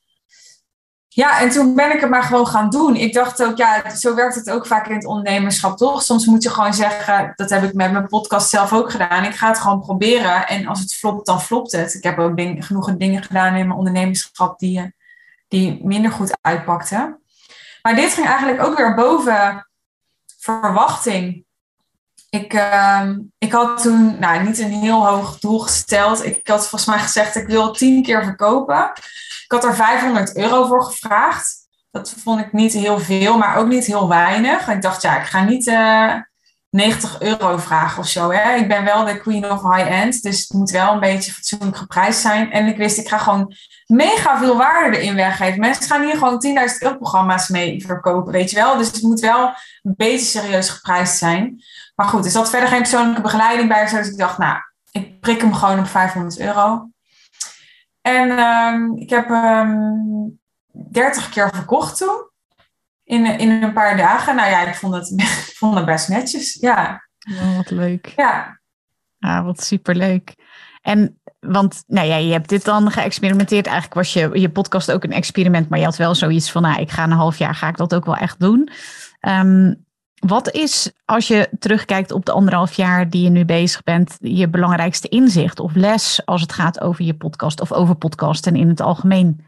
Ja, 1.12 1.40
en 1.40 1.50
toen 1.50 1.74
ben 1.74 1.94
ik 1.94 2.00
het 2.00 2.10
maar 2.10 2.22
gewoon 2.22 2.46
gaan 2.46 2.70
doen. 2.70 2.96
Ik 2.96 3.12
dacht 3.12 3.42
ook, 3.42 3.56
ja, 3.56 3.94
zo 3.96 4.14
werkt 4.14 4.34
het 4.34 4.50
ook 4.50 4.66
vaak 4.66 4.86
in 4.88 4.94
het 4.94 5.04
ondernemerschap, 5.04 5.76
toch? 5.76 6.02
Soms 6.02 6.26
moet 6.26 6.42
je 6.42 6.50
gewoon 6.50 6.74
zeggen, 6.74 7.32
dat 7.36 7.50
heb 7.50 7.62
ik 7.62 7.74
met 7.74 7.92
mijn 7.92 8.06
podcast 8.06 8.48
zelf 8.48 8.72
ook 8.72 8.90
gedaan. 8.90 9.24
Ik 9.24 9.34
ga 9.34 9.48
het 9.48 9.58
gewoon 9.58 9.80
proberen. 9.80 10.48
En 10.48 10.66
als 10.66 10.80
het 10.80 10.94
flopt, 10.94 11.26
dan 11.26 11.40
flopt 11.40 11.72
het. 11.72 11.94
Ik 11.94 12.02
heb 12.02 12.18
ook 12.18 12.36
ding, 12.36 12.66
genoeg 12.66 12.96
dingen 12.96 13.22
gedaan 13.22 13.54
in 13.54 13.66
mijn 13.66 13.78
ondernemerschap 13.78 14.58
die, 14.58 14.94
die 15.48 15.80
minder 15.84 16.10
goed 16.10 16.38
uitpakten. 16.40 17.20
Maar 17.82 17.94
dit 17.94 18.12
ging 18.12 18.26
eigenlijk 18.26 18.62
ook 18.62 18.76
weer 18.76 18.94
boven 18.94 19.68
verwachting. 20.38 21.44
Ik, 22.30 22.54
uh, 22.54 23.08
ik 23.38 23.52
had 23.52 23.82
toen 23.82 24.18
nou, 24.18 24.42
niet 24.42 24.58
een 24.58 24.72
heel 24.72 25.06
hoog 25.06 25.38
doel 25.38 25.58
gesteld. 25.58 26.24
Ik 26.24 26.48
had 26.48 26.60
volgens 26.60 26.84
mij 26.84 26.98
gezegd, 26.98 27.36
ik 27.36 27.46
wil 27.46 27.72
tien 27.72 28.02
keer 28.02 28.24
verkopen. 28.24 28.90
Ik 29.44 29.52
had 29.52 29.64
er 29.64 29.74
500 29.74 30.36
euro 30.36 30.66
voor 30.66 30.84
gevraagd. 30.84 31.54
Dat 31.90 32.14
vond 32.22 32.40
ik 32.40 32.52
niet 32.52 32.72
heel 32.72 32.98
veel, 32.98 33.38
maar 33.38 33.56
ook 33.56 33.68
niet 33.68 33.84
heel 33.84 34.08
weinig. 34.08 34.68
Ik 34.68 34.82
dacht, 34.82 35.02
ja, 35.02 35.20
ik 35.20 35.26
ga 35.26 35.44
niet 35.44 35.66
uh, 35.66 36.10
eh, 36.10 36.20
90 36.70 37.20
euro 37.20 37.56
vragen 37.56 37.98
of 37.98 38.08
zo. 38.08 38.30
Hè? 38.30 38.54
Ik 38.54 38.68
ben 38.68 38.84
wel 38.84 39.04
de 39.04 39.20
queen 39.20 39.50
of 39.50 39.62
high-end, 39.62 40.22
dus 40.22 40.40
het 40.40 40.52
moet 40.52 40.70
wel 40.70 40.92
een 40.92 41.00
beetje 41.00 41.32
fatsoenlijk 41.32 41.76
geprijsd 41.76 42.20
zijn. 42.20 42.52
En 42.52 42.66
ik 42.66 42.76
wist, 42.76 42.98
ik 42.98 43.08
ga 43.08 43.18
gewoon 43.18 43.54
mega 43.86 44.38
veel 44.38 44.56
waarde 44.56 44.98
erin 44.98 45.14
weggeven. 45.14 45.60
Mensen 45.60 45.84
gaan 45.84 46.04
hier 46.04 46.16
gewoon 46.16 46.44
10.000 46.46 46.78
euro 46.78 46.96
programma's 46.96 47.48
mee 47.48 47.84
verkopen, 47.86 48.32
weet 48.32 48.50
je 48.50 48.56
wel. 48.56 48.76
Dus 48.76 48.86
het 48.86 49.02
moet 49.02 49.20
wel 49.20 49.54
een 49.82 49.94
beetje 49.96 50.40
serieus 50.40 50.68
geprijsd 50.68 51.16
zijn. 51.16 51.62
Maar 52.00 52.08
goed, 52.08 52.24
er 52.24 52.30
zat 52.30 52.50
verder 52.50 52.68
geen 52.68 52.78
persoonlijke 52.78 53.22
begeleiding 53.22 53.68
bij. 53.68 53.90
Dus 53.90 54.08
ik 54.08 54.18
dacht, 54.18 54.38
nou, 54.38 54.58
ik 54.90 55.20
prik 55.20 55.40
hem 55.40 55.54
gewoon 55.54 55.78
op 55.78 55.86
500 55.86 56.38
euro. 56.38 56.90
En 58.00 58.38
um, 58.38 58.96
ik 58.96 59.10
heb 59.10 59.28
um, 59.28 60.40
30 60.90 61.28
keer 61.28 61.50
verkocht 61.54 61.96
toen. 61.96 62.30
In, 63.04 63.26
in 63.26 63.62
een 63.62 63.72
paar 63.72 63.96
dagen. 63.96 64.36
Nou 64.36 64.50
ja, 64.50 64.66
ik 64.66 64.74
vond 64.74 64.94
het, 64.94 65.10
ik 65.48 65.54
vond 65.56 65.74
het 65.74 65.84
best 65.84 66.08
netjes. 66.08 66.54
Ja. 66.54 67.08
Oh, 67.32 67.56
wat 67.56 67.70
leuk. 67.70 68.12
Ja. 68.16 68.60
Ah, 69.18 69.44
wat 69.44 69.62
superleuk. 69.62 70.34
En 70.82 71.20
want 71.40 71.82
nou 71.86 72.06
ja, 72.06 72.16
je 72.16 72.32
hebt 72.32 72.48
dit 72.48 72.64
dan 72.64 72.90
geëxperimenteerd. 72.90 73.66
Eigenlijk 73.66 73.94
was 73.94 74.12
je, 74.12 74.40
je 74.40 74.50
podcast 74.50 74.92
ook 74.92 75.04
een 75.04 75.12
experiment, 75.12 75.68
maar 75.68 75.78
je 75.78 75.84
had 75.84 75.96
wel 75.96 76.14
zoiets 76.14 76.50
van, 76.50 76.62
nou, 76.62 76.80
ik 76.80 76.90
ga 76.90 77.04
een 77.04 77.10
half 77.10 77.38
jaar, 77.38 77.54
ga 77.54 77.68
ik 77.68 77.76
dat 77.76 77.94
ook 77.94 78.04
wel 78.04 78.16
echt 78.16 78.40
doen. 78.40 78.70
Um, 79.20 79.88
wat 80.20 80.50
is, 80.50 80.92
als 81.04 81.28
je 81.28 81.48
terugkijkt 81.58 82.10
op 82.12 82.24
de 82.24 82.32
anderhalf 82.32 82.72
jaar 82.72 83.10
die 83.10 83.22
je 83.22 83.30
nu 83.30 83.44
bezig 83.44 83.82
bent, 83.82 84.16
je 84.20 84.48
belangrijkste 84.48 85.08
inzicht 85.08 85.60
of 85.60 85.74
les 85.74 86.26
als 86.26 86.40
het 86.40 86.52
gaat 86.52 86.80
over 86.80 87.04
je 87.04 87.14
podcast 87.14 87.60
of 87.60 87.72
over 87.72 87.94
podcasten 87.94 88.56
in 88.56 88.68
het 88.68 88.80
algemeen? 88.80 89.44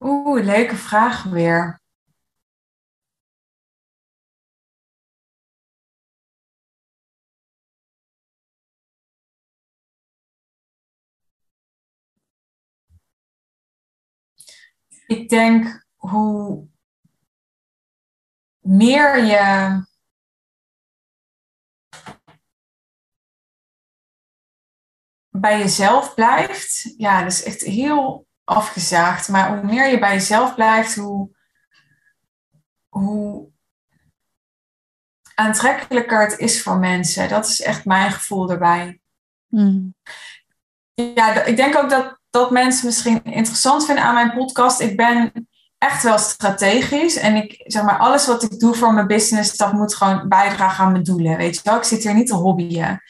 Oeh, 0.00 0.44
leuke 0.44 0.76
vraag 0.76 1.22
weer. 1.22 1.80
Ik 15.08 15.28
denk 15.28 15.86
hoe 15.96 16.68
meer 18.58 19.24
je 19.24 19.86
bij 25.30 25.58
jezelf 25.58 26.14
blijft, 26.14 26.94
ja, 26.96 27.22
dat 27.22 27.32
is 27.32 27.42
echt 27.42 27.60
heel 27.60 28.26
afgezaagd, 28.44 29.28
maar 29.28 29.56
hoe 29.56 29.64
meer 29.64 29.90
je 29.90 29.98
bij 29.98 30.12
jezelf 30.12 30.54
blijft, 30.54 30.94
hoe, 30.94 31.36
hoe 32.88 33.50
aantrekkelijker 35.34 36.20
het 36.20 36.38
is 36.38 36.62
voor 36.62 36.78
mensen. 36.78 37.28
Dat 37.28 37.46
is 37.46 37.60
echt 37.60 37.84
mijn 37.84 38.12
gevoel 38.12 38.50
erbij. 38.50 39.00
Mm. 39.46 39.94
Ja, 40.94 41.44
ik 41.44 41.56
denk 41.56 41.76
ook 41.76 41.90
dat 41.90 42.17
dat 42.30 42.50
mensen 42.50 42.86
misschien 42.86 43.20
interessant 43.24 43.84
vinden 43.84 44.04
aan 44.04 44.14
mijn 44.14 44.32
podcast. 44.32 44.80
Ik 44.80 44.96
ben 44.96 45.32
echt 45.78 46.02
wel 46.02 46.18
strategisch. 46.18 47.16
En 47.16 47.36
ik 47.36 47.60
zeg 47.64 47.82
maar, 47.82 47.98
alles 47.98 48.26
wat 48.26 48.42
ik 48.42 48.58
doe 48.58 48.74
voor 48.74 48.94
mijn 48.94 49.06
business, 49.06 49.56
dat 49.56 49.72
moet 49.72 49.94
gewoon 49.94 50.28
bijdragen 50.28 50.84
aan 50.84 50.92
mijn 50.92 51.04
doelen. 51.04 51.36
Weet 51.36 51.54
je 51.54 51.60
wel, 51.64 51.76
ik 51.76 51.82
zit 51.82 52.02
hier 52.02 52.14
niet 52.14 52.26
te 52.26 52.34
hobbyen. 52.34 53.02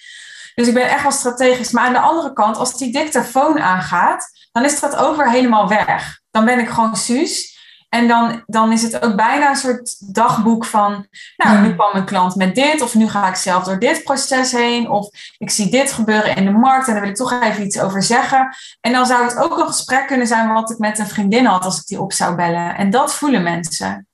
Dus 0.54 0.68
ik 0.68 0.74
ben 0.74 0.90
echt 0.90 1.02
wel 1.02 1.12
strategisch. 1.12 1.70
Maar 1.70 1.86
aan 1.86 1.92
de 1.92 1.98
andere 1.98 2.32
kant, 2.32 2.56
als 2.56 2.78
die 2.78 2.92
dictafoon 2.92 3.58
aangaat, 3.58 4.48
dan 4.52 4.64
is 4.64 4.80
dat 4.80 5.16
weer 5.16 5.30
helemaal 5.30 5.68
weg. 5.68 6.20
Dan 6.30 6.44
ben 6.44 6.58
ik 6.58 6.68
gewoon 6.68 6.96
Suus. 6.96 7.57
En 7.88 8.08
dan, 8.08 8.42
dan 8.46 8.72
is 8.72 8.82
het 8.82 9.02
ook 9.02 9.16
bijna 9.16 9.48
een 9.48 9.56
soort 9.56 10.14
dagboek 10.14 10.64
van, 10.64 11.06
nou, 11.36 11.60
nu 11.60 11.74
kwam 11.74 11.94
een 11.94 12.04
klant 12.04 12.34
met 12.34 12.54
dit, 12.54 12.82
of 12.82 12.94
nu 12.94 13.08
ga 13.08 13.28
ik 13.28 13.34
zelf 13.34 13.64
door 13.64 13.78
dit 13.78 14.02
proces 14.02 14.52
heen, 14.52 14.90
of 14.90 15.08
ik 15.38 15.50
zie 15.50 15.70
dit 15.70 15.92
gebeuren 15.92 16.36
in 16.36 16.44
de 16.44 16.50
markt 16.50 16.86
en 16.86 16.92
daar 16.92 17.02
wil 17.02 17.10
ik 17.10 17.16
toch 17.16 17.42
even 17.42 17.64
iets 17.64 17.80
over 17.80 18.02
zeggen. 18.02 18.56
En 18.80 18.92
dan 18.92 19.06
zou 19.06 19.24
het 19.24 19.36
ook 19.36 19.58
een 19.58 19.66
gesprek 19.66 20.06
kunnen 20.06 20.26
zijn 20.26 20.52
wat 20.52 20.70
ik 20.70 20.78
met 20.78 20.98
een 20.98 21.06
vriendin 21.06 21.44
had 21.44 21.64
als 21.64 21.80
ik 21.80 21.86
die 21.86 22.00
op 22.00 22.12
zou 22.12 22.36
bellen. 22.36 22.76
En 22.76 22.90
dat 22.90 23.14
voelen 23.14 23.42
mensen. 23.42 24.08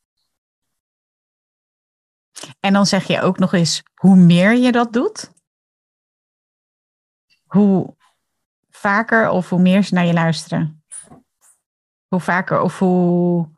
En 2.60 2.72
dan 2.72 2.86
zeg 2.86 3.06
je 3.06 3.20
ook 3.20 3.38
nog 3.38 3.52
eens, 3.52 3.82
hoe 3.94 4.16
meer 4.16 4.54
je 4.54 4.72
dat 4.72 4.92
doet, 4.92 5.30
hoe 7.46 7.94
vaker 8.70 9.28
of 9.28 9.48
hoe 9.48 9.60
meer 9.60 9.82
ze 9.82 9.94
naar 9.94 10.06
je 10.06 10.12
luisteren. 10.12 10.84
Hoe 12.08 12.20
vaker 12.20 12.60
of 12.60 12.78
hoe 12.78 13.48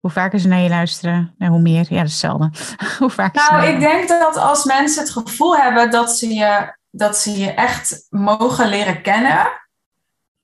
hoe 0.00 0.10
vaker 0.10 0.38
ze 0.38 0.48
naar 0.48 0.60
je 0.60 0.68
luisteren 0.68 1.34
en 1.38 1.48
hoe 1.48 1.60
meer? 1.60 1.86
Ja, 1.88 1.96
dat 1.96 2.06
is 2.06 2.22
hetzelfde. 2.22 2.50
hoe 2.98 3.10
vaak 3.10 3.34
nou, 3.34 3.64
ik 3.64 3.80
denk 3.80 4.08
dat 4.08 4.36
als 4.36 4.64
mensen 4.64 5.02
het 5.02 5.10
gevoel 5.10 5.56
hebben 5.56 5.90
dat 5.90 6.16
ze, 6.16 6.34
je, 6.34 6.76
dat 6.90 7.16
ze 7.16 7.38
je 7.38 7.50
echt 7.50 8.06
mogen 8.08 8.68
leren 8.68 9.02
kennen, 9.02 9.46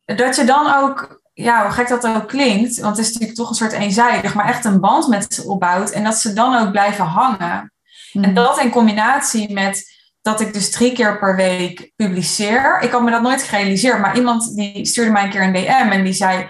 dat 0.04 0.36
je 0.36 0.44
dan 0.44 0.74
ook, 0.74 1.20
ja, 1.32 1.62
hoe 1.62 1.72
gek 1.72 1.88
dat 1.88 2.06
ook 2.06 2.28
klinkt, 2.28 2.80
want 2.80 2.96
het 2.96 3.06
is 3.06 3.12
natuurlijk 3.12 3.38
toch 3.38 3.48
een 3.48 3.54
soort 3.54 3.72
eenzijdig, 3.72 4.34
maar 4.34 4.48
echt 4.48 4.64
een 4.64 4.80
band 4.80 5.08
met 5.08 5.34
ze 5.34 5.42
opbouwt 5.42 5.90
en 5.90 6.04
dat 6.04 6.16
ze 6.16 6.32
dan 6.32 6.56
ook 6.56 6.70
blijven 6.70 7.04
hangen. 7.04 7.72
En 8.12 8.24
hmm. 8.24 8.34
dat 8.34 8.60
in 8.60 8.70
combinatie 8.70 9.52
met 9.52 9.94
dat 10.22 10.40
ik 10.40 10.52
dus 10.52 10.70
drie 10.70 10.92
keer 10.92 11.18
per 11.18 11.36
week 11.36 11.92
publiceer. 11.96 12.80
Ik 12.80 12.90
had 12.90 13.02
me 13.02 13.10
dat 13.10 13.22
nooit 13.22 13.42
gerealiseerd, 13.42 14.00
maar 14.00 14.16
iemand 14.16 14.56
die 14.56 14.86
stuurde 14.86 15.10
mij 15.10 15.24
een 15.24 15.30
keer 15.30 15.42
een 15.42 15.52
DM 15.52 15.90
en 15.92 16.04
die 16.04 16.12
zei 16.12 16.48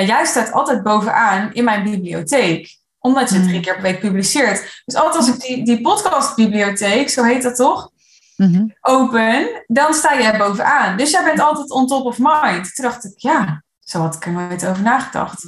ja, 0.00 0.06
jij 0.06 0.24
staat 0.24 0.52
altijd 0.52 0.82
bovenaan 0.82 1.52
in 1.52 1.64
mijn 1.64 1.82
bibliotheek. 1.82 2.78
Omdat 2.98 3.30
je 3.30 3.40
drie 3.40 3.52
hmm. 3.52 3.62
keer 3.62 3.74
per 3.74 3.82
week 3.82 4.00
publiceert. 4.00 4.82
Dus 4.84 4.94
altijd 4.94 5.16
als 5.16 5.34
ik 5.34 5.40
die, 5.40 5.64
die 5.64 5.80
podcastbibliotheek, 5.80 7.08
zo 7.08 7.22
heet 7.22 7.42
dat 7.42 7.56
toch? 7.56 7.90
Mm 8.36 8.74
open, 8.80 9.64
dan 9.66 9.94
sta 9.94 10.18
jij 10.18 10.38
bovenaan. 10.38 10.96
Dus 10.96 11.10
jij 11.10 11.24
bent 11.24 11.40
altijd 11.40 11.70
on 11.70 11.86
top 11.86 12.04
of 12.04 12.18
mind. 12.18 12.74
Toen 12.74 12.84
dacht 12.84 13.04
ik, 13.04 13.12
ja, 13.16 13.62
zo 13.80 14.00
had 14.00 14.14
ik 14.14 14.24
er 14.24 14.32
nooit 14.32 14.66
over 14.66 14.82
nagedacht. 14.82 15.46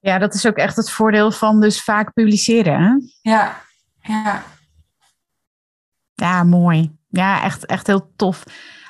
Ja, 0.00 0.18
dat 0.18 0.34
is 0.34 0.46
ook 0.46 0.56
echt 0.56 0.76
het 0.76 0.90
voordeel 0.90 1.30
van 1.30 1.60
dus 1.60 1.82
vaak 1.82 2.12
publiceren. 2.12 2.82
Hè? 2.82 2.94
Ja, 3.30 3.60
ja. 4.00 4.42
Ja, 6.14 6.44
mooi. 6.44 6.96
Ja, 7.08 7.42
echt, 7.42 7.66
echt 7.66 7.86
heel 7.86 8.12
tof. 8.16 8.44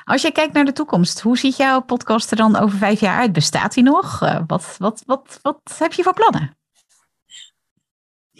Als 0.07 0.23
je 0.23 0.33
kijkt 0.33 0.53
naar 0.53 0.65
de 0.65 0.73
toekomst, 0.73 1.21
hoe 1.21 1.39
ziet 1.39 1.57
jouw 1.57 1.81
podcast 1.81 2.31
er 2.31 2.37
dan 2.37 2.57
over 2.57 2.79
vijf 2.79 3.01
jaar 3.01 3.19
uit? 3.19 3.33
Bestaat 3.33 3.75
die 3.75 3.83
nog? 3.83 4.23
Uh, 4.23 4.41
wat, 4.47 4.75
wat, 4.79 5.03
wat, 5.07 5.39
wat 5.43 5.61
heb 5.79 5.93
je 5.93 6.03
voor 6.03 6.15
plannen? 6.15 6.57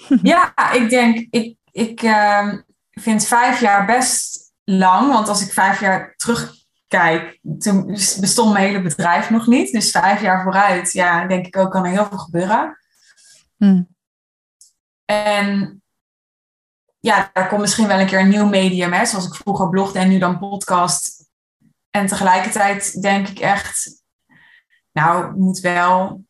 Ja, 0.23 0.73
ik 0.73 0.91
denk, 0.91 1.27
ik, 1.31 1.57
ik 1.71 2.03
uh, 2.03 2.53
vind 2.91 3.27
vijf 3.27 3.61
jaar 3.61 3.87
best 3.87 4.53
lang. 4.65 5.13
Want 5.13 5.29
als 5.29 5.43
ik 5.43 5.53
vijf 5.53 5.81
jaar 5.81 6.15
terugkijk, 6.17 7.39
toen 7.59 7.87
bestond 8.21 8.53
mijn 8.53 8.67
hele 8.67 8.83
bedrijf 8.83 9.31
nog 9.31 9.47
niet. 9.47 9.73
Dus 9.73 9.91
vijf 9.91 10.21
jaar 10.21 10.43
vooruit, 10.43 10.93
ja, 10.93 11.27
denk 11.27 11.47
ik 11.47 11.57
ook 11.57 11.71
kan 11.71 11.85
er 11.85 11.91
heel 11.91 12.07
veel 12.07 12.19
gebeuren. 12.19 12.79
Hmm. 13.57 13.89
En 15.05 15.83
ja, 17.01 17.31
daar 17.33 17.49
komt 17.49 17.61
misschien 17.61 17.87
wel 17.87 18.01
een 18.01 18.07
keer 18.07 18.21
een 18.21 18.29
nieuw 18.29 18.49
medium, 18.49 18.93
hè, 18.93 19.07
zoals 19.07 19.27
ik 19.27 19.35
vroeger 19.35 19.69
blogde 19.69 19.99
en 19.99 20.09
nu 20.09 20.19
dan 20.19 20.39
podcast. 20.39 21.16
En 21.97 22.07
tegelijkertijd 22.07 23.03
denk 23.03 23.29
ik 23.29 23.39
echt, 23.39 24.03
nou, 24.93 25.37
moet 25.37 25.61
wel, 25.61 26.25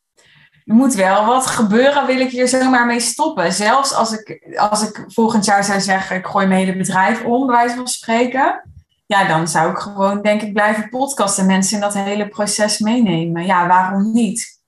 moet 0.65 0.93
wel 0.93 1.25
wat 1.25 1.45
gebeuren, 1.45 2.05
wil 2.05 2.19
ik 2.19 2.29
hier 2.29 2.47
zomaar 2.47 2.85
mee 2.85 2.99
stoppen. 2.99 3.53
Zelfs 3.53 3.93
als 3.93 4.11
ik, 4.11 4.55
als 4.57 4.89
ik 4.89 5.03
volgend 5.07 5.45
jaar 5.45 5.63
zou 5.63 5.79
zeggen, 5.79 6.15
ik 6.15 6.25
gooi 6.25 6.47
mijn 6.47 6.59
hele 6.59 6.77
bedrijf 6.77 7.23
om, 7.23 7.47
bij 7.47 7.69
van 7.69 7.87
spreken. 7.87 8.69
Ja, 9.05 9.27
dan 9.27 9.47
zou 9.47 9.71
ik 9.71 9.77
gewoon, 9.77 10.21
denk 10.21 10.41
ik, 10.41 10.53
blijven 10.53 10.89
podcasten 10.89 11.43
en 11.43 11.49
mensen 11.49 11.75
in 11.75 11.81
dat 11.81 11.93
hele 11.93 12.27
proces 12.27 12.79
meenemen. 12.79 13.45
Ja, 13.45 13.67
waarom 13.67 14.13
niet? 14.13 14.61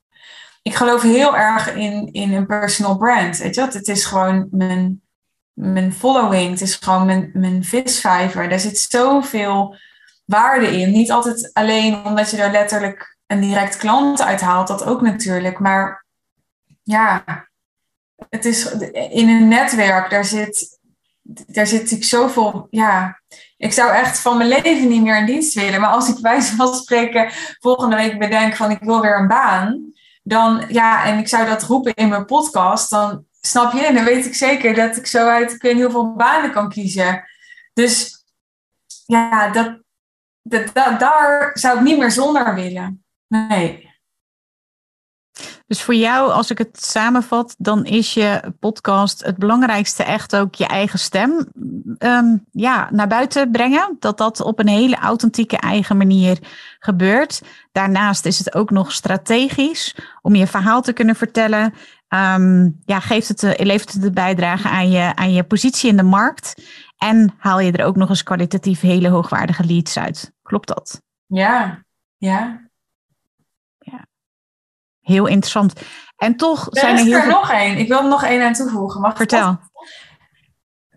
Ik 0.61 0.75
geloof 0.75 1.01
heel 1.01 1.37
erg 1.37 1.73
in, 1.73 2.09
in 2.11 2.33
een 2.33 2.45
personal 2.45 2.97
brand. 2.97 3.37
Weet 3.37 3.55
je? 3.55 3.61
Het 3.61 3.87
is 3.87 4.05
gewoon 4.05 4.47
mijn, 4.51 5.01
mijn 5.53 5.93
following. 5.93 6.49
Het 6.49 6.61
is 6.61 6.75
gewoon 6.75 7.05
mijn, 7.05 7.29
mijn 7.33 7.63
visvijver. 7.63 8.49
Daar 8.49 8.59
zit 8.59 8.77
zoveel 8.77 9.77
waarde 10.29 10.77
in. 10.77 10.91
Niet 10.91 11.11
altijd 11.11 11.49
alleen 11.53 12.05
omdat 12.05 12.31
je 12.31 12.37
er 12.37 12.51
letterlijk 12.51 13.17
een 13.27 13.41
direct 13.41 13.77
klant 13.77 14.21
uithaalt, 14.21 14.67
dat 14.67 14.83
ook 14.83 15.01
natuurlijk. 15.01 15.59
Maar 15.59 16.05
ja, 16.83 17.23
het 18.29 18.45
is 18.45 18.71
in 18.91 19.29
een 19.29 19.47
netwerk, 19.47 20.09
daar 20.09 20.25
zit, 20.25 20.79
daar 21.23 21.67
zit 21.67 21.91
ik 21.91 22.03
zoveel, 22.03 22.67
ja, 22.69 23.19
ik 23.57 23.73
zou 23.73 23.91
echt 23.91 24.19
van 24.19 24.37
mijn 24.37 24.49
leven 24.49 24.87
niet 24.87 25.01
meer 25.01 25.17
in 25.17 25.25
dienst 25.25 25.53
willen. 25.53 25.81
Maar 25.81 25.89
als 25.89 26.09
ik 26.09 26.21
bij 26.21 26.41
van 26.41 26.75
spreken 26.75 27.31
volgende 27.59 27.95
week 27.95 28.19
bedenk 28.19 28.55
van 28.55 28.71
ik 28.71 28.79
wil 28.79 29.01
weer 29.01 29.19
een 29.19 29.27
baan, 29.27 29.93
dan 30.23 30.65
ja, 30.67 31.05
en 31.05 31.17
ik 31.17 31.27
zou 31.27 31.45
dat 31.45 31.63
roepen 31.63 31.93
in 31.93 32.09
mijn 32.09 32.25
podcast, 32.25 32.89
dan 32.89 33.25
snap 33.41 33.73
je, 33.73 33.85
en 33.85 33.95
dan 33.95 34.03
weet 34.03 34.25
ik 34.25 34.35
zeker 34.35 34.73
dat 34.73 34.97
ik 34.97 35.07
zo 35.07 35.27
uit, 35.27 35.53
ik 35.53 35.61
weet 35.61 35.81
hoeveel 35.81 36.13
banen 36.13 36.51
kan 36.51 36.69
kiezen. 36.69 37.23
Dus 37.73 38.23
ja, 39.05 39.49
dat, 39.49 39.79
daar 40.41 41.51
zou 41.53 41.77
ik 41.77 41.83
niet 41.83 41.97
meer 41.97 42.11
zonder 42.11 42.55
willen. 42.55 43.03
Nee. 43.27 43.89
Dus 45.69 45.81
voor 45.81 45.95
jou, 45.95 46.31
als 46.31 46.51
ik 46.51 46.57
het 46.57 46.83
samenvat, 46.83 47.55
dan 47.57 47.85
is 47.85 48.13
je 48.13 48.53
podcast 48.59 49.25
het 49.25 49.37
belangrijkste 49.37 50.03
echt 50.03 50.35
ook 50.35 50.55
je 50.55 50.65
eigen 50.65 50.99
stem 50.99 51.47
ehm, 51.97 52.37
ja, 52.51 52.87
naar 52.91 53.07
buiten 53.07 53.51
brengen. 53.51 53.95
Dat 53.99 54.17
dat 54.17 54.41
op 54.41 54.59
een 54.59 54.67
hele 54.67 54.95
authentieke 54.95 55.57
eigen 55.57 55.97
manier 55.97 56.37
gebeurt. 56.79 57.41
Daarnaast 57.71 58.25
is 58.25 58.37
het 58.37 58.55
ook 58.55 58.69
nog 58.69 58.91
strategisch 58.91 59.95
om 60.21 60.35
je 60.35 60.47
verhaal 60.47 60.81
te 60.81 60.93
kunnen 60.93 61.15
vertellen. 61.15 61.73
Um, 62.09 62.79
ja, 62.85 62.99
geeft 62.99 63.27
het, 63.27 63.41
levert 63.41 63.93
het 63.93 64.01
de 64.01 64.11
bijdrage 64.11 64.69
aan 64.69 64.89
je, 64.89 65.15
aan 65.15 65.33
je 65.33 65.43
positie 65.43 65.89
in 65.89 65.97
de 65.97 66.03
markt. 66.03 66.53
En 66.99 67.33
haal 67.37 67.59
je 67.59 67.71
er 67.71 67.85
ook 67.85 67.95
nog 67.95 68.09
eens 68.09 68.23
kwalitatief 68.23 68.81
hele 68.81 69.09
hoogwaardige 69.09 69.65
leads 69.65 69.97
uit. 69.97 70.33
Klopt 70.41 70.67
dat? 70.67 71.01
Ja, 71.25 71.83
ja. 72.17 72.69
Heel 75.09 75.27
interessant. 75.27 75.81
En 76.17 76.35
toch 76.35 76.67
zijn 76.69 76.97
er, 76.97 77.21
er 77.21 77.27
nog 77.27 77.51
één. 77.51 77.77
Ik 77.77 77.87
wil 77.87 77.97
er 77.97 78.07
nog 78.07 78.23
één 78.23 78.45
aan 78.45 78.53
toevoegen. 78.53 79.01
Mag 79.01 79.15
Vertel. 79.15 79.59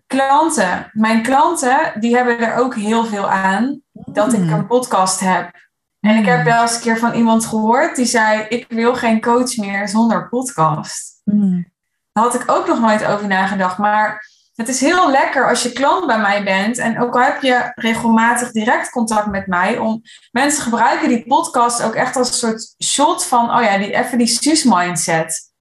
Klanten. 0.07 0.89
Mijn 0.91 1.21
klanten, 1.21 1.93
die 1.99 2.15
hebben 2.15 2.39
er 2.39 2.55
ook 2.55 2.75
heel 2.75 3.05
veel 3.05 3.29
aan 3.29 3.81
dat 3.91 4.33
ik 4.33 4.39
hmm. 4.39 4.53
een 4.53 4.67
podcast 4.67 5.19
heb. 5.19 5.51
En 5.99 6.17
ik 6.17 6.25
heb 6.25 6.35
hmm. 6.35 6.45
wel 6.45 6.61
eens 6.61 6.75
een 6.75 6.81
keer 6.81 6.97
van 6.97 7.13
iemand 7.13 7.45
gehoord 7.45 7.95
die 7.95 8.05
zei: 8.05 8.41
Ik 8.41 8.65
wil 8.69 8.95
geen 8.95 9.21
coach 9.21 9.57
meer 9.57 9.87
zonder 9.87 10.29
podcast. 10.29 11.21
Mm. 11.23 11.71
Daar 12.11 12.23
had 12.23 12.35
ik 12.35 12.51
ook 12.51 12.67
nog 12.67 12.79
nooit 12.79 13.05
over 13.05 13.27
nagedacht. 13.27 13.77
Maar 13.77 14.25
het 14.55 14.67
is 14.67 14.81
heel 14.81 15.11
lekker 15.11 15.49
als 15.49 15.63
je 15.63 15.71
klant 15.71 16.07
bij 16.07 16.19
mij 16.19 16.43
bent 16.43 16.77
en 16.77 17.01
ook 17.01 17.15
al 17.15 17.21
heb 17.21 17.41
je 17.41 17.71
regelmatig 17.75 18.51
direct 18.51 18.89
contact 18.89 19.27
met 19.27 19.47
mij, 19.47 19.77
om 19.77 20.01
mensen 20.31 20.63
gebruiken 20.63 21.09
die 21.09 21.27
podcast 21.27 21.83
ook 21.83 21.93
echt 21.93 22.15
als 22.15 22.27
een 22.27 22.49
soort 22.49 22.75
shot 22.83 23.25
van, 23.25 23.55
oh 23.55 23.63
ja, 23.63 23.77
die, 23.77 23.93
even 23.93 24.17
die 24.17 24.27
SUS-mindset. 24.27 25.51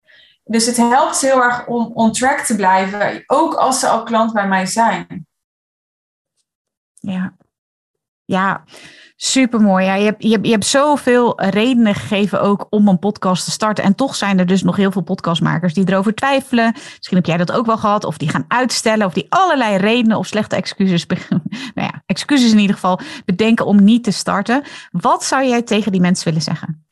Dus 0.44 0.66
het 0.66 0.76
helpt 0.76 1.20
heel 1.20 1.42
erg 1.42 1.66
om 1.66 1.90
on 1.94 2.12
track 2.12 2.38
te 2.38 2.56
blijven, 2.56 3.22
ook 3.26 3.54
als 3.54 3.80
ze 3.80 3.88
al 3.88 4.02
klant 4.02 4.32
bij 4.32 4.48
mij 4.48 4.66
zijn. 4.66 5.26
Ja, 7.00 7.34
ja. 8.24 8.64
Super 9.24 9.60
mooi. 9.60 9.84
Ja, 9.84 9.94
je, 9.94 10.04
hebt, 10.04 10.22
je, 10.22 10.30
hebt, 10.30 10.46
je 10.46 10.52
hebt 10.52 10.66
zoveel 10.66 11.42
redenen 11.42 11.94
gegeven 11.94 12.40
ook 12.40 12.66
om 12.70 12.88
een 12.88 12.98
podcast 12.98 13.44
te 13.44 13.50
starten. 13.50 13.84
En 13.84 13.94
toch 13.94 14.14
zijn 14.14 14.38
er 14.38 14.46
dus 14.46 14.62
nog 14.62 14.76
heel 14.76 14.90
veel 14.92 15.02
podcastmakers 15.02 15.74
die 15.74 15.88
erover 15.88 16.14
twijfelen. 16.14 16.72
Misschien 16.72 17.16
heb 17.16 17.26
jij 17.26 17.36
dat 17.36 17.52
ook 17.52 17.66
wel 17.66 17.78
gehad. 17.78 18.04
Of 18.04 18.16
die 18.16 18.28
gaan 18.28 18.44
uitstellen. 18.48 19.06
Of 19.06 19.12
die 19.12 19.26
allerlei 19.28 19.76
redenen 19.76 20.18
of 20.18 20.26
slechte 20.26 20.56
excuses. 20.56 21.06
nou 21.28 21.40
ja, 21.74 22.02
excuses 22.06 22.52
in 22.52 22.58
ieder 22.58 22.74
geval 22.74 23.00
bedenken 23.24 23.66
om 23.66 23.84
niet 23.84 24.04
te 24.04 24.10
starten. 24.10 24.62
Wat 24.90 25.24
zou 25.24 25.46
jij 25.46 25.62
tegen 25.62 25.92
die 25.92 26.00
mensen 26.00 26.24
willen 26.24 26.42
zeggen? 26.42 26.86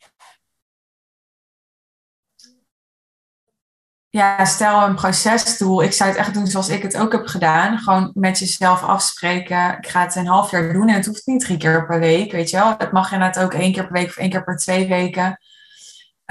Ja, 4.11 4.45
stel 4.45 4.83
een 4.83 4.95
procesdoel. 4.95 5.83
Ik 5.83 5.93
zou 5.93 6.09
het 6.09 6.19
echt 6.19 6.33
doen 6.33 6.47
zoals 6.47 6.69
ik 6.69 6.81
het 6.81 6.97
ook 6.97 7.11
heb 7.11 7.27
gedaan. 7.27 7.77
Gewoon 7.77 8.11
met 8.13 8.39
jezelf 8.39 8.83
afspreken. 8.83 9.77
Ik 9.77 9.87
ga 9.87 10.01
het 10.01 10.15
een 10.15 10.27
half 10.27 10.51
jaar 10.51 10.73
doen 10.73 10.87
en 10.87 10.95
het 10.95 11.05
hoeft 11.05 11.25
niet 11.25 11.39
drie 11.39 11.57
keer 11.57 11.85
per 11.85 11.99
week, 11.99 12.31
weet 12.31 12.49
je 12.49 12.57
wel. 12.57 12.75
Het 12.77 12.91
mag 12.91 13.11
inderdaad 13.11 13.43
ook 13.43 13.53
één 13.53 13.73
keer 13.73 13.83
per 13.83 13.93
week 13.93 14.07
of 14.07 14.17
één 14.17 14.29
keer 14.29 14.43
per 14.43 14.57
twee 14.57 14.87
weken. 14.87 15.39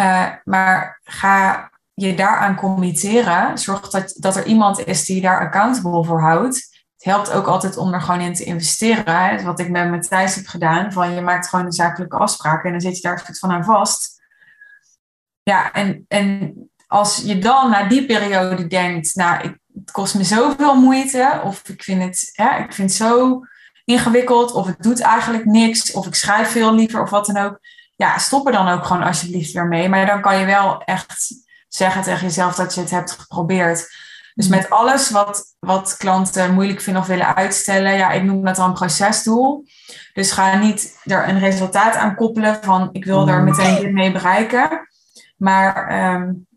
Uh, 0.00 0.26
maar 0.44 1.00
ga 1.04 1.70
je 1.94 2.14
daaraan 2.14 2.56
committeren. 2.56 3.58
Zorg 3.58 3.90
dat, 3.90 4.14
dat 4.18 4.36
er 4.36 4.46
iemand 4.46 4.86
is 4.86 5.04
die 5.04 5.16
je 5.16 5.22
daar 5.22 5.40
accountable 5.40 6.04
voor 6.04 6.20
houdt. 6.20 6.56
Het 6.94 7.04
helpt 7.04 7.32
ook 7.32 7.46
altijd 7.46 7.76
om 7.76 7.94
er 7.94 8.00
gewoon 8.00 8.20
in 8.20 8.34
te 8.34 8.44
investeren. 8.44 9.44
Wat 9.44 9.60
ik 9.60 9.70
met 9.70 9.90
Matthijs 9.90 10.34
heb 10.34 10.46
gedaan. 10.46 10.92
Van 10.92 11.14
je 11.14 11.20
maakt 11.20 11.48
gewoon 11.48 11.64
een 11.64 11.72
zakelijke 11.72 12.16
afspraak 12.16 12.64
en 12.64 12.70
dan 12.70 12.80
zit 12.80 12.96
je 12.96 13.02
daar 13.02 13.30
van 13.32 13.50
aan 13.50 13.64
vast. 13.64 14.18
Ja, 15.42 15.72
en, 15.72 16.04
en 16.08 16.54
als 16.90 17.16
je 17.24 17.38
dan 17.38 17.70
na 17.70 17.88
die 17.88 18.06
periode 18.06 18.66
denkt, 18.66 19.14
nou, 19.14 19.42
ik, 19.42 19.58
het 19.74 19.90
kost 19.90 20.14
me 20.14 20.24
zoveel 20.24 20.74
moeite, 20.74 21.40
of 21.44 21.68
ik 21.68 21.82
vind 21.82 22.02
het, 22.02 22.30
ja, 22.32 22.56
ik 22.56 22.72
vind 22.72 22.88
het 22.88 22.98
zo 22.98 23.40
ingewikkeld, 23.84 24.52
of 24.52 24.66
het 24.66 24.82
doet 24.82 25.00
eigenlijk 25.00 25.44
niks, 25.44 25.92
of 25.92 26.06
ik 26.06 26.14
schrijf 26.14 26.48
veel 26.48 26.74
liever, 26.74 27.02
of 27.02 27.10
wat 27.10 27.26
dan 27.26 27.36
ook. 27.36 27.58
Ja, 27.96 28.18
stop 28.18 28.46
er 28.46 28.52
dan 28.52 28.68
ook 28.68 28.84
gewoon 28.84 29.02
alsjeblieft 29.02 29.52
weer 29.52 29.66
mee. 29.66 29.88
Maar 29.88 30.06
dan 30.06 30.20
kan 30.20 30.38
je 30.38 30.46
wel 30.46 30.82
echt 30.82 31.34
zeggen 31.68 32.02
tegen 32.02 32.26
jezelf 32.26 32.54
dat 32.54 32.74
je 32.74 32.80
het 32.80 32.90
hebt 32.90 33.10
geprobeerd. 33.10 33.88
Dus 34.34 34.48
met 34.48 34.70
alles 34.70 35.10
wat, 35.10 35.56
wat 35.58 35.96
klanten 35.96 36.54
moeilijk 36.54 36.80
vinden 36.80 37.02
of 37.02 37.08
willen 37.08 37.36
uitstellen, 37.36 37.92
ja, 37.92 38.10
ik 38.10 38.22
noem 38.22 38.44
dat 38.44 38.56
dan 38.56 38.68
een 38.68 38.74
procesdoel. 38.74 39.64
Dus 40.12 40.32
ga 40.32 40.56
niet 40.56 41.00
er 41.04 41.28
een 41.28 41.38
resultaat 41.38 41.94
aan 41.94 42.14
koppelen 42.14 42.58
van 42.62 42.88
ik 42.92 43.04
wil 43.04 43.28
er 43.28 43.42
meteen 43.42 43.80
dit 43.80 43.92
mee 43.92 44.12
bereiken. 44.12 44.88
Maar 45.36 46.14
um, 46.14 46.48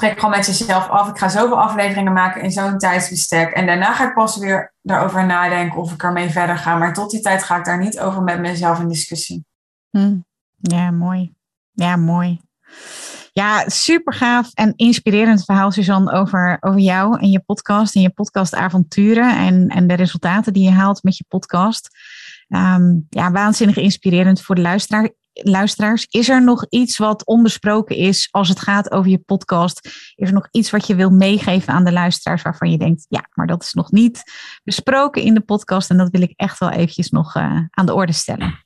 spreek 0.00 0.20
gewoon 0.20 0.36
met 0.36 0.46
jezelf 0.46 0.88
af. 0.88 1.08
Ik 1.08 1.18
ga 1.18 1.28
zoveel 1.28 1.60
afleveringen 1.60 2.12
maken 2.12 2.42
in 2.42 2.50
zo'n 2.50 2.78
tijdsbestek. 2.78 3.52
En 3.52 3.66
daarna 3.66 3.94
ga 3.94 4.08
ik 4.08 4.14
pas 4.14 4.36
weer 4.36 4.74
daarover 4.82 5.26
nadenken 5.26 5.80
of 5.80 5.92
ik 5.92 6.02
ermee 6.02 6.30
verder 6.30 6.58
ga. 6.58 6.76
Maar 6.76 6.94
tot 6.94 7.10
die 7.10 7.20
tijd 7.20 7.42
ga 7.42 7.56
ik 7.56 7.64
daar 7.64 7.78
niet 7.78 8.00
over 8.00 8.22
met 8.22 8.40
mezelf 8.40 8.80
in 8.80 8.88
discussie. 8.88 9.44
Hm. 9.90 10.16
Ja, 10.56 10.90
mooi. 10.90 11.34
Ja, 11.72 11.96
mooi. 11.96 12.40
Ja, 13.32 13.68
super 13.68 14.12
gaaf 14.12 14.50
en 14.54 14.72
inspirerend 14.76 15.44
verhaal, 15.44 15.70
Suzanne, 15.72 16.12
over, 16.12 16.56
over 16.60 16.80
jou 16.80 17.20
en 17.20 17.30
je 17.30 17.40
podcast 17.40 17.94
en 17.94 18.00
je 18.00 18.10
podcastavonturen 18.10 19.36
en, 19.36 19.68
en 19.68 19.86
de 19.86 19.94
resultaten 19.94 20.52
die 20.52 20.64
je 20.64 20.70
haalt 20.70 21.02
met 21.02 21.16
je 21.16 21.24
podcast. 21.28 21.88
Ehm, 22.48 22.98
ja, 23.08 23.30
waanzinnig 23.30 23.76
inspirerend 23.76 24.42
voor 24.42 24.54
de 24.54 24.60
luisteraar 24.60 25.10
luisteraars, 25.42 26.06
is 26.10 26.28
er 26.28 26.44
nog 26.44 26.66
iets 26.68 26.98
wat 26.98 27.26
onbesproken 27.26 27.96
is 27.96 28.28
als 28.30 28.48
het 28.48 28.60
gaat 28.60 28.90
over 28.90 29.10
je 29.10 29.18
podcast? 29.18 29.86
Is 30.14 30.28
er 30.28 30.34
nog 30.34 30.48
iets 30.50 30.70
wat 30.70 30.86
je 30.86 30.94
wil 30.94 31.10
meegeven 31.10 31.72
aan 31.72 31.84
de 31.84 31.92
luisteraars 31.92 32.42
waarvan 32.42 32.70
je 32.70 32.78
denkt, 32.78 33.06
ja, 33.08 33.28
maar 33.34 33.46
dat 33.46 33.62
is 33.62 33.72
nog 33.72 33.90
niet 33.90 34.22
besproken 34.64 35.22
in 35.22 35.34
de 35.34 35.40
podcast 35.40 35.90
en 35.90 35.96
dat 35.96 36.10
wil 36.10 36.22
ik 36.22 36.32
echt 36.36 36.58
wel 36.58 36.70
eventjes 36.70 37.10
nog 37.10 37.34
eh, 37.34 37.58
aan 37.70 37.86
de 37.86 37.94
orde 37.94 38.12
stellen? 38.12 38.64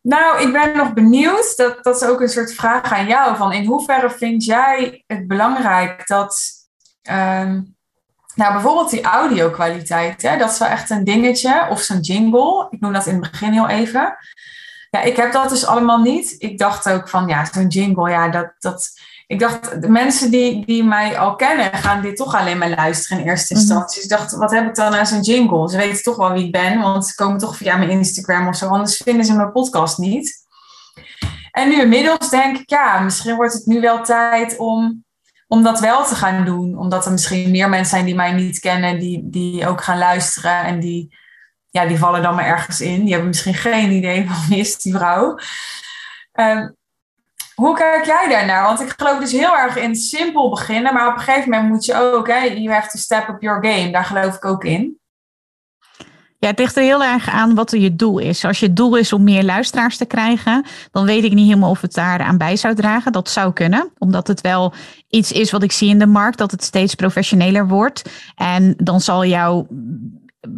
Nou, 0.00 0.40
ik 0.46 0.52
ben 0.52 0.76
nog 0.76 0.92
benieuwd. 0.92 1.56
Dat, 1.56 1.84
dat 1.84 1.96
is 1.96 2.08
ook 2.08 2.20
een 2.20 2.28
soort 2.28 2.54
vraag 2.54 2.92
aan 2.92 3.06
jou. 3.06 3.36
Van 3.36 3.52
in 3.52 3.64
hoeverre 3.64 4.10
vind 4.10 4.44
jij 4.44 5.04
het 5.06 5.26
belangrijk 5.26 6.06
dat 6.06 6.50
ehm, 7.02 7.62
nou, 8.34 8.52
bijvoorbeeld 8.52 8.90
die 8.90 9.02
audio-kwaliteit, 9.02 10.22
hè, 10.22 10.36
dat 10.36 10.50
is 10.50 10.58
wel 10.58 10.68
echt 10.68 10.90
een 10.90 11.04
dingetje. 11.04 11.66
Of 11.70 11.80
zo'n 11.80 12.00
jingle. 12.00 12.66
Ik 12.70 12.80
noem 12.80 12.92
dat 12.92 13.06
in 13.06 13.22
het 13.22 13.30
begin 13.30 13.52
heel 13.52 13.68
even. 13.68 14.16
Ja, 14.90 15.00
ik 15.00 15.16
heb 15.16 15.32
dat 15.32 15.48
dus 15.48 15.66
allemaal 15.66 15.98
niet. 16.00 16.34
Ik 16.38 16.58
dacht 16.58 16.90
ook 16.90 17.08
van, 17.08 17.28
ja, 17.28 17.44
zo'n 17.52 17.66
jingle, 17.66 18.10
ja, 18.10 18.28
dat, 18.28 18.52
dat... 18.58 18.90
Ik 19.26 19.38
dacht, 19.38 19.82
de 19.82 19.88
mensen 19.88 20.30
die, 20.30 20.66
die 20.66 20.84
mij 20.84 21.18
al 21.18 21.36
kennen, 21.36 21.72
gaan 21.74 22.00
dit 22.02 22.16
toch 22.16 22.34
alleen 22.34 22.58
maar 22.58 22.68
luisteren 22.70 23.18
in 23.22 23.28
eerste 23.28 23.52
Mhm. 23.52 23.62
instantie. 23.62 23.94
Dus 23.94 24.10
ik 24.10 24.18
dacht, 24.18 24.32
wat 24.32 24.50
heb 24.50 24.66
ik 24.68 24.74
dan 24.74 24.94
aan 24.94 25.06
zo'n 25.06 25.20
jingle? 25.20 25.68
Ze 25.70 25.76
weten 25.76 26.02
toch 26.02 26.16
wel 26.16 26.32
wie 26.32 26.44
ik 26.44 26.52
ben, 26.52 26.80
want 26.80 27.06
ze 27.06 27.14
komen 27.14 27.38
toch 27.38 27.56
via 27.56 27.76
mijn 27.76 27.90
Instagram 27.90 28.48
of 28.48 28.56
zo. 28.56 28.68
Anders 28.68 28.96
vinden 28.96 29.24
ze 29.24 29.34
mijn 29.34 29.52
podcast 29.52 29.98
niet. 29.98 30.42
En 31.50 31.68
nu 31.68 31.80
inmiddels 31.80 32.30
denk 32.30 32.58
ik, 32.58 32.70
ja, 32.70 33.00
misschien 33.00 33.34
wordt 33.36 33.52
het 33.52 33.66
nu 33.66 33.80
wel 33.80 34.02
tijd 34.02 34.56
om, 34.56 35.04
om 35.48 35.62
dat 35.62 35.80
wel 35.80 36.04
te 36.04 36.14
gaan 36.14 36.44
doen. 36.44 36.78
Omdat 36.78 37.06
er 37.06 37.12
misschien 37.12 37.50
meer 37.50 37.68
mensen 37.68 37.90
zijn 37.90 38.04
die 38.04 38.14
mij 38.14 38.32
niet 38.32 38.58
kennen, 38.58 38.98
die, 38.98 39.20
die 39.24 39.66
ook 39.66 39.82
gaan 39.82 39.98
luisteren. 39.98 40.64
En 40.64 40.80
die, 40.80 41.16
ja, 41.70 41.86
die 41.86 41.98
vallen 41.98 42.22
dan 42.22 42.34
maar 42.34 42.46
ergens 42.46 42.80
in. 42.80 43.00
Die 43.00 43.10
hebben 43.10 43.28
misschien 43.28 43.54
geen 43.54 43.90
idee 43.90 44.26
van 44.28 44.48
wie 44.48 44.58
is 44.58 44.78
die 44.78 44.94
vrouw. 44.94 45.38
Ehm, 46.32 46.68
hoe 47.54 47.76
kijk 47.76 48.04
jij 48.04 48.28
daarnaar? 48.28 48.62
Want 48.62 48.80
ik 48.80 48.94
geloof 48.96 49.18
dus 49.18 49.32
heel 49.32 49.56
erg 49.56 49.76
in 49.76 49.94
simpel 49.94 50.50
beginnen. 50.50 50.94
Maar 50.94 51.08
op 51.08 51.14
een 51.14 51.22
gegeven 51.22 51.50
moment 51.50 51.68
moet 51.68 51.84
je 51.84 51.94
ook, 51.94 52.26
hè, 52.26 52.38
you 52.38 52.72
have 52.72 52.88
to 52.88 52.98
step 52.98 53.28
up 53.28 53.42
your 53.42 53.66
game. 53.66 53.90
Daar 53.90 54.04
geloof 54.04 54.34
ik 54.34 54.44
ook 54.44 54.64
in. 54.64 54.98
Ja, 56.44 56.50
het 56.50 56.58
ligt 56.58 56.76
er 56.76 56.82
heel 56.82 57.04
erg 57.04 57.28
aan 57.28 57.54
wat 57.54 57.72
er 57.72 57.78
je 57.78 57.96
doel 57.96 58.18
is. 58.18 58.44
Als 58.44 58.60
je 58.60 58.72
doel 58.72 58.96
is 58.96 59.12
om 59.12 59.22
meer 59.22 59.44
luisteraars 59.44 59.96
te 59.96 60.04
krijgen, 60.04 60.64
dan 60.90 61.04
weet 61.04 61.24
ik 61.24 61.32
niet 61.32 61.46
helemaal 61.46 61.70
of 61.70 61.80
het 61.80 61.94
daar 61.94 62.20
aan 62.20 62.38
bij 62.38 62.56
zou 62.56 62.74
dragen. 62.74 63.12
Dat 63.12 63.28
zou 63.28 63.52
kunnen, 63.52 63.90
omdat 63.98 64.26
het 64.26 64.40
wel 64.40 64.72
iets 65.08 65.32
is 65.32 65.50
wat 65.50 65.62
ik 65.62 65.72
zie 65.72 65.88
in 65.88 65.98
de 65.98 66.06
markt, 66.06 66.38
dat 66.38 66.50
het 66.50 66.64
steeds 66.64 66.94
professioneler 66.94 67.68
wordt. 67.68 68.10
En 68.34 68.74
dan 68.76 69.00
zal 69.00 69.24
jouw 69.24 69.66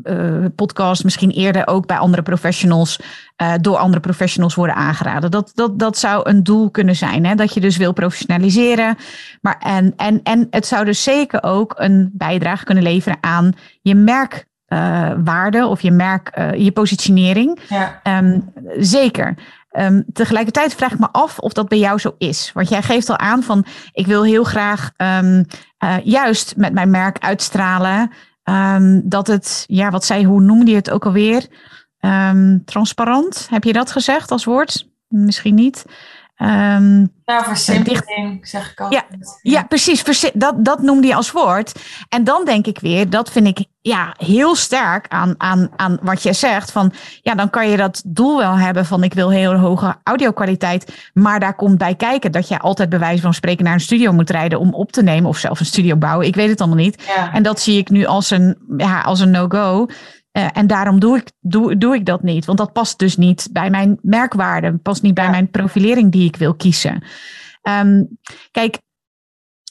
eh, 0.02 0.44
podcast 0.54 1.04
misschien 1.04 1.30
eerder 1.30 1.66
ook 1.66 1.86
bij 1.86 1.98
andere 1.98 2.22
professionals, 2.22 3.00
eh, 3.36 3.52
door 3.60 3.76
andere 3.76 4.00
professionals 4.00 4.54
worden 4.54 4.76
aangeraden. 4.76 5.30
Dat, 5.30 5.50
dat, 5.54 5.78
dat 5.78 5.98
zou 5.98 6.30
een 6.30 6.42
doel 6.42 6.70
kunnen 6.70 6.96
zijn, 6.96 7.24
hè? 7.26 7.34
dat 7.34 7.54
je 7.54 7.60
dus 7.60 7.76
wil 7.76 7.92
professionaliseren. 7.92 8.96
Maar 9.40 9.58
en, 9.58 9.92
en, 9.96 10.20
en 10.22 10.46
het 10.50 10.66
zou 10.66 10.84
dus 10.84 11.02
zeker 11.02 11.42
ook 11.42 11.74
een 11.76 12.10
bijdrage 12.12 12.64
kunnen 12.64 12.84
leveren 12.84 13.18
aan 13.20 13.52
je 13.82 13.94
merk 13.94 14.46
uh, 14.68 15.10
waarde 15.24 15.66
of 15.66 15.80
je 15.80 15.90
merk, 15.90 16.32
uh, 16.38 16.54
je 16.54 16.72
positionering. 16.72 17.58
Ja. 17.68 18.00
Um, 18.18 18.52
zeker. 18.78 19.34
Um, 19.72 20.04
tegelijkertijd 20.12 20.74
vraag 20.74 20.92
ik 20.92 20.98
me 20.98 21.08
af 21.12 21.38
of 21.38 21.52
dat 21.52 21.68
bij 21.68 21.78
jou 21.78 21.98
zo 21.98 22.14
is. 22.18 22.50
Want 22.54 22.68
jij 22.68 22.82
geeft 22.82 23.10
al 23.10 23.18
aan 23.18 23.42
van 23.42 23.64
ik 23.92 24.06
wil 24.06 24.24
heel 24.24 24.44
graag 24.44 24.90
um, 24.96 25.44
uh, 25.84 25.94
juist 26.04 26.56
met 26.56 26.72
mijn 26.72 26.90
merk 26.90 27.18
uitstralen. 27.18 28.10
dat 29.04 29.26
het, 29.26 29.64
ja, 29.66 29.90
wat 29.90 30.04
zei, 30.04 30.24
hoe 30.24 30.40
noemde 30.40 30.70
je 30.70 30.76
het 30.76 30.90
ook 30.90 31.04
alweer? 31.04 31.46
transparant, 32.64 33.46
heb 33.50 33.64
je 33.64 33.72
dat 33.72 33.92
gezegd 33.92 34.30
als 34.30 34.44
woord? 34.44 34.88
Misschien 35.08 35.54
niet. 35.54 35.84
Um, 36.38 37.12
nou, 37.24 37.44
versimpling, 37.44 38.38
zeg 38.42 38.70
ik 38.70 38.80
altijd. 38.80 39.04
Ja, 39.42 39.52
ja 39.52 39.62
precies. 39.62 40.30
Dat, 40.34 40.64
dat 40.64 40.82
noemde 40.82 41.06
je 41.06 41.14
als 41.14 41.32
woord. 41.32 41.80
En 42.08 42.24
dan 42.24 42.44
denk 42.44 42.66
ik 42.66 42.78
weer, 42.78 43.10
dat 43.10 43.30
vind 43.30 43.46
ik 43.46 43.66
ja, 43.80 44.14
heel 44.16 44.54
sterk 44.54 45.06
aan, 45.08 45.34
aan, 45.38 45.68
aan 45.76 45.98
wat 46.02 46.22
jij 46.22 46.32
zegt. 46.32 46.72
Van, 46.72 46.92
ja, 47.22 47.34
dan 47.34 47.50
kan 47.50 47.68
je 47.68 47.76
dat 47.76 48.02
doel 48.06 48.38
wel 48.38 48.58
hebben 48.58 48.86
van 48.86 49.02
ik 49.02 49.14
wil 49.14 49.30
heel 49.30 49.54
hoge 49.54 49.96
audio-kwaliteit. 50.02 51.10
Maar 51.12 51.40
daar 51.40 51.54
komt 51.54 51.78
bij 51.78 51.94
kijken 51.94 52.32
dat 52.32 52.48
je 52.48 52.58
altijd 52.58 52.88
bij 52.88 52.98
wijze 52.98 53.22
van 53.22 53.34
spreken 53.34 53.64
naar 53.64 53.74
een 53.74 53.80
studio 53.80 54.12
moet 54.12 54.30
rijden 54.30 54.58
om 54.58 54.74
op 54.74 54.92
te 54.92 55.02
nemen. 55.02 55.28
Of 55.28 55.38
zelf 55.38 55.60
een 55.60 55.66
studio 55.66 55.96
bouwen. 55.96 56.26
Ik 56.26 56.34
weet 56.34 56.48
het 56.48 56.60
allemaal 56.60 56.84
niet. 56.84 57.02
Ja. 57.16 57.32
En 57.32 57.42
dat 57.42 57.60
zie 57.60 57.78
ik 57.78 57.88
nu 57.88 58.04
als 58.04 58.30
een, 58.30 58.58
ja, 58.76 59.00
als 59.00 59.20
een 59.20 59.30
no-go. 59.30 59.86
Uh, 60.36 60.48
en 60.52 60.66
daarom 60.66 61.00
doe 61.00 61.16
ik, 61.16 61.32
doe, 61.40 61.78
doe 61.78 61.94
ik 61.94 62.06
dat 62.06 62.22
niet. 62.22 62.44
Want 62.44 62.58
dat 62.58 62.72
past 62.72 62.98
dus 62.98 63.16
niet 63.16 63.48
bij 63.52 63.70
mijn 63.70 63.98
merkwaarde. 64.02 64.78
Past 64.78 65.02
niet 65.02 65.14
bij 65.14 65.24
Ja. 65.24 65.30
mijn 65.30 65.50
profilering 65.50 66.12
die 66.12 66.28
ik 66.28 66.36
wil 66.36 66.54
kiezen. 66.54 67.04
Um, 67.62 68.18
kijk, 68.50 68.78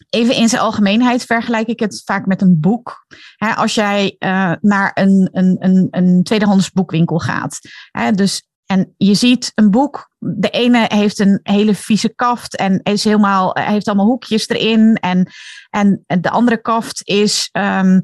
even 0.10 0.36
in 0.36 0.50
zijn 0.50 0.62
algemeenheid 0.62 1.24
vergelijk 1.24 1.68
ik 1.68 1.80
het 1.80 2.02
vaak 2.06 2.26
met 2.26 2.42
een 2.42 2.60
boek. 2.60 3.06
He, 3.36 3.54
als 3.54 3.76
jij 3.76 4.16
uh, 4.20 4.52
naar 4.62 4.92
een, 4.94 5.30
een, 5.32 5.56
een, 5.60 5.88
een 5.92 6.24
tweedehands 6.24 6.72
boekwinkel 6.72 7.20
gaat. 7.20 7.60
He, 7.92 8.12
dus, 8.12 8.48
en 8.66 8.94
je 8.98 9.14
ziet 9.14 9.52
een 9.56 9.72
boek. 9.72 10.14
De 10.20 10.50
ene 10.50 10.86
heeft 10.88 11.20
een 11.20 11.40
hele 11.44 11.76
vieze 11.76 12.14
kaft 12.16 12.56
en 12.56 12.80
is 12.84 13.04
helemaal, 13.04 13.52
heeft 13.54 13.88
allemaal 13.88 14.06
hoekjes 14.06 14.48
erin. 14.48 14.96
En, 14.96 15.32
en 15.70 16.04
de 16.22 16.30
andere 16.30 16.62
kaft 16.62 17.02
is 17.08 17.50
um, 17.52 18.04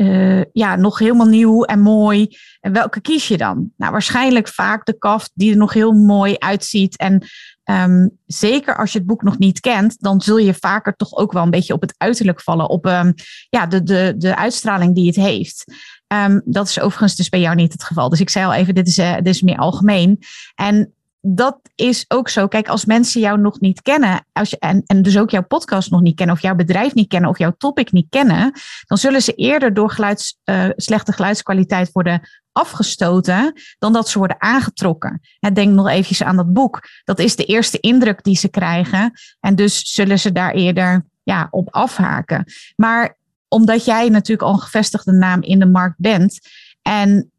uh, 0.00 0.42
ja, 0.52 0.76
nog 0.76 0.98
helemaal 0.98 1.26
nieuw 1.26 1.64
en 1.64 1.80
mooi. 1.80 2.36
En 2.60 2.72
welke 2.72 3.00
kies 3.00 3.28
je 3.28 3.36
dan? 3.36 3.70
Nou, 3.76 3.92
waarschijnlijk 3.92 4.48
vaak 4.48 4.84
de 4.84 4.98
kaft 4.98 5.30
die 5.34 5.50
er 5.50 5.56
nog 5.56 5.72
heel 5.72 5.92
mooi 5.92 6.36
uitziet. 6.38 6.96
En 6.96 7.26
um, 7.64 8.10
zeker 8.26 8.76
als 8.76 8.92
je 8.92 8.98
het 8.98 9.06
boek 9.06 9.22
nog 9.22 9.38
niet 9.38 9.60
kent, 9.60 9.96
dan 9.98 10.20
zul 10.20 10.38
je 10.38 10.54
vaker 10.54 10.96
toch 10.96 11.16
ook 11.16 11.32
wel 11.32 11.42
een 11.42 11.50
beetje 11.50 11.74
op 11.74 11.80
het 11.80 11.94
uiterlijk 11.96 12.40
vallen. 12.40 12.68
Op 12.68 12.86
um, 12.86 13.14
ja, 13.48 13.66
de, 13.66 13.82
de, 13.82 14.14
de 14.16 14.36
uitstraling 14.36 14.94
die 14.94 15.06
het 15.06 15.16
heeft. 15.16 15.64
Um, 16.06 16.42
dat 16.44 16.68
is 16.68 16.80
overigens 16.80 17.16
dus 17.16 17.28
bij 17.28 17.40
jou 17.40 17.54
niet 17.54 17.72
het 17.72 17.84
geval. 17.84 18.08
Dus 18.08 18.20
ik 18.20 18.30
zei 18.30 18.46
al 18.46 18.52
even, 18.52 18.74
dit 18.74 18.88
is, 18.88 18.98
uh, 18.98 19.14
dit 19.14 19.26
is 19.26 19.42
meer 19.42 19.58
algemeen. 19.58 20.18
En 20.54 20.94
dat 21.20 21.58
is 21.74 22.04
ook 22.08 22.28
zo. 22.28 22.48
Kijk, 22.48 22.68
als 22.68 22.84
mensen 22.84 23.20
jou 23.20 23.40
nog 23.40 23.60
niet 23.60 23.82
kennen, 23.82 24.26
als 24.32 24.50
je, 24.50 24.58
en, 24.58 24.82
en 24.86 25.02
dus 25.02 25.18
ook 25.18 25.30
jouw 25.30 25.42
podcast 25.42 25.90
nog 25.90 26.00
niet 26.00 26.16
kennen, 26.16 26.34
of 26.36 26.42
jouw 26.42 26.54
bedrijf 26.54 26.94
niet 26.94 27.08
kennen, 27.08 27.30
of 27.30 27.38
jouw 27.38 27.54
topic 27.58 27.92
niet 27.92 28.06
kennen, 28.10 28.52
dan 28.86 28.98
zullen 28.98 29.22
ze 29.22 29.34
eerder 29.34 29.74
door 29.74 29.90
geluids, 29.90 30.38
uh, 30.44 30.68
slechte 30.76 31.12
geluidskwaliteit 31.12 31.92
worden 31.92 32.28
afgestoten 32.52 33.52
dan 33.78 33.92
dat 33.92 34.08
ze 34.08 34.18
worden 34.18 34.40
aangetrokken. 34.40 35.20
En 35.40 35.54
denk 35.54 35.74
nog 35.74 35.88
eventjes 35.88 36.22
aan 36.22 36.36
dat 36.36 36.52
boek. 36.52 36.80
Dat 37.04 37.18
is 37.18 37.36
de 37.36 37.44
eerste 37.44 37.80
indruk 37.80 38.22
die 38.22 38.36
ze 38.36 38.48
krijgen. 38.48 39.12
En 39.40 39.54
dus 39.54 39.92
zullen 39.92 40.18
ze 40.18 40.32
daar 40.32 40.52
eerder 40.52 41.06
ja, 41.22 41.48
op 41.50 41.74
afhaken. 41.74 42.44
Maar 42.76 43.16
omdat 43.48 43.84
jij 43.84 44.08
natuurlijk 44.08 44.48
al 44.48 44.52
een 44.52 44.60
gevestigde 44.60 45.12
naam 45.12 45.42
in 45.42 45.58
de 45.58 45.66
markt 45.66 45.98
bent 45.98 46.40
en 46.82 47.30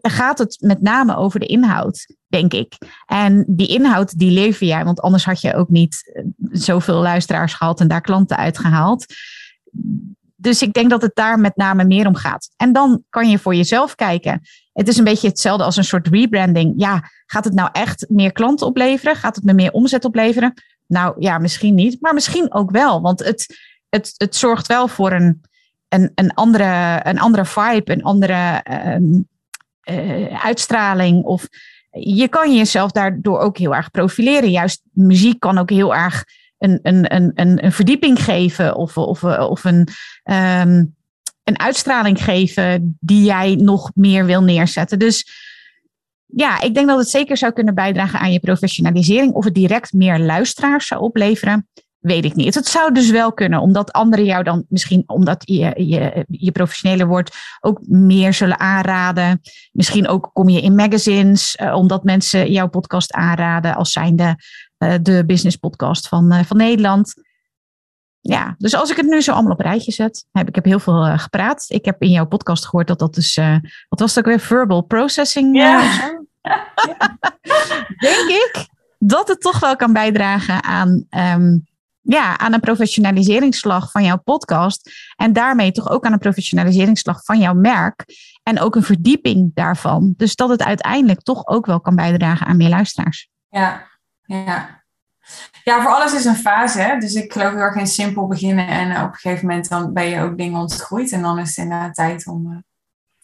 gaat 0.00 0.38
het 0.38 0.56
met 0.60 0.82
name 0.82 1.16
over 1.16 1.40
de 1.40 1.46
inhoud, 1.46 2.14
denk 2.26 2.52
ik. 2.52 2.76
En 3.06 3.44
die 3.48 3.68
inhoud, 3.68 4.18
die 4.18 4.30
lever 4.30 4.66
jij, 4.66 4.84
want 4.84 5.00
anders 5.00 5.24
had 5.24 5.40
je 5.40 5.54
ook 5.54 5.68
niet 5.68 6.12
eh, 6.12 6.24
zoveel 6.50 7.00
luisteraars 7.00 7.54
gehad 7.54 7.80
en 7.80 7.88
daar 7.88 8.00
klanten 8.00 8.36
uitgehaald. 8.36 9.06
Dus 10.36 10.62
ik 10.62 10.72
denk 10.72 10.90
dat 10.90 11.02
het 11.02 11.14
daar 11.14 11.38
met 11.38 11.56
name 11.56 11.84
meer 11.84 12.06
om 12.06 12.14
gaat. 12.14 12.50
En 12.56 12.72
dan 12.72 13.02
kan 13.10 13.30
je 13.30 13.38
voor 13.38 13.54
jezelf 13.54 13.94
kijken. 13.94 14.40
Het 14.72 14.88
is 14.88 14.96
een 14.96 15.04
beetje 15.04 15.28
hetzelfde 15.28 15.64
als 15.64 15.76
een 15.76 15.84
soort 15.84 16.08
rebranding. 16.08 16.74
Ja, 16.76 17.10
gaat 17.26 17.44
het 17.44 17.54
nou 17.54 17.68
echt 17.72 18.06
meer 18.08 18.32
klanten 18.32 18.66
opleveren? 18.66 19.16
Gaat 19.16 19.36
het 19.36 19.44
me 19.44 19.52
meer 19.52 19.72
omzet 19.72 20.04
opleveren? 20.04 20.52
Nou 20.86 21.14
ja, 21.18 21.38
misschien 21.38 21.74
niet, 21.74 22.00
maar 22.00 22.14
misschien 22.14 22.52
ook 22.52 22.70
wel. 22.70 23.00
Want 23.00 23.24
het, 23.24 23.56
het, 23.88 24.14
het 24.16 24.36
zorgt 24.36 24.66
wel 24.66 24.88
voor 24.88 25.12
een, 25.12 25.40
een, 25.88 26.12
een, 26.14 26.34
andere, 26.34 27.00
een 27.02 27.18
andere 27.18 27.44
vibe, 27.44 27.92
een 27.92 28.02
andere 28.02 28.64
um, 28.94 29.28
uh, 29.90 30.44
uitstraling. 30.44 31.24
Of 31.24 31.48
je 31.90 32.28
kan 32.28 32.56
jezelf 32.56 32.90
daardoor 32.90 33.38
ook 33.38 33.58
heel 33.58 33.74
erg 33.74 33.90
profileren. 33.90 34.50
Juist 34.50 34.82
muziek 34.92 35.40
kan 35.40 35.58
ook 35.58 35.70
heel 35.70 35.94
erg 35.94 36.24
een, 36.58 36.78
een, 36.82 37.14
een, 37.34 37.64
een 37.64 37.72
verdieping 37.72 38.22
geven 38.22 38.76
of, 38.76 38.98
of, 38.98 39.24
of 39.24 39.64
een, 39.64 39.88
um, 40.24 40.94
een 41.44 41.58
uitstraling 41.58 42.24
geven 42.24 42.96
die 43.00 43.24
jij 43.24 43.54
nog 43.54 43.90
meer 43.94 44.26
wil 44.26 44.42
neerzetten. 44.42 44.98
Dus 44.98 45.30
ja, 46.26 46.60
ik 46.60 46.74
denk 46.74 46.88
dat 46.88 46.98
het 46.98 47.08
zeker 47.08 47.36
zou 47.36 47.52
kunnen 47.52 47.74
bijdragen 47.74 48.18
aan 48.18 48.32
je 48.32 48.40
professionalisering. 48.40 49.32
Of 49.32 49.44
het 49.44 49.54
direct 49.54 49.92
meer 49.92 50.18
luisteraars 50.18 50.86
zou 50.86 51.00
opleveren, 51.00 51.68
weet 52.02 52.24
ik 52.24 52.34
niet. 52.34 52.54
Het 52.54 52.66
zou 52.66 52.92
dus 52.92 53.10
wel 53.10 53.32
kunnen, 53.32 53.60
omdat 53.60 53.92
anderen 53.92 54.24
jou 54.24 54.42
dan 54.42 54.64
misschien, 54.68 55.02
omdat 55.06 55.42
je, 55.44 55.72
je, 55.76 56.24
je 56.28 56.52
professioneler 56.52 57.06
wordt, 57.06 57.36
ook 57.60 57.78
meer 57.86 58.32
zullen 58.32 58.60
aanraden. 58.60 59.40
Misschien 59.72 60.08
ook 60.08 60.30
kom 60.32 60.48
je 60.48 60.60
in 60.60 60.74
magazines, 60.74 61.56
uh, 61.60 61.74
omdat 61.74 62.04
mensen 62.04 62.52
jouw 62.52 62.68
podcast 62.68 63.12
aanraden 63.12 63.74
als 63.74 63.92
zijnde 63.92 64.36
uh, 64.78 64.94
de 65.02 65.24
business 65.26 65.56
podcast 65.56 66.08
van, 66.08 66.32
uh, 66.32 66.44
van 66.44 66.56
Nederland. 66.56 67.14
Ja, 68.20 68.54
dus 68.58 68.74
als 68.74 68.90
ik 68.90 68.96
het 68.96 69.06
nu 69.06 69.20
zo 69.20 69.32
allemaal 69.32 69.52
op 69.52 69.58
een 69.58 69.66
rijtje 69.66 69.92
zet, 69.92 70.26
heb 70.32 70.48
ik 70.48 70.54
heb 70.54 70.64
heel 70.64 70.80
veel 70.80 71.18
gepraat. 71.18 71.64
Ik 71.68 71.84
heb 71.84 72.02
in 72.02 72.10
jouw 72.10 72.26
podcast 72.26 72.64
gehoord 72.64 72.86
dat 72.86 72.98
dat 72.98 73.14
dus, 73.14 73.34
wat 73.88 74.00
was 74.00 74.14
het 74.14 74.18
ook 74.18 74.30
weer, 74.30 74.40
verbal 74.40 74.82
processing? 74.82 75.56
Ja. 75.56 75.80
Denk 77.98 78.28
ik 78.28 78.66
dat 78.98 79.28
het 79.28 79.40
toch 79.40 79.60
wel 79.60 79.76
kan 79.76 79.92
bijdragen 79.92 80.62
aan 80.62 81.06
um, 81.10 81.64
ja, 82.02 82.38
aan 82.38 82.52
een 82.52 82.60
professionaliseringsslag 82.60 83.90
van 83.90 84.04
jouw 84.04 84.18
podcast. 84.18 84.90
En 85.16 85.32
daarmee 85.32 85.72
toch 85.72 85.90
ook 85.90 86.04
aan 86.04 86.12
een 86.12 86.18
professionaliseringsslag 86.18 87.24
van 87.24 87.38
jouw 87.38 87.54
merk. 87.54 88.04
En 88.42 88.60
ook 88.60 88.74
een 88.74 88.82
verdieping 88.82 89.50
daarvan. 89.54 90.14
Dus 90.16 90.36
dat 90.36 90.48
het 90.48 90.62
uiteindelijk 90.62 91.20
toch 91.20 91.46
ook 91.46 91.66
wel 91.66 91.80
kan 91.80 91.96
bijdragen 91.96 92.46
aan 92.46 92.56
meer 92.56 92.68
luisteraars. 92.68 93.28
Ja, 93.48 93.86
ja. 94.22 94.80
Ja, 95.64 95.82
voor 95.82 95.90
alles 95.90 96.14
is 96.14 96.24
een 96.24 96.36
fase. 96.36 96.80
Hè? 96.80 96.98
Dus 96.98 97.14
ik 97.14 97.32
geloof 97.32 97.50
heel 97.50 97.60
erg 97.60 97.76
in 97.76 97.86
simpel 97.86 98.26
beginnen. 98.26 98.66
En 98.66 98.90
op 98.90 99.12
een 99.12 99.14
gegeven 99.14 99.46
moment 99.46 99.68
dan 99.68 99.92
ben 99.92 100.04
je 100.04 100.20
ook 100.20 100.38
dingen 100.38 100.60
ontgroeid. 100.60 101.12
En 101.12 101.22
dan 101.22 101.38
is 101.38 101.48
het 101.48 101.56
inderdaad 101.56 101.94
tijd 101.94 102.26
om, 102.26 102.52
uh, 102.52 102.58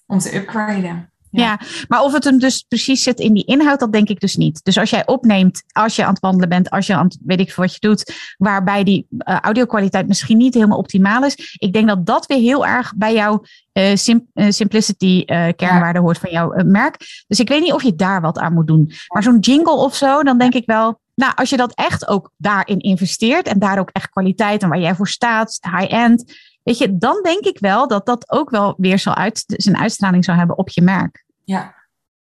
om 0.07 0.18
te 0.18 0.37
upgraden. 0.37 1.12
Ja. 1.31 1.61
maar 1.89 2.03
of 2.03 2.12
het 2.12 2.24
hem 2.24 2.39
dus 2.39 2.64
precies 2.68 3.03
zit 3.03 3.20
in 3.20 3.33
die 3.33 3.45
inhoud, 3.45 3.81
dat 3.81 3.93
denk 3.93 4.09
ik 4.09 4.20
dus 4.20 4.37
niet. 4.37 4.64
Dus 4.64 4.79
als 4.79 4.91
jij 4.91 5.07
opneemt, 5.07 5.62
als 5.72 5.97
je 5.97 6.05
aan 6.05 6.12
het 6.12 6.20
wandelen 6.20 6.49
bent, 6.49 6.70
als 6.70 6.87
je 6.87 6.95
aan 6.95 7.05
het, 7.05 7.18
weet 7.24 7.41
ik 7.41 7.53
veel 7.53 7.64
wat 7.64 7.72
je 7.72 7.81
doet, 7.81 8.35
waarbij 8.37 8.85
die 8.85 9.07
uh, 9.11 9.39
audio-kwaliteit 9.41 10.07
misschien 10.07 10.37
niet 10.37 10.55
helemaal 10.55 10.79
optimaal 10.79 11.24
is. 11.24 11.57
Ik 11.59 11.72
denk 11.72 11.89
dat 11.89 12.07
dat 12.07 12.26
weer 12.26 12.39
heel 12.39 12.66
erg 12.66 12.93
bij 12.97 13.14
jouw 13.14 13.43
uh, 13.72 13.95
sim, 13.95 14.26
uh, 14.35 14.51
simplicity 14.51 15.24
kernwaarde 15.57 15.99
hoort 15.99 16.18
van 16.18 16.31
jouw 16.31 16.53
merk. 16.64 16.97
Dus 17.26 17.41
ik 17.41 17.49
weet 17.49 17.62
niet 17.62 17.72
of 17.72 17.83
je 17.83 17.95
daar 17.95 18.20
wat 18.20 18.39
aan 18.39 18.55
moet 18.55 18.66
doen. 18.66 18.93
Maar 19.09 19.22
zo'n 19.22 19.39
jingle 19.39 19.76
of 19.76 19.95
zo, 19.95 20.22
dan 20.22 20.39
denk 20.39 20.55
ik 20.55 20.66
wel, 20.66 21.01
nou, 21.14 21.33
als 21.35 21.51
je 21.51 21.57
dat 21.57 21.74
echt 21.74 22.09
ook 22.09 22.31
daarin 22.37 22.79
investeert 22.79 23.47
en 23.47 23.59
daar 23.59 23.79
ook 23.79 23.91
echt 23.93 24.11
kwaliteit 24.11 24.62
en 24.62 24.68
waar 24.68 24.81
jij 24.81 24.95
voor 24.95 25.09
staat, 25.09 25.59
high-end, 25.76 26.33
weet 26.69 26.79
je, 26.79 26.99
dan 26.99 27.23
denk 27.23 27.45
ik 27.45 27.59
wel 27.59 27.89
dat 27.89 28.07
dat 28.07 28.31
ook 28.31 28.51
wel 28.51 28.75
weer 28.77 28.99
zal 28.99 29.14
uit, 29.14 29.45
zijn 29.47 29.77
uitstraling 29.77 30.25
zal 30.25 30.35
hebben 30.35 30.59
op 30.59 30.69
je 30.69 30.83
merk. 30.83 31.25
Ja, 31.45 31.75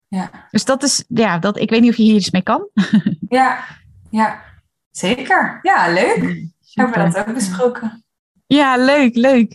ja. 0.08 0.30
Dus 0.50 0.64
dat 0.64 0.82
is, 0.82 1.04
ja, 1.08 1.38
dat, 1.38 1.58
ik 1.58 1.70
weet 1.70 1.80
niet 1.80 1.90
of 1.90 1.96
je 1.96 2.02
hier 2.02 2.14
iets 2.14 2.30
mee 2.30 2.42
kan. 2.42 2.68
ja, 3.28 3.64
ja, 4.10 4.42
zeker. 4.90 5.58
Ja, 5.62 5.92
leuk. 5.92 6.46
Hebben 6.72 7.04
we 7.04 7.10
dat 7.10 7.26
ook 7.26 7.34
besproken? 7.34 8.04
Ja, 8.46 8.76
leuk, 8.76 9.14
leuk. 9.16 9.54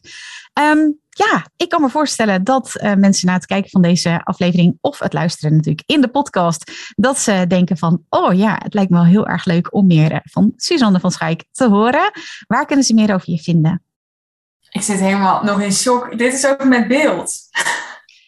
Um, 0.60 1.00
ja, 1.10 1.46
ik 1.56 1.70
kan 1.70 1.82
me 1.82 1.90
voorstellen 1.90 2.44
dat 2.44 2.74
uh, 2.76 2.94
mensen 2.94 3.28
na 3.28 3.34
het 3.34 3.46
kijken 3.46 3.70
van 3.70 3.82
deze 3.82 4.22
aflevering 4.24 4.78
of 4.82 5.00
het 5.00 5.14
luisteren 5.14 5.56
natuurlijk 5.56 5.90
in 5.90 6.02
de 6.02 6.08
podcast, 6.08 6.72
dat 6.96 7.18
ze 7.20 7.46
denken 7.48 7.78
van, 7.78 8.04
oh 8.10 8.34
ja, 8.34 8.60
het 8.64 8.74
lijkt 8.74 8.90
me 8.90 8.98
wel 8.98 9.06
heel 9.06 9.28
erg 9.28 9.46
leuk 9.46 9.74
om 9.74 9.88
meer 9.88 10.22
van 10.24 10.54
Suzanne 10.56 11.00
van 11.00 11.12
Schaik 11.12 11.44
te 11.52 11.68
horen. 11.68 12.12
Waar 12.48 12.66
kunnen 12.66 12.86
ze 12.86 12.94
meer 12.94 13.14
over 13.14 13.32
je 13.32 13.40
vinden? 13.40 13.82
Ik 14.74 14.82
zit 14.82 15.00
helemaal 15.00 15.44
nog 15.44 15.62
in 15.62 15.74
shock. 15.74 16.18
Dit 16.18 16.34
is 16.34 16.46
ook 16.46 16.64
met 16.64 16.88
beeld. 16.88 17.40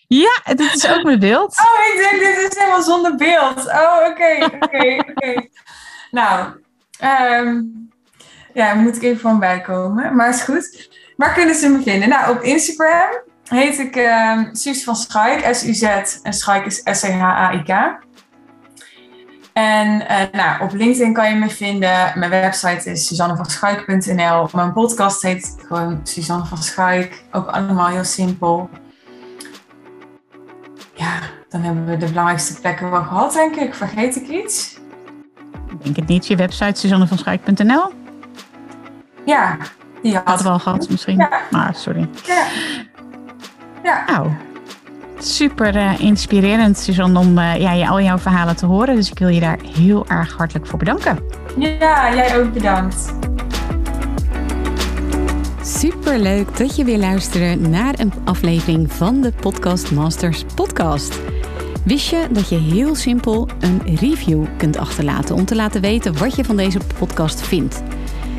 Ja, 0.07 0.41
dit 0.43 0.73
is 0.73 0.89
ook 0.89 1.03
met 1.03 1.19
beeld. 1.19 1.55
Oh, 1.65 1.93
ik 1.93 2.09
denk 2.09 2.35
dit 2.35 2.51
is 2.51 2.57
helemaal 2.57 2.81
zonder 2.81 3.15
beeld. 3.15 3.67
Oh, 3.67 3.97
oké, 4.09 4.45
oké, 4.45 4.97
oké. 5.09 5.47
Nou, 6.11 6.47
um, 7.03 7.89
ja, 8.53 8.73
moet 8.73 8.95
ik 8.95 9.01
even 9.01 9.19
van 9.19 9.39
bijkomen. 9.39 10.15
Maar 10.15 10.29
is 10.29 10.41
goed. 10.41 10.89
Waar 11.17 11.33
kunnen 11.33 11.55
ze 11.55 11.69
me 11.69 11.81
vinden? 11.81 12.09
Nou, 12.09 12.37
op 12.37 12.41
Instagram 12.41 13.09
heet 13.47 13.79
ik 13.79 13.95
uh, 13.95 14.39
Suus 14.51 14.83
van 14.83 14.95
Schaik, 14.95 15.55
S-U-Z. 15.55 15.83
En 16.23 16.33
Schaik 16.33 16.65
is 16.65 16.81
S-C-H-A-I-K. 16.83 17.97
En 19.55 20.01
uh, 20.01 20.21
nou, 20.31 20.63
op 20.63 20.73
LinkedIn 20.73 21.13
kan 21.13 21.29
je 21.29 21.35
me 21.35 21.49
vinden. 21.49 22.11
Mijn 22.15 22.29
website 22.29 22.91
is 22.91 23.07
suzannevanschaik.nl. 23.07 24.49
Mijn 24.53 24.73
podcast 24.73 25.21
heet 25.21 25.55
gewoon 25.67 25.99
Suzanne 26.03 26.45
van 26.45 26.57
Schaik. 26.57 27.23
Ook 27.31 27.47
allemaal 27.47 27.87
heel 27.87 28.03
simpel. 28.03 28.69
Ja, 30.93 31.19
dan 31.49 31.61
hebben 31.61 31.85
we 31.85 31.97
de 31.97 32.05
belangrijkste 32.05 32.61
plekken 32.61 32.91
wel 32.91 33.03
gehad, 33.03 33.33
denk 33.33 33.55
ik. 33.55 33.73
Vergeet 33.73 34.15
ik 34.15 34.27
iets? 34.27 34.79
Ik 35.69 35.83
denk 35.83 35.95
het 35.95 36.07
niet. 36.07 36.27
Je 36.27 36.35
website 36.35 36.79
suzannevanschaik.nl? 36.79 37.91
Ja, 39.25 39.57
die 40.01 40.13
had. 40.13 40.25
Hadden 40.25 40.45
we 40.45 40.51
al 40.51 40.59
gehad 40.59 40.89
misschien. 40.89 41.17
Ja. 41.17 41.41
Maar 41.51 41.75
sorry. 41.75 42.09
Ja. 42.25 42.47
ja. 43.83 44.03
Nou, 44.07 44.29
super 45.25 45.75
uh, 45.75 45.99
inspirerend, 45.99 46.77
Suzanne, 46.77 47.19
om 47.19 47.37
uh, 47.37 47.55
ja, 47.59 47.87
al 47.87 48.01
jouw 48.01 48.17
verhalen 48.17 48.55
te 48.55 48.65
horen. 48.65 48.95
Dus 48.95 49.11
ik 49.11 49.19
wil 49.19 49.27
je 49.27 49.39
daar 49.39 49.59
heel 49.77 50.05
erg 50.07 50.33
hartelijk 50.33 50.67
voor 50.67 50.79
bedanken. 50.79 51.19
Ja, 51.57 52.15
jij 52.15 52.39
ook 52.39 52.53
bedankt. 52.53 53.13
Super 55.61 56.19
leuk 56.19 56.57
dat 56.57 56.75
je 56.75 56.83
weer 56.83 56.97
luisterde 56.97 57.69
naar 57.69 57.99
een 57.99 58.13
aflevering 58.23 58.91
van 58.91 59.21
de 59.21 59.31
Podcast 59.39 59.91
Masters 59.91 60.43
podcast. 60.55 61.19
Wist 61.83 62.09
je 62.09 62.27
dat 62.31 62.49
je 62.49 62.57
heel 62.57 62.95
simpel 62.95 63.49
een 63.59 63.81
review 63.95 64.45
kunt 64.57 64.77
achterlaten 64.77 65.35
om 65.35 65.45
te 65.45 65.55
laten 65.55 65.81
weten 65.81 66.17
wat 66.17 66.35
je 66.35 66.43
van 66.43 66.57
deze 66.57 66.79
podcast 66.97 67.41
vindt? 67.41 67.83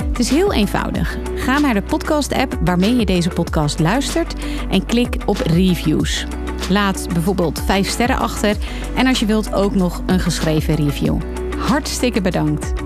Het 0.09 0.19
is 0.19 0.31
heel 0.31 0.53
eenvoudig. 0.53 1.19
Ga 1.35 1.59
naar 1.59 1.75
de 1.75 1.83
podcast-app 1.83 2.59
waarmee 2.65 2.97
je 2.97 3.07
deze 3.07 3.29
podcast 3.29 3.79
luistert 3.79 4.35
en 4.71 4.87
klik 4.87 5.17
op 5.25 5.37
reviews. 5.37 6.27
Laat 6.69 7.09
bijvoorbeeld 7.13 7.63
5 7.67 7.89
sterren 7.89 8.19
achter 8.19 8.57
en 8.95 9.07
als 9.07 9.21
je 9.21 9.27
wilt 9.27 9.53
ook 9.53 9.75
nog 9.75 10.03
een 10.07 10.21
geschreven 10.21 10.75
review. 10.75 11.17
Hartstikke 11.59 12.21
bedankt. 12.21 12.86